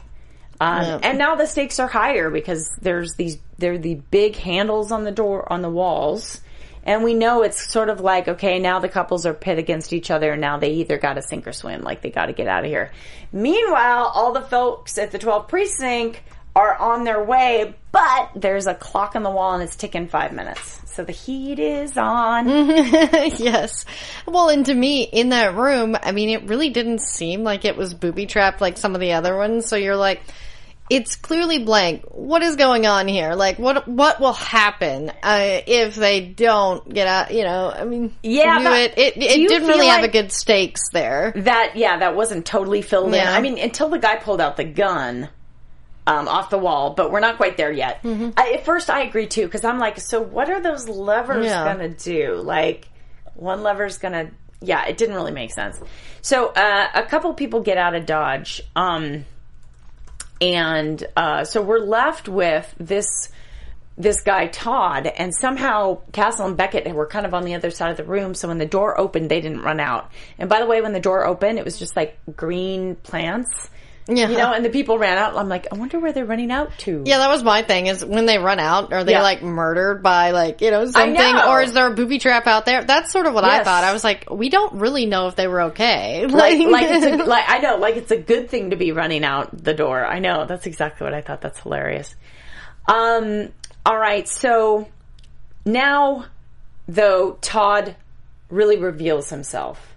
Um, 0.61 0.83
Yeah. 0.83 0.99
And 1.03 1.17
now 1.17 1.35
the 1.35 1.45
stakes 1.45 1.77
are 1.79 1.87
higher 1.87 2.29
because 2.29 2.71
there's 2.81 3.15
these 3.15 3.37
there 3.57 3.73
are 3.73 3.77
the 3.77 3.95
big 3.95 4.35
handles 4.37 4.91
on 4.93 5.03
the 5.03 5.11
door 5.11 5.51
on 5.51 5.61
the 5.61 5.69
walls, 5.69 6.39
and 6.85 7.03
we 7.03 7.13
know 7.13 7.41
it's 7.41 7.71
sort 7.71 7.89
of 7.89 7.99
like 7.99 8.27
okay, 8.27 8.59
now 8.59 8.79
the 8.79 8.89
couples 8.89 9.25
are 9.25 9.33
pit 9.33 9.57
against 9.57 9.93
each 9.93 10.11
other, 10.11 10.33
and 10.33 10.41
now 10.41 10.57
they 10.57 10.73
either 10.73 10.97
got 10.97 11.13
to 11.13 11.21
sink 11.21 11.47
or 11.47 11.53
swim, 11.53 11.81
like 11.81 12.01
they 12.01 12.11
got 12.11 12.27
to 12.27 12.33
get 12.33 12.47
out 12.47 12.63
of 12.63 12.69
here. 12.69 12.91
Meanwhile, 13.31 14.11
all 14.13 14.33
the 14.33 14.41
folks 14.41 14.97
at 14.97 15.11
the 15.11 15.19
12th 15.19 15.47
precinct 15.47 16.19
are 16.55 16.75
on 16.75 17.03
their 17.03 17.21
way, 17.21 17.75
but 17.91 18.31
there's 18.33 18.65
a 18.65 18.73
clock 18.73 19.15
on 19.15 19.23
the 19.23 19.29
wall 19.29 19.53
and 19.55 19.63
it's 19.63 19.75
ticking 19.75 20.07
five 20.07 20.31
minutes, 20.31 20.81
so 20.85 21.03
the 21.03 21.11
heat 21.11 21.59
is 21.59 21.97
on. 21.97 22.47
yes. 22.47 23.85
Well, 24.25 24.49
and 24.49 24.65
to 24.67 24.73
me, 24.73 25.03
in 25.03 25.29
that 25.29 25.55
room, 25.55 25.97
I 26.01 26.13
mean, 26.13 26.29
it 26.29 26.43
really 26.43 26.69
didn't 26.69 27.01
seem 27.01 27.43
like 27.43 27.65
it 27.65 27.75
was 27.75 27.93
booby 27.93 28.25
trapped 28.25 28.61
like 28.61 28.77
some 28.77 28.95
of 28.95 29.01
the 29.01 29.13
other 29.13 29.35
ones. 29.35 29.67
So 29.67 29.75
you're 29.75 29.97
like, 29.97 30.21
it's 30.89 31.15
clearly 31.15 31.59
blank. 31.63 32.03
What 32.11 32.43
is 32.43 32.55
going 32.55 32.85
on 32.85 33.07
here? 33.07 33.33
Like, 33.33 33.57
what 33.57 33.87
what 33.87 34.19
will 34.19 34.33
happen 34.33 35.09
uh, 35.23 35.61
if 35.65 35.95
they 35.95 36.21
don't 36.21 36.87
get 36.93 37.07
out? 37.07 37.33
You 37.33 37.43
know, 37.43 37.71
I 37.75 37.85
mean, 37.85 38.15
Yeah, 38.21 38.63
but 38.63 38.97
it. 38.97 39.17
It, 39.17 39.17
it 39.17 39.47
didn't 39.47 39.67
really 39.67 39.87
have 39.87 40.03
a 40.03 40.07
good 40.07 40.31
stakes 40.31 40.89
there. 40.91 41.33
That 41.35 41.75
yeah, 41.75 41.97
that 41.99 42.15
wasn't 42.15 42.45
totally 42.45 42.81
filled 42.81 43.13
in. 43.13 43.25
I 43.27 43.41
mean, 43.41 43.57
until 43.57 43.89
the 43.89 43.99
guy 43.99 44.17
pulled 44.17 44.41
out 44.41 44.57
the 44.57 44.63
gun 44.63 45.29
um, 46.07 46.27
off 46.27 46.49
the 46.51 46.59
wall, 46.59 46.93
but 46.93 47.11
we're 47.11 47.19
not 47.19 47.37
quite 47.37 47.57
there 47.57 47.71
yet. 47.71 48.01
I, 48.03 48.53
at 48.53 48.65
first, 48.65 48.89
I 48.89 49.01
agree 49.01 49.27
too 49.27 49.45
because 49.45 49.63
I'm 49.65 49.79
like, 49.79 49.99
so 49.99 50.21
what 50.21 50.49
are 50.49 50.61
those 50.61 50.87
levers 50.87 51.45
Yeah. 51.45 51.63
gonna 51.65 51.89
do? 51.89 52.35
Like, 52.35 52.87
one 53.33 53.63
lever's 53.63 53.97
gonna. 53.97 54.29
Yeah, 54.61 54.85
it 54.85 54.97
didn't 54.97 55.15
really 55.15 55.31
make 55.31 55.51
sense. 55.51 55.79
So 56.21 56.47
uh, 56.47 56.87
a 56.93 57.03
couple 57.03 57.33
people 57.33 57.61
get 57.61 57.77
out 57.77 57.93
of 57.95 58.05
Dodge, 58.05 58.61
um, 58.75 59.25
and 60.41 61.05
uh, 61.15 61.43
so 61.43 61.61
we're 61.61 61.79
left 61.79 62.27
with 62.27 62.73
this 62.79 63.29
this 63.97 64.21
guy 64.23 64.47
Todd, 64.47 65.07
and 65.07 65.33
somehow 65.33 66.01
Castle 66.11 66.47
and 66.47 66.57
Beckett 66.57 66.93
were 66.93 67.07
kind 67.07 67.25
of 67.25 67.33
on 67.33 67.45
the 67.45 67.55
other 67.55 67.71
side 67.71 67.91
of 67.91 67.97
the 67.97 68.03
room. 68.03 68.33
So 68.33 68.49
when 68.49 68.57
the 68.57 68.65
door 68.65 68.99
opened, 68.99 69.31
they 69.31 69.39
didn't 69.39 69.61
run 69.61 69.79
out. 69.79 70.11
And 70.37 70.49
by 70.49 70.59
the 70.59 70.65
way, 70.65 70.81
when 70.81 70.91
the 70.91 70.99
door 70.99 71.25
opened, 71.25 71.59
it 71.59 71.65
was 71.65 71.79
just 71.79 71.95
like 71.95 72.17
green 72.35 72.95
plants, 72.95 73.69
Yeah. 74.07 74.29
you 74.29 74.37
know. 74.37 74.53
And 74.53 74.63
the 74.63 74.69
people 74.69 74.99
ran 74.99 75.17
out. 75.17 75.35
I'm 75.35 75.49
like, 75.49 75.67
I 75.71 75.75
wonder 75.75 75.99
where 75.99 76.13
they're 76.13 76.25
running 76.25 76.51
out 76.51 76.77
to. 76.79 77.03
Yeah, 77.05 77.17
that 77.17 77.29
was 77.29 77.43
my 77.43 77.63
thing. 77.63 77.87
Is 77.87 78.05
when 78.05 78.25
they 78.27 78.37
run 78.37 78.59
out, 78.59 78.93
are 78.93 79.03
they 79.03 79.13
Yeah. 79.13 79.23
like 79.23 79.41
murdered 79.41 80.03
by 80.03 80.31
like 80.31 80.61
you 80.61 80.69
know 80.69 80.85
something, 80.85 81.13
know. 81.35 81.49
or 81.49 81.61
is 81.61 81.73
there 81.73 81.87
a 81.87 81.93
booby 81.95 82.19
trap 82.19 82.45
out 82.45 82.65
there? 82.65 82.83
That's 82.83 83.11
sort 83.11 83.25
of 83.25 83.33
what 83.33 83.43
I 83.43 83.63
thought. 83.63 83.83
I 83.83 83.93
was 83.93 84.03
like, 84.03 84.29
we 84.29 84.49
don't 84.49 84.73
really 84.73 85.05
know 85.07 85.27
if 85.27 85.35
they 85.35 85.47
were 85.47 85.63
okay. 85.63 86.25
like, 86.29 86.59
like 86.59 86.87
it's 86.89 87.05
a, 87.05 87.25
like 87.25 87.45
I 87.47 87.57
know, 87.59 87.77
like 87.77 87.95
it's 87.95 88.11
a 88.11 88.17
good 88.17 88.49
thing 88.49 88.69
to 88.69 88.75
be 88.75 88.91
running 88.91 89.23
out 89.23 89.63
the 89.63 89.73
door. 89.73 90.05
I 90.05 90.19
know 90.19 90.45
that's 90.45 90.67
exactly 90.67 91.05
what 91.05 91.13
I 91.13 91.21
thought. 91.21 91.41
That's 91.41 91.59
hilarious. 91.59 92.15
Um. 92.87 93.49
All 93.85 93.97
right. 93.97 94.27
So 94.27 94.87
now, 95.65 96.25
though, 96.87 97.37
Todd 97.41 97.95
really 98.49 98.77
reveals 98.77 99.29
himself. 99.29 99.94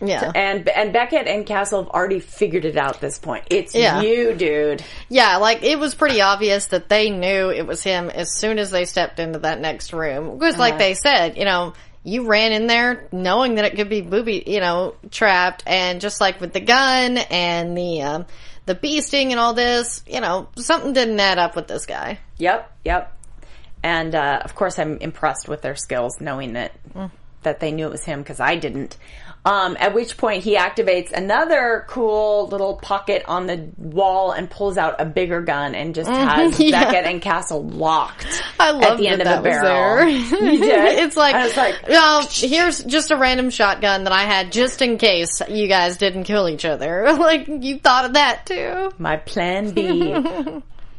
Yeah, 0.00 0.30
And 0.34 0.68
and 0.68 0.92
Beckett 0.92 1.26
and 1.26 1.46
Castle 1.46 1.84
have 1.84 1.90
already 1.90 2.20
figured 2.20 2.64
it 2.64 2.76
out 2.76 2.96
at 2.96 3.00
this 3.00 3.18
point. 3.18 3.44
It's 3.50 3.74
Yeah. 3.74 4.00
you, 4.02 4.34
dude. 4.34 4.82
yeah. 5.08 5.36
Like 5.36 5.62
it 5.62 5.78
was 5.78 5.94
pretty 5.94 6.20
obvious 6.20 6.66
that 6.66 6.88
they 6.88 7.10
knew 7.10 7.50
it 7.50 7.66
was 7.66 7.82
him 7.82 8.10
as 8.10 8.36
soon 8.36 8.58
as 8.58 8.70
they 8.70 8.84
stepped 8.84 9.18
into 9.18 9.38
that 9.40 9.60
next 9.60 9.92
room. 9.92 10.38
Because, 10.38 10.54
Uh-huh. 10.54 10.62
like 10.62 10.78
they 10.78 10.94
said, 10.94 11.36
you 11.36 11.44
know, 11.44 11.72
you 12.04 12.26
ran 12.28 12.52
in 12.52 12.66
there 12.68 13.08
knowing 13.10 13.56
that 13.56 13.64
it 13.64 13.74
could 13.74 13.88
be 13.88 14.00
booby, 14.00 14.42
you 14.46 14.60
know, 14.60 14.94
trapped, 15.10 15.64
and 15.66 16.00
just 16.00 16.20
like 16.20 16.40
with 16.40 16.52
the 16.52 16.60
gun 16.60 17.18
and 17.18 17.76
the 17.76 18.02
um, 18.02 18.26
the 18.66 18.74
bee 18.76 19.00
sting 19.00 19.32
and 19.32 19.40
all 19.40 19.54
this, 19.54 20.04
you 20.06 20.20
know, 20.20 20.48
something 20.56 20.92
didn't 20.92 21.18
add 21.18 21.38
up 21.38 21.56
with 21.56 21.66
this 21.68 21.84
guy. 21.86 22.18
Yep, 22.38 22.70
yep. 22.84 23.12
And 23.82 24.14
uh, 24.14 24.40
of 24.44 24.54
course, 24.54 24.78
I'm 24.78 24.98
impressed 24.98 25.48
with 25.48 25.62
their 25.62 25.74
skills, 25.76 26.20
knowing 26.20 26.52
that 26.54 26.72
that 27.42 27.60
they 27.60 27.70
knew 27.70 27.86
it 27.86 27.92
was 27.92 28.04
him 28.04 28.20
because 28.22 28.40
I 28.40 28.56
didn't. 28.56 28.96
Um, 29.46 29.76
at 29.78 29.94
which 29.94 30.16
point 30.16 30.42
he 30.42 30.56
activates 30.56 31.12
another 31.12 31.84
cool 31.88 32.48
little 32.48 32.74
pocket 32.78 33.22
on 33.28 33.46
the 33.46 33.70
wall 33.78 34.32
and 34.32 34.50
pulls 34.50 34.76
out 34.76 35.00
a 35.00 35.04
bigger 35.04 35.40
gun 35.40 35.76
and 35.76 35.94
just 35.94 36.10
has 36.10 36.58
yeah. 36.60 36.82
Beckett 36.84 37.04
and 37.04 37.22
Castle 37.22 37.64
locked 37.64 38.42
I 38.58 38.72
love 38.72 38.82
at 38.82 38.98
the 38.98 39.06
end 39.06 39.20
that 39.20 39.38
of 39.38 39.44
the 39.44 39.50
that 39.50 39.62
barrel. 39.62 40.08
You 40.08 40.28
did? 40.58 40.98
it's 40.98 41.16
like, 41.16 41.36
I 41.36 41.46
like, 41.56 41.88
well, 41.88 42.26
here's 42.28 42.82
just 42.82 43.12
a 43.12 43.16
random 43.16 43.50
shotgun 43.50 44.02
that 44.04 44.12
I 44.12 44.22
had 44.22 44.50
just 44.50 44.82
in 44.82 44.98
case 44.98 45.40
you 45.48 45.68
guys 45.68 45.96
didn't 45.96 46.24
kill 46.24 46.48
each 46.48 46.64
other. 46.64 47.12
like 47.12 47.46
you 47.46 47.78
thought 47.78 48.04
of 48.04 48.14
that 48.14 48.46
too. 48.46 48.90
my 48.98 49.16
plan 49.16 49.70
B. 49.70 50.12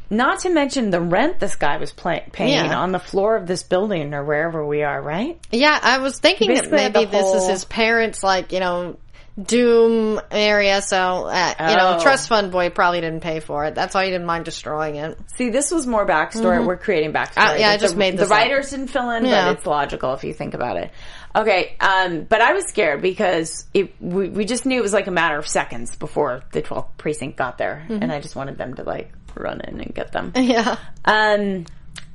Not 0.09 0.39
to 0.41 0.49
mention 0.49 0.89
the 0.89 1.01
rent 1.01 1.39
this 1.39 1.55
guy 1.55 1.77
was 1.77 1.91
play- 1.91 2.25
paying 2.31 2.65
Yeah. 2.65 2.77
on 2.79 2.91
the 2.91 2.99
floor 2.99 3.35
of 3.35 3.45
this 3.47 3.63
building 3.63 4.13
or 4.13 4.23
wherever 4.23 4.65
we 4.65 4.83
are, 4.83 5.01
right? 5.01 5.37
Yeah, 5.51 5.77
I 5.81 5.97
was 5.99 6.19
thinking 6.19 6.53
that 6.53 6.71
maybe 6.71 7.05
this 7.05 7.33
is 7.33 7.47
his 7.47 7.65
parents, 7.65 8.23
like 8.23 8.51
you 8.53 8.59
know, 8.59 8.97
Doom 9.41 10.19
area. 10.31 10.81
So 10.81 10.97
uh, 11.25 11.53
you 11.69 11.75
know, 11.77 11.97
Oh. 11.97 12.01
trust 12.01 12.27
fund 12.27 12.51
boy 12.51 12.71
probably 12.71 13.01
didn't 13.01 13.19
pay 13.21 13.39
for 13.39 13.65
it. 13.65 13.75
That's 13.75 13.93
why 13.93 14.05
he 14.05 14.11
didn't 14.11 14.25
mind 14.25 14.45
destroying 14.45 14.95
it. 14.95 15.15
See, 15.35 15.49
this 15.51 15.69
was 15.69 15.85
more 15.85 16.07
backstory. 16.07 16.65
We're 16.65 16.75
creating 16.77 17.13
backstory. 17.13 17.51
Uh, 17.51 17.55
yeah, 17.59 17.69
I 17.69 17.77
just 17.77 17.93
the, 17.93 17.99
made 17.99 18.17
the 18.17 18.23
up. 18.23 18.29
writers 18.31 18.71
didn't 18.71 18.87
fill 18.87 19.11
in, 19.11 19.25
Yeah. 19.25 19.45
but 19.49 19.57
it's 19.57 19.67
logical 19.67 20.13
if 20.15 20.23
you 20.23 20.33
think 20.33 20.55
about 20.55 20.77
it. 20.77 20.89
Okay, 21.35 21.75
um, 21.79 22.21
but 22.23 22.41
I 22.41 22.53
was 22.53 22.65
scared 22.65 23.03
because 23.03 23.65
it, 23.75 23.93
we, 24.01 24.27
we 24.29 24.45
just 24.45 24.65
knew 24.65 24.79
it 24.79 24.81
was 24.81 24.93
like 24.93 25.05
a 25.05 25.11
matter 25.11 25.37
of 25.37 25.47
seconds 25.47 25.95
before 25.95 26.41
the 26.51 26.63
12th 26.63 26.97
precinct 26.97 27.37
got 27.37 27.59
there, 27.59 27.83
Mm-hmm. 27.87 28.01
and 28.01 28.11
I 28.11 28.19
just 28.21 28.35
wanted 28.35 28.57
them 28.57 28.73
to 28.75 28.83
like 28.83 29.11
run 29.37 29.61
in 29.61 29.79
and 29.81 29.93
get 29.95 30.11
them. 30.11 30.31
Yeah, 30.35 30.77
Um, 31.05 31.65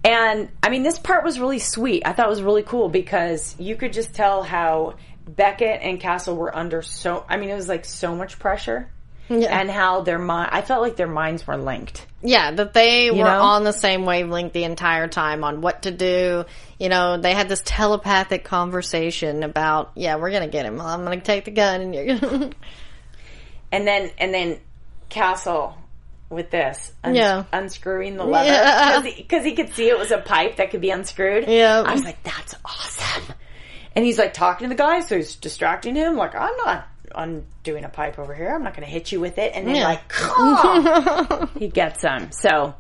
and 0.05 0.49
I 0.63 0.69
mean, 0.71 0.83
this 0.83 0.99
part 0.99 1.25
was 1.25 1.39
really 1.39 1.59
sweet. 1.61 2.03
I 2.05 2.13
thought 2.13 2.27
it 2.27 2.31
was 2.31 2.43
really 2.43 2.63
cool 2.65 2.89
because 2.89 3.55
you 3.59 3.77
could 3.77 3.93
just 3.93 4.15
tell 4.15 4.43
how 4.43 4.97
Beckett 5.27 5.81
and 5.83 6.01
Castle 6.01 6.37
were 6.37 6.55
under 6.55 6.83
so. 6.83 7.25
I 7.29 7.37
mean, 7.37 7.51
it 7.51 7.55
was 7.55 7.69
like 7.69 7.85
so 7.85 8.15
much 8.17 8.39
pressure, 8.41 8.91
Yeah. 9.29 9.57
and 9.61 9.71
how 9.71 10.01
their 10.01 10.19
mind. 10.19 10.51
I 10.53 10.63
felt 10.63 10.83
like 10.83 10.97
their 10.97 11.07
minds 11.07 11.47
were 11.47 11.57
linked. 11.57 12.05
yeah, 12.21 12.51
that 12.51 12.73
they 12.75 13.11
were 13.13 13.19
know? 13.19 13.43
on 13.43 13.63
the 13.65 13.73
same 13.73 14.05
wavelength 14.05 14.53
the 14.53 14.65
entire 14.65 15.07
time 15.07 15.45
on 15.45 15.61
what 15.61 15.83
to 15.83 15.93
do. 15.93 16.45
You 16.81 16.89
know, 16.89 17.17
they 17.19 17.33
had 17.35 17.49
this 17.49 17.63
telepathic 17.65 18.43
conversation 18.43 19.45
about, 19.45 19.93
yeah, 19.95 20.17
we're 20.17 20.33
gonna 20.33 20.49
get 20.49 20.67
him. 20.67 20.81
I'm 20.81 21.05
gonna 21.05 21.21
take 21.21 21.45
the 21.45 21.53
gun, 21.53 21.81
and 21.81 21.95
you're 21.95 22.19
gonna. 22.19 22.51
and 23.73 23.87
then 23.87 24.11
and 24.19 24.35
then 24.35 24.59
Castle 25.09 25.77
with 26.33 26.51
this 26.51 26.93
Yeah. 27.09 27.45
unscrewing 27.53 28.17
the 28.17 28.25
lever 28.25 28.47
Yeah. 28.49 29.01
because 29.03 29.45
he, 29.45 29.55
could 29.55 29.73
see 29.75 29.89
it 29.89 29.99
was 29.99 30.11
a 30.11 30.19
pipe 30.19 30.57
that 30.57 30.71
could 30.71 30.81
be 30.81 30.91
unscrewed. 30.91 31.47
Yeah. 31.47 31.83
I 31.87 31.93
was 31.93 32.05
like, 32.05 32.23
that's 32.23 32.55
awesome. 32.65 33.35
And 33.95 34.05
he's 34.05 34.19
like 34.19 34.33
talking 34.33 34.65
to 34.69 34.75
the 34.75 34.79
guy, 34.83 35.01
so 35.01 35.17
he's 35.17 35.37
distracting 35.37 35.95
him. 35.95 36.17
Like, 36.17 36.35
I'm 36.35 36.57
not 36.65 36.89
undoing 37.15 37.85
a 37.85 37.89
pipe 37.91 38.19
over 38.19 38.35
here. 38.35 38.49
I'm 38.55 38.63
not 38.65 38.75
going 38.75 38.87
to 38.87 38.91
hit 38.93 39.13
you 39.13 39.21
with 39.21 39.37
it. 39.39 39.53
And 39.55 39.69
then 39.69 39.77
Yeah. 39.77 39.85
like, 39.85 41.51
he 41.59 41.69
gets 41.69 42.01
him. 42.03 42.33
So, 42.33 42.75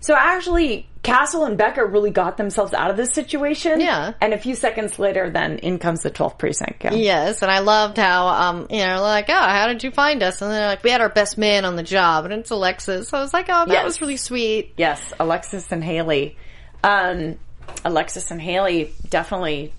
so 0.00 0.14
actually, 0.16 0.88
Castle 1.02 1.44
and 1.46 1.56
Beckett 1.56 1.88
really 1.88 2.10
got 2.10 2.36
themselves 2.36 2.74
out 2.74 2.90
of 2.90 2.96
this 2.98 3.12
situation. 3.12 3.80
Yeah. 3.80 4.12
And 4.20 4.34
a 4.34 4.38
few 4.38 4.54
seconds 4.54 4.98
later, 4.98 5.30
then 5.30 5.58
in 5.58 5.78
comes 5.78 6.02
the 6.02 6.10
12th 6.10 6.36
precinct. 6.38 6.84
Yeah. 6.84 6.92
Yes, 6.92 7.40
and 7.40 7.50
I 7.50 7.60
loved 7.60 7.96
how, 7.96 8.28
um, 8.28 8.66
you 8.68 8.84
know, 8.84 9.00
like, 9.00 9.30
oh, 9.30 9.32
how 9.32 9.66
did 9.68 9.82
you 9.82 9.90
find 9.90 10.22
us? 10.22 10.42
And 10.42 10.50
they're 10.52 10.66
like, 10.66 10.84
we 10.84 10.90
had 10.90 11.00
our 11.00 11.08
best 11.08 11.38
man 11.38 11.64
on 11.64 11.76
the 11.76 11.82
job, 11.82 12.26
and 12.26 12.34
it's 12.34 12.50
Alexis. 12.50 13.08
So 13.08 13.16
I 13.16 13.22
was 13.22 13.32
like, 13.32 13.46
oh, 13.48 13.64
that 13.66 13.72
Yes. 13.72 13.84
was 13.84 14.00
really 14.02 14.18
sweet. 14.18 14.74
Yes, 14.76 15.00
Alexis 15.18 15.72
and 15.72 15.82
Hayley. 15.82 16.36
Um, 16.84 17.38
Alexis 17.84 18.30
and 18.30 18.40
Hayley 18.40 18.92
definitely 19.08 19.72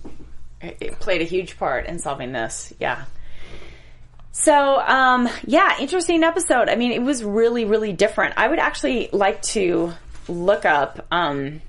uh, 0.62 0.70
played 0.98 1.20
a 1.20 1.24
huge 1.24 1.56
part 1.56 1.86
in 1.86 2.00
solving 2.00 2.32
this. 2.32 2.72
Yeah. 2.80 3.04
So, 4.32 4.80
um, 4.80 5.28
yeah, 5.46 5.78
interesting 5.78 6.24
episode. 6.24 6.68
I 6.68 6.74
mean, 6.74 6.90
it 6.92 7.02
was 7.02 7.22
really, 7.22 7.64
really 7.64 7.92
different. 7.92 8.34
I 8.38 8.48
would 8.48 8.58
actually 8.58 9.08
like 9.12 9.42
to 9.42 9.92
look 10.28 10.64
up. 10.64 11.06
Um, 11.10 11.60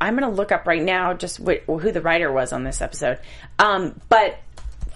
I'm 0.00 0.16
going 0.18 0.28
to 0.30 0.36
look 0.36 0.52
up 0.52 0.66
right 0.66 0.82
now 0.82 1.14
just 1.14 1.38
wh- 1.38 1.64
who 1.66 1.92
the 1.92 2.00
writer 2.02 2.30
was 2.32 2.52
on 2.52 2.64
this 2.64 2.82
episode. 2.82 3.18
Um, 3.58 4.00
but 4.08 4.36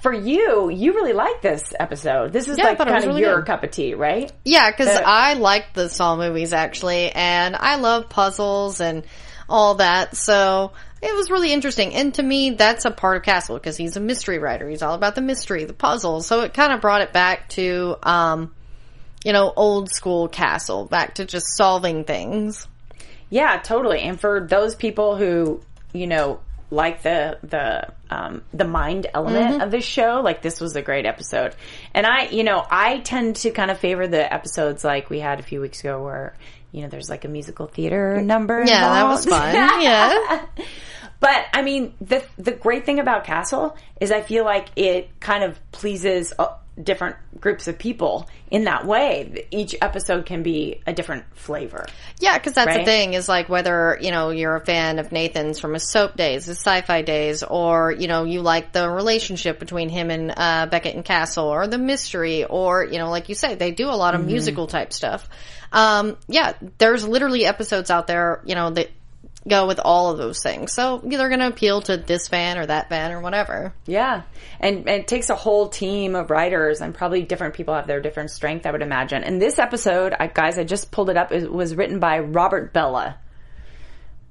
for 0.02 0.12
you, 0.12 0.70
you 0.70 0.92
really 0.94 1.12
like 1.12 1.40
this 1.42 1.72
episode. 1.78 2.32
This 2.32 2.48
is 2.48 2.58
Yeah, 2.58 2.64
like 2.66 2.78
kind 2.78 2.90
of 2.90 3.04
really 3.04 3.20
your 3.22 3.36
good. 3.36 3.46
cup 3.46 3.64
of 3.64 3.70
tea, 3.70 3.94
right? 3.94 4.30
Yeah, 4.44 4.70
because 4.70 4.88
I 4.88 5.34
like 5.34 5.74
the 5.74 5.88
Saw 5.88 6.16
movies 6.16 6.52
actually, 6.52 7.10
and 7.10 7.56
I 7.56 7.76
love 7.76 8.08
puzzles 8.08 8.80
and 8.80 9.04
all 9.48 9.76
that. 9.76 10.16
So 10.16 10.72
it 11.02 11.14
was 11.14 11.30
really 11.30 11.52
interesting. 11.52 11.94
And 11.94 12.12
to 12.14 12.22
me, 12.22 12.50
that's 12.50 12.84
a 12.84 12.90
part 12.90 13.16
of 13.16 13.22
Castle 13.22 13.56
because 13.56 13.76
he's 13.76 13.96
a 13.96 14.00
mystery 14.00 14.38
writer. 14.38 14.68
He's 14.68 14.82
all 14.82 14.94
about 14.94 15.14
the 15.14 15.20
mystery, 15.22 15.64
the 15.64 15.72
puzzle. 15.72 16.20
So 16.22 16.42
it 16.42 16.54
kind 16.54 16.72
of 16.72 16.80
brought 16.80 17.00
it 17.02 17.12
back 17.12 17.48
to, 17.50 17.96
um, 18.02 18.54
you 19.24 19.32
know, 19.32 19.52
old 19.56 19.90
school 19.90 20.28
Castle, 20.28 20.86
back 20.86 21.14
to 21.14 21.24
just 21.24 21.56
solving 21.56 22.04
things. 22.04 22.66
Yeah, 23.30 23.58
totally. 23.58 24.00
And 24.00 24.18
for 24.20 24.46
those 24.48 24.74
people 24.74 25.16
who, 25.16 25.60
you 25.92 26.06
know, 26.06 26.40
like 26.70 27.02
the 27.02 27.38
the 27.42 27.92
um, 28.10 28.42
the 28.52 28.64
mind 28.64 29.06
element 29.12 29.62
of 29.62 29.70
this 29.70 29.84
show, 29.84 30.20
like 30.22 30.42
this 30.42 30.60
was 30.60 30.76
a 30.76 30.82
great 30.82 31.06
episode. 31.06 31.54
And 31.94 32.06
I, 32.06 32.28
you 32.28 32.44
know, 32.44 32.64
I 32.70 32.98
tend 32.98 33.36
to 33.36 33.50
kind 33.50 33.70
of 33.70 33.78
favor 33.78 34.06
the 34.06 34.32
episodes 34.32 34.84
like 34.84 35.10
we 35.10 35.18
had 35.20 35.40
a 35.40 35.42
few 35.42 35.60
weeks 35.60 35.80
ago 35.80 36.02
where 36.02 36.34
you 36.72 36.82
know 36.82 36.88
there's 36.88 37.08
like 37.08 37.24
a 37.24 37.28
musical 37.28 37.66
theater 37.66 38.20
number. 38.20 38.64
Yeah, 38.66 38.80
that 38.80 39.04
was 39.04 39.26
fun. 39.26 39.54
yeah. 39.82 40.46
But 41.20 41.46
I 41.52 41.62
mean, 41.62 41.94
the 42.00 42.24
the 42.36 42.52
great 42.52 42.86
thing 42.86 43.00
about 43.00 43.24
Castle 43.24 43.76
is 44.00 44.10
I 44.12 44.22
feel 44.22 44.44
like 44.44 44.68
it 44.76 45.10
kind 45.20 45.42
of 45.44 45.58
pleases 45.72 46.32
uh, 46.38 46.48
different 46.80 47.16
groups 47.40 47.66
of 47.66 47.76
people 47.76 48.28
in 48.52 48.64
that 48.64 48.86
way. 48.86 49.46
Each 49.50 49.74
episode 49.82 50.26
can 50.26 50.44
be 50.44 50.80
a 50.86 50.92
different 50.92 51.24
flavor. 51.34 51.86
Yeah, 52.20 52.38
because 52.38 52.52
that's 52.52 52.76
the 52.76 52.84
thing 52.84 53.14
is 53.14 53.28
like 53.28 53.48
whether 53.48 53.98
you 54.00 54.12
know 54.12 54.30
you're 54.30 54.54
a 54.54 54.64
fan 54.64 55.00
of 55.00 55.10
Nathan's 55.10 55.58
from 55.58 55.74
his 55.74 55.90
soap 55.90 56.16
days, 56.16 56.44
his 56.46 56.58
sci-fi 56.58 57.02
days, 57.02 57.42
or 57.42 57.90
you 57.90 58.06
know 58.06 58.22
you 58.22 58.40
like 58.40 58.72
the 58.72 58.88
relationship 58.88 59.58
between 59.58 59.88
him 59.88 60.10
and 60.10 60.32
uh, 60.36 60.66
Beckett 60.66 60.94
and 60.94 61.04
Castle, 61.04 61.46
or 61.46 61.66
the 61.66 61.78
mystery, 61.78 62.44
or 62.44 62.84
you 62.84 62.98
know 62.98 63.10
like 63.10 63.28
you 63.28 63.34
say 63.34 63.56
they 63.56 63.72
do 63.72 63.88
a 63.88 63.96
lot 63.96 64.14
of 64.14 64.20
Mm-hmm. 64.20 64.28
musical 64.28 64.66
type 64.68 64.92
stuff. 64.92 65.28
Um, 65.70 66.16
yeah, 66.28 66.54
there's 66.78 67.06
literally 67.06 67.44
episodes 67.44 67.90
out 67.90 68.06
there 68.06 68.40
you 68.44 68.54
know 68.54 68.70
that 68.70 68.88
go 69.46 69.66
with 69.66 69.80
all 69.82 70.10
of 70.10 70.18
those 70.18 70.42
things. 70.42 70.72
So 70.72 71.00
they're 71.04 71.28
going 71.28 71.40
to 71.40 71.48
appeal 71.48 71.80
to 71.82 71.96
this 71.96 72.28
fan 72.28 72.58
or 72.58 72.66
that 72.66 72.88
fan 72.88 73.12
or 73.12 73.20
whatever. 73.20 73.72
Yeah. 73.86 74.22
And, 74.60 74.78
and 74.78 75.00
it 75.00 75.08
takes 75.08 75.30
a 75.30 75.36
whole 75.36 75.68
team 75.68 76.14
of 76.14 76.30
writers 76.30 76.80
and 76.80 76.94
probably 76.94 77.22
different 77.22 77.54
people 77.54 77.74
have 77.74 77.86
their 77.86 78.00
different 78.00 78.30
strength, 78.30 78.66
I 78.66 78.72
would 78.72 78.82
imagine. 78.82 79.22
And 79.22 79.40
this 79.40 79.58
episode, 79.58 80.14
I, 80.18 80.26
guys, 80.26 80.58
I 80.58 80.64
just 80.64 80.90
pulled 80.90 81.10
it 81.10 81.16
up, 81.16 81.32
it 81.32 81.52
was 81.52 81.74
written 81.74 82.00
by 82.00 82.18
Robert 82.18 82.72
Bella. 82.72 83.18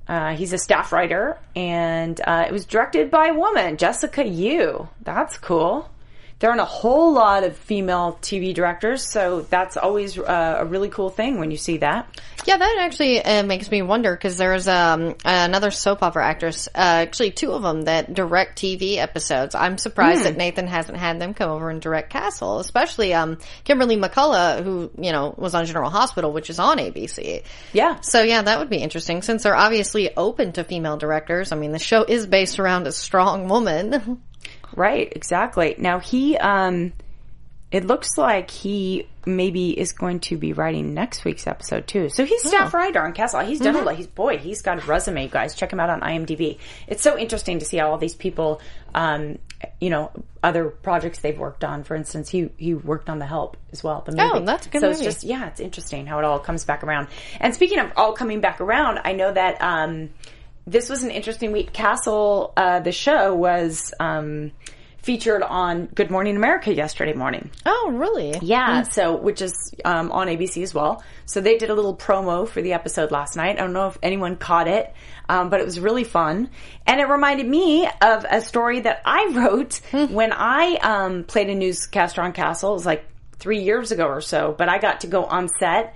Uh, 0.07 0.35
he's 0.35 0.53
a 0.53 0.57
staff 0.57 0.93
writer 0.93 1.37
and 1.55 2.19
uh, 2.25 2.45
it 2.47 2.53
was 2.53 2.65
directed 2.65 3.11
by 3.11 3.27
a 3.27 3.33
woman, 3.33 3.77
Jessica 3.77 4.25
Yu. 4.25 4.87
That's 5.01 5.37
cool. 5.37 5.89
There 6.39 6.51
aren't 6.51 6.61
a 6.61 6.65
whole 6.65 7.13
lot 7.13 7.43
of 7.43 7.57
female 7.57 8.19
TV 8.21 8.53
directors, 8.53 9.09
so 9.09 9.41
that's 9.41 9.75
always 9.75 10.19
uh, 10.19 10.57
a 10.59 10.65
really 10.65 10.89
cool 10.89 11.09
thing 11.09 11.39
when 11.39 11.49
you 11.49 11.57
see 11.57 11.77
that. 11.77 12.07
Yeah, 12.45 12.57
that 12.57 12.77
actually 12.79 13.21
uh, 13.23 13.43
makes 13.43 13.69
me 13.71 13.81
wonder 13.81 14.15
because 14.15 14.37
there's 14.37 14.67
um, 14.67 15.15
another 15.25 15.71
soap 15.71 16.03
opera 16.03 16.25
actress, 16.25 16.67
uh, 16.67 17.03
actually 17.03 17.31
two 17.31 17.51
of 17.51 17.63
them 17.63 17.81
that 17.83 18.13
direct 18.13 18.57
TV 18.57 18.97
episodes. 18.97 19.55
I'm 19.55 19.77
surprised 19.77 20.23
that 20.23 20.37
Nathan 20.37 20.67
hasn't 20.67 20.97
had 20.97 21.19
them 21.19 21.33
come 21.33 21.49
over 21.49 21.69
and 21.69 21.81
direct 21.81 22.11
Castle, 22.11 22.59
especially 22.59 23.13
um, 23.13 23.39
Kimberly 23.63 23.97
McCullough, 23.97 24.63
who 24.63 24.91
you 24.97 25.11
know 25.11 25.33
was 25.37 25.55
on 25.55 25.65
General 25.65 25.89
Hospital, 25.89 26.31
which 26.31 26.49
is 26.49 26.59
on 26.59 26.77
ABC. 26.77 27.43
Yeah. 27.73 27.99
So 28.01 28.21
yeah, 28.21 28.43
that 28.43 28.59
would 28.59 28.69
be 28.69 28.77
interesting 28.77 29.23
since 29.23 29.43
they're 29.43 29.55
obviously 29.55 30.15
open 30.15 30.53
to 30.53 30.63
female 30.63 30.97
directors. 30.97 31.51
I 31.51 31.55
mean, 31.55 31.71
the 31.71 31.79
show 31.79 32.03
is 32.03 32.27
based 32.27 32.59
around 32.59 32.87
a 32.87 32.91
strong 32.91 33.49
woman. 33.49 34.21
Right, 34.77 35.11
exactly. 35.15 35.73
Now 35.79 35.97
he 35.99 36.37
um 36.37 36.93
it 37.71 37.83
looks 37.83 38.17
like 38.17 38.49
he 38.51 39.09
maybe 39.25 39.77
is 39.77 39.91
going 39.91 40.21
to 40.21 40.37
be 40.37 40.53
writing 40.53 40.93
next 40.93 41.25
week's 41.25 41.47
episode 41.47 41.85
too. 41.87 42.09
So 42.09 42.23
he's 42.23 42.43
staff 42.47 42.73
writer 42.73 43.01
on 43.01 43.11
Castle. 43.11 43.41
He's 43.41 43.59
done 43.59 43.75
a 43.75 43.81
lot. 43.81 43.95
He's 43.95 44.07
boy, 44.07 44.37
he's 44.37 44.61
got 44.61 44.81
a 44.81 44.85
resume, 44.85 45.23
you 45.23 45.29
guys. 45.29 45.55
Check 45.55 45.73
him 45.73 45.79
out 45.79 45.89
on 45.89 46.01
IMDb. 46.01 46.59
It's 46.87 47.01
so 47.01 47.17
interesting 47.17 47.57
to 47.59 47.65
see 47.65 47.77
how 47.77 47.89
all 47.89 47.97
these 47.97 48.15
people 48.15 48.61
um 48.93 49.39
you 49.81 49.89
know, 49.89 50.11
other 50.43 50.65
projects 50.69 51.19
they've 51.19 51.37
worked 51.37 51.63
on. 51.63 51.83
For 51.83 51.95
instance, 51.95 52.29
he 52.29 52.51
he 52.57 52.75
worked 52.75 53.09
on 53.09 53.17
The 53.17 53.25
Help 53.25 53.57
as 53.71 53.83
well. 53.83 54.03
The 54.05 54.11
movie. 54.11 54.29
Oh, 54.31 54.45
that's 54.45 54.67
a 54.67 54.69
good 54.69 54.81
so 54.81 54.89
movie. 54.89 55.03
it's 55.03 55.15
just 55.15 55.23
yeah, 55.23 55.47
it's 55.47 55.59
interesting 55.59 56.05
how 56.05 56.19
it 56.19 56.25
all 56.25 56.37
comes 56.37 56.65
back 56.65 56.83
around. 56.83 57.07
And 57.39 57.55
speaking 57.55 57.79
of 57.79 57.91
all 57.97 58.13
coming 58.13 58.41
back 58.41 58.61
around, 58.61 58.99
I 59.03 59.13
know 59.13 59.33
that 59.33 59.59
um 59.59 60.11
this 60.67 60.89
was 60.89 61.03
an 61.03 61.11
interesting 61.11 61.53
week. 61.53 61.71
Castle, 61.71 62.53
uh, 62.57 62.81
the 62.81 62.91
show 62.91 63.33
was 63.33 63.93
um, 64.01 64.51
featured 64.97 65.41
on 65.41 65.85
Good 65.85 66.11
Morning 66.11 66.35
America 66.35 66.73
yesterday 66.73 67.13
morning. 67.13 67.49
Oh, 67.65 67.91
really? 67.93 68.37
Yeah, 68.41 68.83
so 68.83 69.15
which 69.15 69.41
is 69.41 69.53
um, 69.85 70.11
on 70.11 70.27
ABC 70.27 70.61
as 70.61 70.73
well. 70.73 71.01
So 71.25 71.39
they 71.39 71.57
did 71.57 71.69
a 71.69 71.73
little 71.73 71.95
promo 71.95 72.45
for 72.45 72.61
the 72.61 72.73
episode 72.73 73.11
last 73.11 73.37
night. 73.37 73.57
I 73.57 73.61
don't 73.61 73.71
know 73.71 73.87
if 73.87 73.97
anyone 74.03 74.35
caught 74.35 74.67
it, 74.67 74.93
um, 75.29 75.49
but 75.49 75.61
it 75.61 75.65
was 75.65 75.79
really 75.79 76.03
fun, 76.03 76.49
and 76.85 76.99
it 76.99 77.05
reminded 77.05 77.47
me 77.47 77.87
of 78.01 78.25
a 78.29 78.41
story 78.41 78.81
that 78.81 79.01
I 79.05 79.31
wrote 79.33 79.79
when 80.11 80.33
I 80.33 80.75
um, 80.75 81.23
played 81.23 81.49
a 81.49 81.55
newscaster 81.55 82.21
on 82.21 82.33
Castle. 82.33 82.71
It 82.71 82.73
was 82.73 82.85
like 82.85 83.05
three 83.39 83.61
years 83.63 83.93
ago 83.93 84.05
or 84.05 84.19
so, 84.19 84.53
but 84.57 84.67
I 84.67 84.79
got 84.79 85.01
to 85.01 85.07
go 85.07 85.23
on 85.23 85.47
set. 85.47 85.95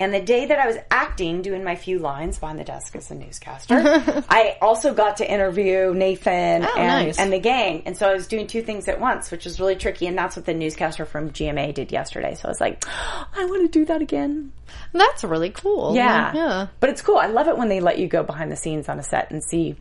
And 0.00 0.14
the 0.14 0.20
day 0.20 0.46
that 0.46 0.58
I 0.58 0.66
was 0.66 0.76
acting, 0.92 1.42
doing 1.42 1.64
my 1.64 1.74
few 1.74 1.98
lines 1.98 2.38
behind 2.38 2.58
the 2.58 2.64
desk 2.64 2.94
as 2.94 3.10
a 3.10 3.14
newscaster, 3.16 3.74
I 4.28 4.56
also 4.62 4.94
got 4.94 5.16
to 5.16 5.28
interview 5.30 5.92
Nathan 5.92 6.64
Oh, 6.64 6.74
and, 6.76 6.86
nice. 7.06 7.18
and 7.18 7.32
the 7.32 7.40
gang. 7.40 7.82
And 7.84 7.96
so 7.96 8.08
I 8.08 8.14
was 8.14 8.28
doing 8.28 8.46
two 8.46 8.62
things 8.62 8.86
at 8.86 9.00
once, 9.00 9.30
which 9.32 9.44
was 9.44 9.58
really 9.58 9.74
tricky. 9.74 10.06
And 10.06 10.16
that's 10.16 10.36
what 10.36 10.44
the 10.44 10.54
newscaster 10.54 11.04
from 11.04 11.30
GMA 11.30 11.74
did 11.74 11.90
yesterday. 11.90 12.34
So 12.36 12.46
I 12.46 12.48
was 12.48 12.60
like, 12.60 12.84
I 12.88 13.44
want 13.46 13.62
to 13.72 13.78
do 13.78 13.84
that 13.86 14.00
again. 14.00 14.52
That's 14.92 15.24
really 15.24 15.50
cool. 15.50 15.94
Yeah. 15.96 16.32
yeah. 16.32 16.66
But 16.78 16.90
it's 16.90 17.02
cool. 17.02 17.16
I 17.16 17.26
love 17.26 17.48
it 17.48 17.58
when 17.58 17.68
they 17.68 17.80
let 17.80 17.98
you 17.98 18.06
go 18.06 18.22
behind 18.22 18.52
the 18.52 18.56
scenes 18.56 18.88
on 18.88 18.98
a 18.98 19.02
set 19.02 19.30
and 19.32 19.42
see 19.42 19.76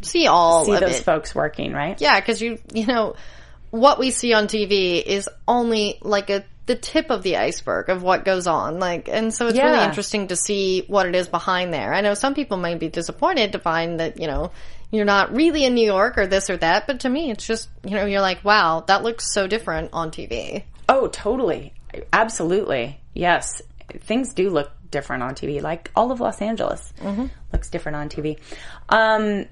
See 0.00 0.28
all 0.28 0.64
see 0.64 0.74
of 0.74 0.80
those 0.80 1.00
it. 1.00 1.02
folks 1.02 1.34
working, 1.34 1.72
right? 1.72 2.00
Yeah, 2.00 2.18
because 2.20 2.40
you 2.40 2.58
you 2.72 2.86
know 2.86 3.16
what 3.70 3.98
we 3.98 4.12
see 4.12 4.32
on 4.32 4.46
TV 4.46 5.02
is 5.02 5.28
only 5.48 5.98
like 6.02 6.30
a 6.30 6.44
the 6.68 6.76
tip 6.76 7.10
of 7.10 7.22
the 7.22 7.38
iceberg 7.38 7.88
of 7.88 8.02
what 8.02 8.24
goes 8.24 8.46
on. 8.46 8.78
Like, 8.78 9.08
and 9.08 9.34
so 9.34 9.48
it's 9.48 9.58
really 9.58 9.82
interesting 9.84 10.28
to 10.28 10.36
see 10.36 10.84
what 10.86 11.06
it 11.06 11.16
is 11.16 11.28
behind 11.28 11.72
there. 11.72 11.92
I 11.92 12.02
know 12.02 12.14
some 12.14 12.34
people 12.34 12.58
may 12.58 12.76
be 12.76 12.88
disappointed 12.88 13.52
to 13.52 13.58
find 13.58 13.98
that 13.98 14.20
you 14.20 14.28
know 14.28 14.52
you're 14.92 15.04
not 15.04 15.34
really 15.34 15.64
in 15.64 15.74
New 15.74 15.84
York 15.84 16.18
or 16.18 16.26
this 16.26 16.50
or 16.50 16.56
that, 16.58 16.86
but 16.86 17.00
to 17.00 17.08
me, 17.08 17.30
it's 17.30 17.46
just 17.46 17.68
you 17.84 17.96
know 17.96 18.04
you're 18.04 18.20
like, 18.20 18.44
wow, 18.44 18.84
that 18.86 19.02
looks 19.02 19.32
so 19.32 19.48
different 19.48 19.90
on 19.92 20.10
TV. 20.10 20.62
Oh, 20.88 21.08
totally. 21.08 21.72
Absolutely. 22.12 23.00
Yes. 23.14 23.62
Things 24.00 24.34
do 24.34 24.50
look 24.50 24.70
different 24.90 25.22
on 25.22 25.34
TV. 25.34 25.62
Like 25.62 25.90
all 25.96 26.12
of 26.12 26.20
Los 26.20 26.40
Angeles 26.40 26.92
looks 27.52 27.70
different 27.70 27.96
on 27.96 28.08
TV. 28.08 28.38
Um, 28.88 29.46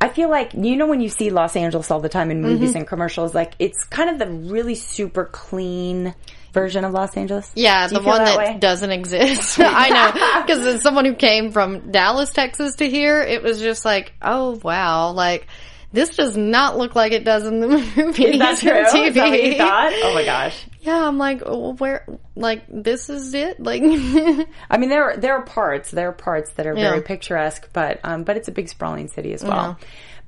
I 0.00 0.08
feel 0.08 0.28
like, 0.28 0.54
you 0.54 0.76
know, 0.76 0.86
when 0.86 1.00
you 1.00 1.08
see 1.08 1.30
Los 1.30 1.56
Angeles 1.56 1.90
all 1.90 2.00
the 2.00 2.08
time 2.08 2.30
in 2.30 2.42
movies 2.42 2.74
and 2.74 2.86
commercials, 2.86 3.34
like 3.34 3.54
it's 3.58 3.84
kind 3.84 4.10
of 4.10 4.18
the 4.18 4.26
really 4.26 4.74
super 4.74 5.24
clean 5.24 6.14
version 6.56 6.86
of 6.86 6.92
Los 6.94 7.14
Angeles. 7.18 7.52
Yeah, 7.54 7.86
the 7.86 8.00
one 8.00 8.24
that, 8.24 8.38
way? 8.38 8.56
doesn't 8.58 8.90
exist. 8.90 9.60
I 9.60 9.90
know. 9.90 10.42
Because 10.46 10.66
as 10.66 10.82
someone 10.82 11.04
who 11.04 11.14
came 11.14 11.50
from 11.50 11.90
Dallas, 11.90 12.30
Texas 12.30 12.76
to 12.76 12.88
here, 12.88 13.20
it 13.20 13.42
was 13.42 13.60
just 13.60 13.84
like, 13.84 14.12
oh 14.22 14.58
wow, 14.62 15.10
like, 15.10 15.46
this 15.92 16.16
does 16.16 16.36
not 16.36 16.78
look 16.78 16.94
like 16.94 17.12
it 17.12 17.24
does 17.24 17.44
in 17.44 17.60
the 17.60 17.68
movies 17.96 18.18
Is 18.18 18.38
that 18.38 18.58
true? 18.58 18.70
TV. 18.70 19.08
Is 19.08 19.14
that 19.14 19.28
what 19.28 19.42
you 19.44 19.54
thought? 19.56 19.92
Oh 20.02 20.14
my 20.14 20.24
gosh. 20.24 20.64
Yeah, 20.80 21.06
I'm 21.06 21.18
like, 21.18 21.42
oh, 21.44 21.74
where, 21.74 22.06
like, 22.36 22.64
this 22.68 23.10
is 23.10 23.34
it? 23.34 23.60
Like, 23.60 23.82
I 23.82 24.78
mean, 24.78 24.88
there 24.88 25.10
are, 25.10 25.16
there 25.16 25.34
are 25.34 25.42
parts, 25.42 25.90
there 25.90 26.08
are 26.08 26.12
parts 26.12 26.52
that 26.52 26.66
are 26.66 26.74
very 26.74 27.02
picturesque, 27.02 27.68
but, 27.72 27.98
um, 28.04 28.22
but 28.22 28.36
it's 28.36 28.48
a 28.48 28.52
big 28.52 28.68
sprawling 28.68 29.08
city 29.08 29.32
as 29.32 29.42
well. 29.42 29.78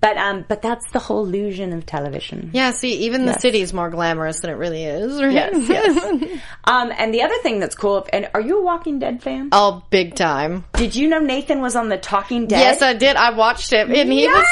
But, 0.01 0.17
um, 0.17 0.45
but 0.49 0.63
that's 0.63 0.89
the 0.93 1.01
whole 1.01 1.25
illusion 1.25 1.73
of 1.73 1.85
television. 1.85 2.51
yeah, 2.53 2.71
see, 2.71 2.93
even 3.07 3.27
the 3.27 3.33
Yes. 3.33 3.43
city's 3.43 3.73
more 3.73 3.91
glamorous 3.91 4.39
than 4.41 4.51
it 4.51 4.55
really 4.55 4.85
is, 4.85 5.21
right? 5.21 5.33
Yes, 5.33 5.69
yes. 5.69 6.41
um, 6.65 6.93
and 6.97 7.13
the 7.13 7.23
other 7.23 7.35
thing 7.43 7.59
that's 7.59 7.75
cool, 7.75 8.07
and 8.13 8.29
are 8.33 8.41
you 8.41 8.61
a 8.61 8.63
Walking 8.63 9.01
Dead 9.01 9.21
fan? 9.23 9.49
oh, 9.51 9.83
big 9.91 10.15
time. 10.15 10.65
Did 10.75 10.95
you 10.95 11.09
know 11.09 11.19
Nathan 11.19 11.61
was 11.61 11.75
on 11.75 11.89
the 11.89 11.99
Talking 11.99 12.47
Dead? 12.47 12.61
Yes, 12.61 12.81
I 12.81 12.95
did. 12.95 13.17
I 13.17 13.35
watched 13.35 13.73
it, 13.73 13.91
and 13.91 14.13
he 14.13 14.29
was 14.29 14.47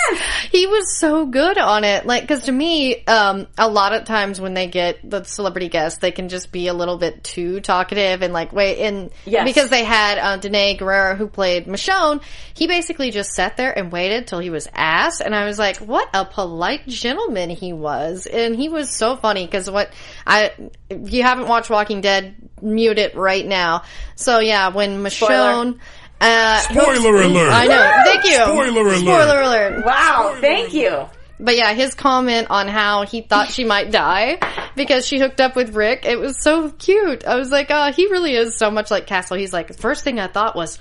he 0.51 0.67
was 0.67 0.99
so 0.99 1.27
good 1.27 1.59
on 1.59 1.85
it. 1.85 2.07
Like, 2.07 2.23
because 2.25 2.45
to 2.47 2.53
me, 2.53 3.05
um, 3.07 3.47
a 3.57 3.69
lot 3.69 3.93
of 3.95 4.05
times 4.05 4.41
when 4.41 4.55
they 4.55 4.67
get 4.67 5.09
the 5.09 5.23
celebrity 5.23 5.69
guests, 5.69 6.01
they 6.01 6.11
can 6.11 6.29
just 6.29 6.51
be 6.51 6.67
a 6.67 6.75
little 6.75 6.99
bit 6.99 7.23
too 7.23 7.61
talkative 7.61 8.23
and 8.23 8.33
like 8.33 8.53
wait. 8.53 8.81
And 8.85 9.11
Yes. 9.25 9.45
because 9.45 9.69
they 9.71 9.85
had 9.85 10.19
uh, 10.19 10.39
Danai 10.41 10.77
Gurira 10.77 11.17
who 11.17 11.29
played 11.29 11.67
Michonne, 11.67 12.21
he 12.55 12.67
basically 12.67 13.13
just 13.13 13.31
sat 13.31 13.57
there 13.57 13.77
and 13.77 13.93
waited 13.93 14.27
till 14.27 14.41
he 14.41 14.51
was 14.51 14.67
asked, 14.75 15.21
and 15.21 15.36
I 15.37 15.45
was 15.45 15.59
like, 15.59 15.79
what 15.79 16.09
a 16.15 16.25
polite 16.25 16.87
gentleman 16.87 17.51
he 17.51 17.73
was, 17.73 18.27
and 18.27 18.57
he 18.57 18.69
was 18.69 18.91
so 18.91 19.17
funny 19.17 19.45
because 19.45 19.71
what 19.71 19.93
I 20.27 20.53
if 20.91 21.13
you 21.13 21.23
haven't 21.23 21.49
watched 21.49 21.71
Walking 21.71 22.01
Dead, 22.01 22.35
mute 22.63 22.99
it 22.99 23.15
right 23.15 23.47
now. 23.47 23.83
So 24.15 24.39
yeah, 24.39 24.69
when 24.69 25.03
Michonne. 25.03 25.79
Uh, 26.19 26.59
Spoiler 26.61 27.23
alert! 27.23 27.53
I 27.53 27.67
know. 27.67 28.03
Thank 28.07 28.25
you. 28.25 28.37
Spoiler 28.37 28.81
alert. 28.81 28.99
Spoiler 29.01 29.41
alert. 29.43 29.85
Wow, 29.85 30.39
thank 30.41 30.73
you. 30.73 31.07
But 31.39 31.57
yeah, 31.57 31.75
his 31.75 31.95
comment 31.95 32.47
on 32.51 32.69
how 32.69 33.05
he 33.05 33.21
thought 33.21 33.49
she 33.51 33.65
might 33.65 33.91
die 33.91 34.39
because 34.75 35.07
she 35.07 35.19
hooked 35.19 35.41
up 35.41 35.55
with 35.57 35.75
Rick, 35.75 36.07
it 36.07 36.19
was 36.19 36.43
so 36.43 36.71
cute. 36.71 37.27
I 37.27 37.37
was 37.37 37.51
like, 37.51 37.67
oh, 37.71 37.93
he 37.93 38.07
really 38.07 38.35
is 38.35 38.57
so 38.57 38.71
much 38.71 38.91
like 38.91 39.07
Castle. 39.07 39.37
He's 39.37 39.53
like, 39.53 39.75
first 39.77 40.05
thing 40.05 40.19
I 40.19 40.29
thought 40.29 40.57
was, 40.57 40.79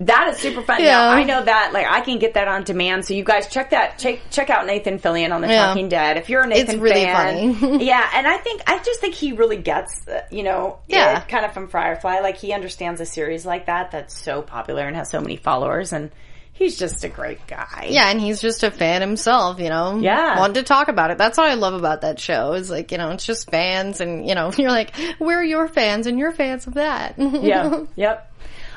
That 0.00 0.28
is 0.30 0.36
super 0.38 0.62
fun. 0.62 0.80
Yeah. 0.82 0.90
Now, 0.98 1.10
I 1.10 1.24
know 1.24 1.44
that, 1.44 1.72
like, 1.72 1.86
I 1.88 2.00
can 2.00 2.18
get 2.18 2.34
that 2.34 2.48
on 2.48 2.64
demand. 2.64 3.04
So 3.04 3.14
you 3.14 3.24
guys 3.24 3.48
check 3.48 3.70
that, 3.70 3.98
check, 3.98 4.20
check 4.30 4.50
out 4.50 4.66
Nathan 4.66 4.98
Fillion 4.98 5.32
on 5.32 5.40
The 5.40 5.48
Yeah. 5.48 5.66
Talking 5.66 5.88
Dead. 5.88 6.16
If 6.16 6.28
you're 6.28 6.42
a 6.42 6.46
Nathan 6.46 6.74
It's 6.74 6.82
really 6.82 7.04
fan. 7.04 7.54
funny. 7.54 7.84
yeah, 7.86 8.10
and 8.14 8.26
I 8.26 8.36
think, 8.38 8.62
I 8.66 8.78
just 8.82 9.00
think 9.00 9.14
he 9.14 9.32
really 9.32 9.56
gets, 9.56 10.06
uh, 10.08 10.22
you 10.30 10.42
know, 10.42 10.78
Yeah. 10.88 11.20
it 11.22 11.28
kind 11.28 11.44
of 11.44 11.52
from 11.52 11.68
Firefly. 11.68 12.18
Like, 12.20 12.36
he 12.36 12.52
understands 12.52 13.00
a 13.00 13.06
series 13.06 13.46
like 13.46 13.66
that 13.66 13.90
that's 13.92 14.18
so 14.18 14.42
popular 14.42 14.82
and 14.86 14.96
has 14.96 15.10
so 15.10 15.20
many 15.20 15.36
followers. 15.36 15.92
And 15.92 16.10
he's 16.54 16.78
just 16.78 17.04
a 17.04 17.08
great 17.08 17.46
guy. 17.46 17.88
yeah, 17.90 18.08
and 18.10 18.20
he's 18.20 18.40
just 18.40 18.62
a 18.62 18.70
fan 18.70 19.02
himself, 19.02 19.60
you 19.60 19.68
know? 19.68 19.98
Yeah. 19.98 20.38
Wanted 20.38 20.54
to 20.54 20.62
talk 20.62 20.88
about 20.88 21.10
it. 21.10 21.18
That's 21.18 21.36
what 21.36 21.48
I 21.48 21.54
love 21.54 21.74
about 21.74 22.00
that 22.00 22.18
show 22.18 22.52
is 22.54 22.70
like, 22.70 22.92
you 22.92 22.98
know, 22.98 23.10
it's 23.10 23.26
just 23.26 23.50
fans 23.50 24.00
and, 24.00 24.26
you 24.26 24.34
know, 24.34 24.50
you're 24.56 24.70
like, 24.70 24.94
we're 25.18 25.42
your 25.42 25.68
fans 25.68 26.06
and 26.06 26.18
you're 26.18 26.32
fans 26.32 26.66
of 26.66 26.74
that. 26.74 27.16
yeah. 27.18 27.82
Yep. 27.96 28.30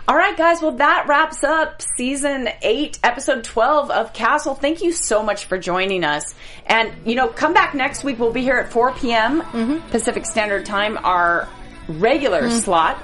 All 0.10 0.16
right, 0.16 0.38
guys. 0.38 0.62
Well, 0.62 0.72
that 0.78 1.08
wraps 1.10 1.44
up 1.44 1.82
season 1.98 2.48
eight, 2.62 2.98
episode 3.04 3.44
12 3.44 3.92
of 3.92 4.14
Castle. 4.14 4.56
Thank 4.56 4.82
you 4.82 4.94
so 4.94 5.22
much 5.22 5.46
for 5.46 5.58
joining 5.58 6.06
us. 6.06 6.34
And, 6.66 6.94
you 7.06 7.16
know, 7.16 7.28
come 7.28 7.54
back 7.54 7.76
next 7.76 8.06
week. 8.06 8.18
We'll 8.18 8.32
be 8.32 8.42
here 8.42 8.58
at 8.58 8.72
4 8.72 8.94
p.m. 8.94 9.42
Mm-hmm. 9.42 9.90
Pacific 9.90 10.26
Standard 10.26 10.66
Time, 10.66 10.98
our 11.04 11.50
regular 11.90 12.44
mm-hmm. 12.44 12.60
slot. 12.60 13.04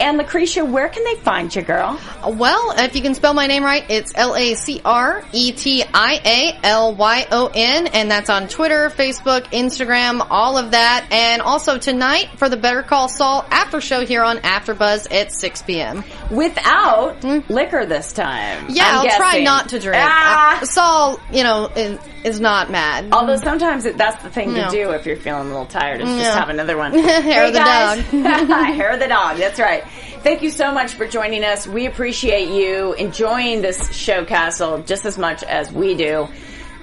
And 0.00 0.18
Lacretia, 0.18 0.68
where 0.68 0.88
can 0.88 1.04
they 1.04 1.14
find 1.22 1.54
you, 1.54 1.62
girl? 1.62 2.00
Well, 2.26 2.74
if 2.78 2.96
you 2.96 3.02
can 3.02 3.14
spell 3.14 3.32
my 3.32 3.46
name 3.46 3.62
right, 3.62 3.84
it's 3.88 4.12
L 4.16 4.34
A 4.34 4.54
C 4.54 4.80
R 4.84 5.24
E 5.32 5.52
T 5.52 5.84
I 5.94 6.20
A 6.24 6.66
L 6.66 6.94
Y 6.94 7.26
O 7.30 7.50
N, 7.54 7.86
and 7.86 8.10
that's 8.10 8.28
on 8.28 8.48
Twitter, 8.48 8.90
Facebook, 8.90 9.44
Instagram, 9.52 10.26
all 10.30 10.58
of 10.58 10.72
that. 10.72 11.06
And 11.10 11.42
also 11.42 11.78
tonight 11.78 12.28
for 12.36 12.48
the 12.48 12.56
Better 12.56 12.82
Call 12.82 13.08
Saul 13.08 13.46
after 13.50 13.80
show 13.80 14.04
here 14.04 14.24
on 14.24 14.38
AfterBuzz 14.38 15.12
at 15.12 15.32
6 15.32 15.62
p.m. 15.62 16.02
Without 16.34 17.22
liquor 17.48 17.86
this 17.86 18.12
time. 18.12 18.66
Yeah, 18.68 18.84
i 19.00 19.02
will 19.02 19.10
try 19.10 19.40
not 19.42 19.68
to 19.70 19.78
drink. 19.78 20.02
Ah! 20.04 20.60
Uh, 20.60 20.64
Saul, 20.64 21.20
you 21.32 21.42
know, 21.44 21.66
is, 21.76 21.98
is 22.24 22.40
not 22.40 22.70
mad. 22.70 23.12
Although 23.12 23.36
sometimes 23.36 23.84
it, 23.84 23.96
that's 23.96 24.22
the 24.22 24.30
thing 24.30 24.52
No. 24.52 24.64
to 24.64 24.70
do 24.70 24.90
if 24.90 25.06
you're 25.06 25.16
feeling 25.16 25.42
a 25.46 25.48
little 25.50 25.66
tired 25.66 26.00
is 26.00 26.08
just 26.08 26.36
have 26.38 26.48
another 26.48 26.76
one. 26.76 26.92
Hair 26.98 27.22
Hey, 27.22 27.46
of 27.48 27.52
the 27.52 27.58
guys. 27.58 27.98
dog. 28.10 28.66
Hair 28.74 28.90
of 28.90 29.00
the 29.00 29.08
dog. 29.08 29.36
That's 29.36 29.60
right. 29.60 29.84
Thank 30.22 30.42
you 30.42 30.50
so 30.50 30.72
much 30.72 30.94
for 30.94 31.06
joining 31.06 31.44
us. 31.44 31.66
We 31.66 31.86
appreciate 31.86 32.48
you 32.48 32.94
enjoying 32.94 33.60
this 33.62 33.92
show, 33.94 34.24
Castle, 34.24 34.78
just 34.82 35.04
as 35.04 35.18
much 35.18 35.42
as 35.42 35.70
we 35.70 35.94
do. 35.94 36.28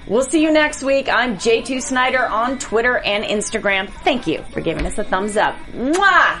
We'll 0.06 0.24
see 0.24 0.42
you 0.42 0.52
next 0.52 0.82
week. 0.82 1.08
I'm 1.08 1.36
J2 1.36 1.82
Snyder 1.82 2.24
on 2.26 2.58
Twitter 2.58 2.98
and 2.98 3.24
Instagram. 3.24 3.88
Thank 4.02 4.26
you 4.26 4.44
for 4.52 4.60
giving 4.60 4.84
us 4.86 4.98
a 4.98 5.04
thumbs 5.04 5.36
up. 5.36 5.56
Mwah! 5.72 6.40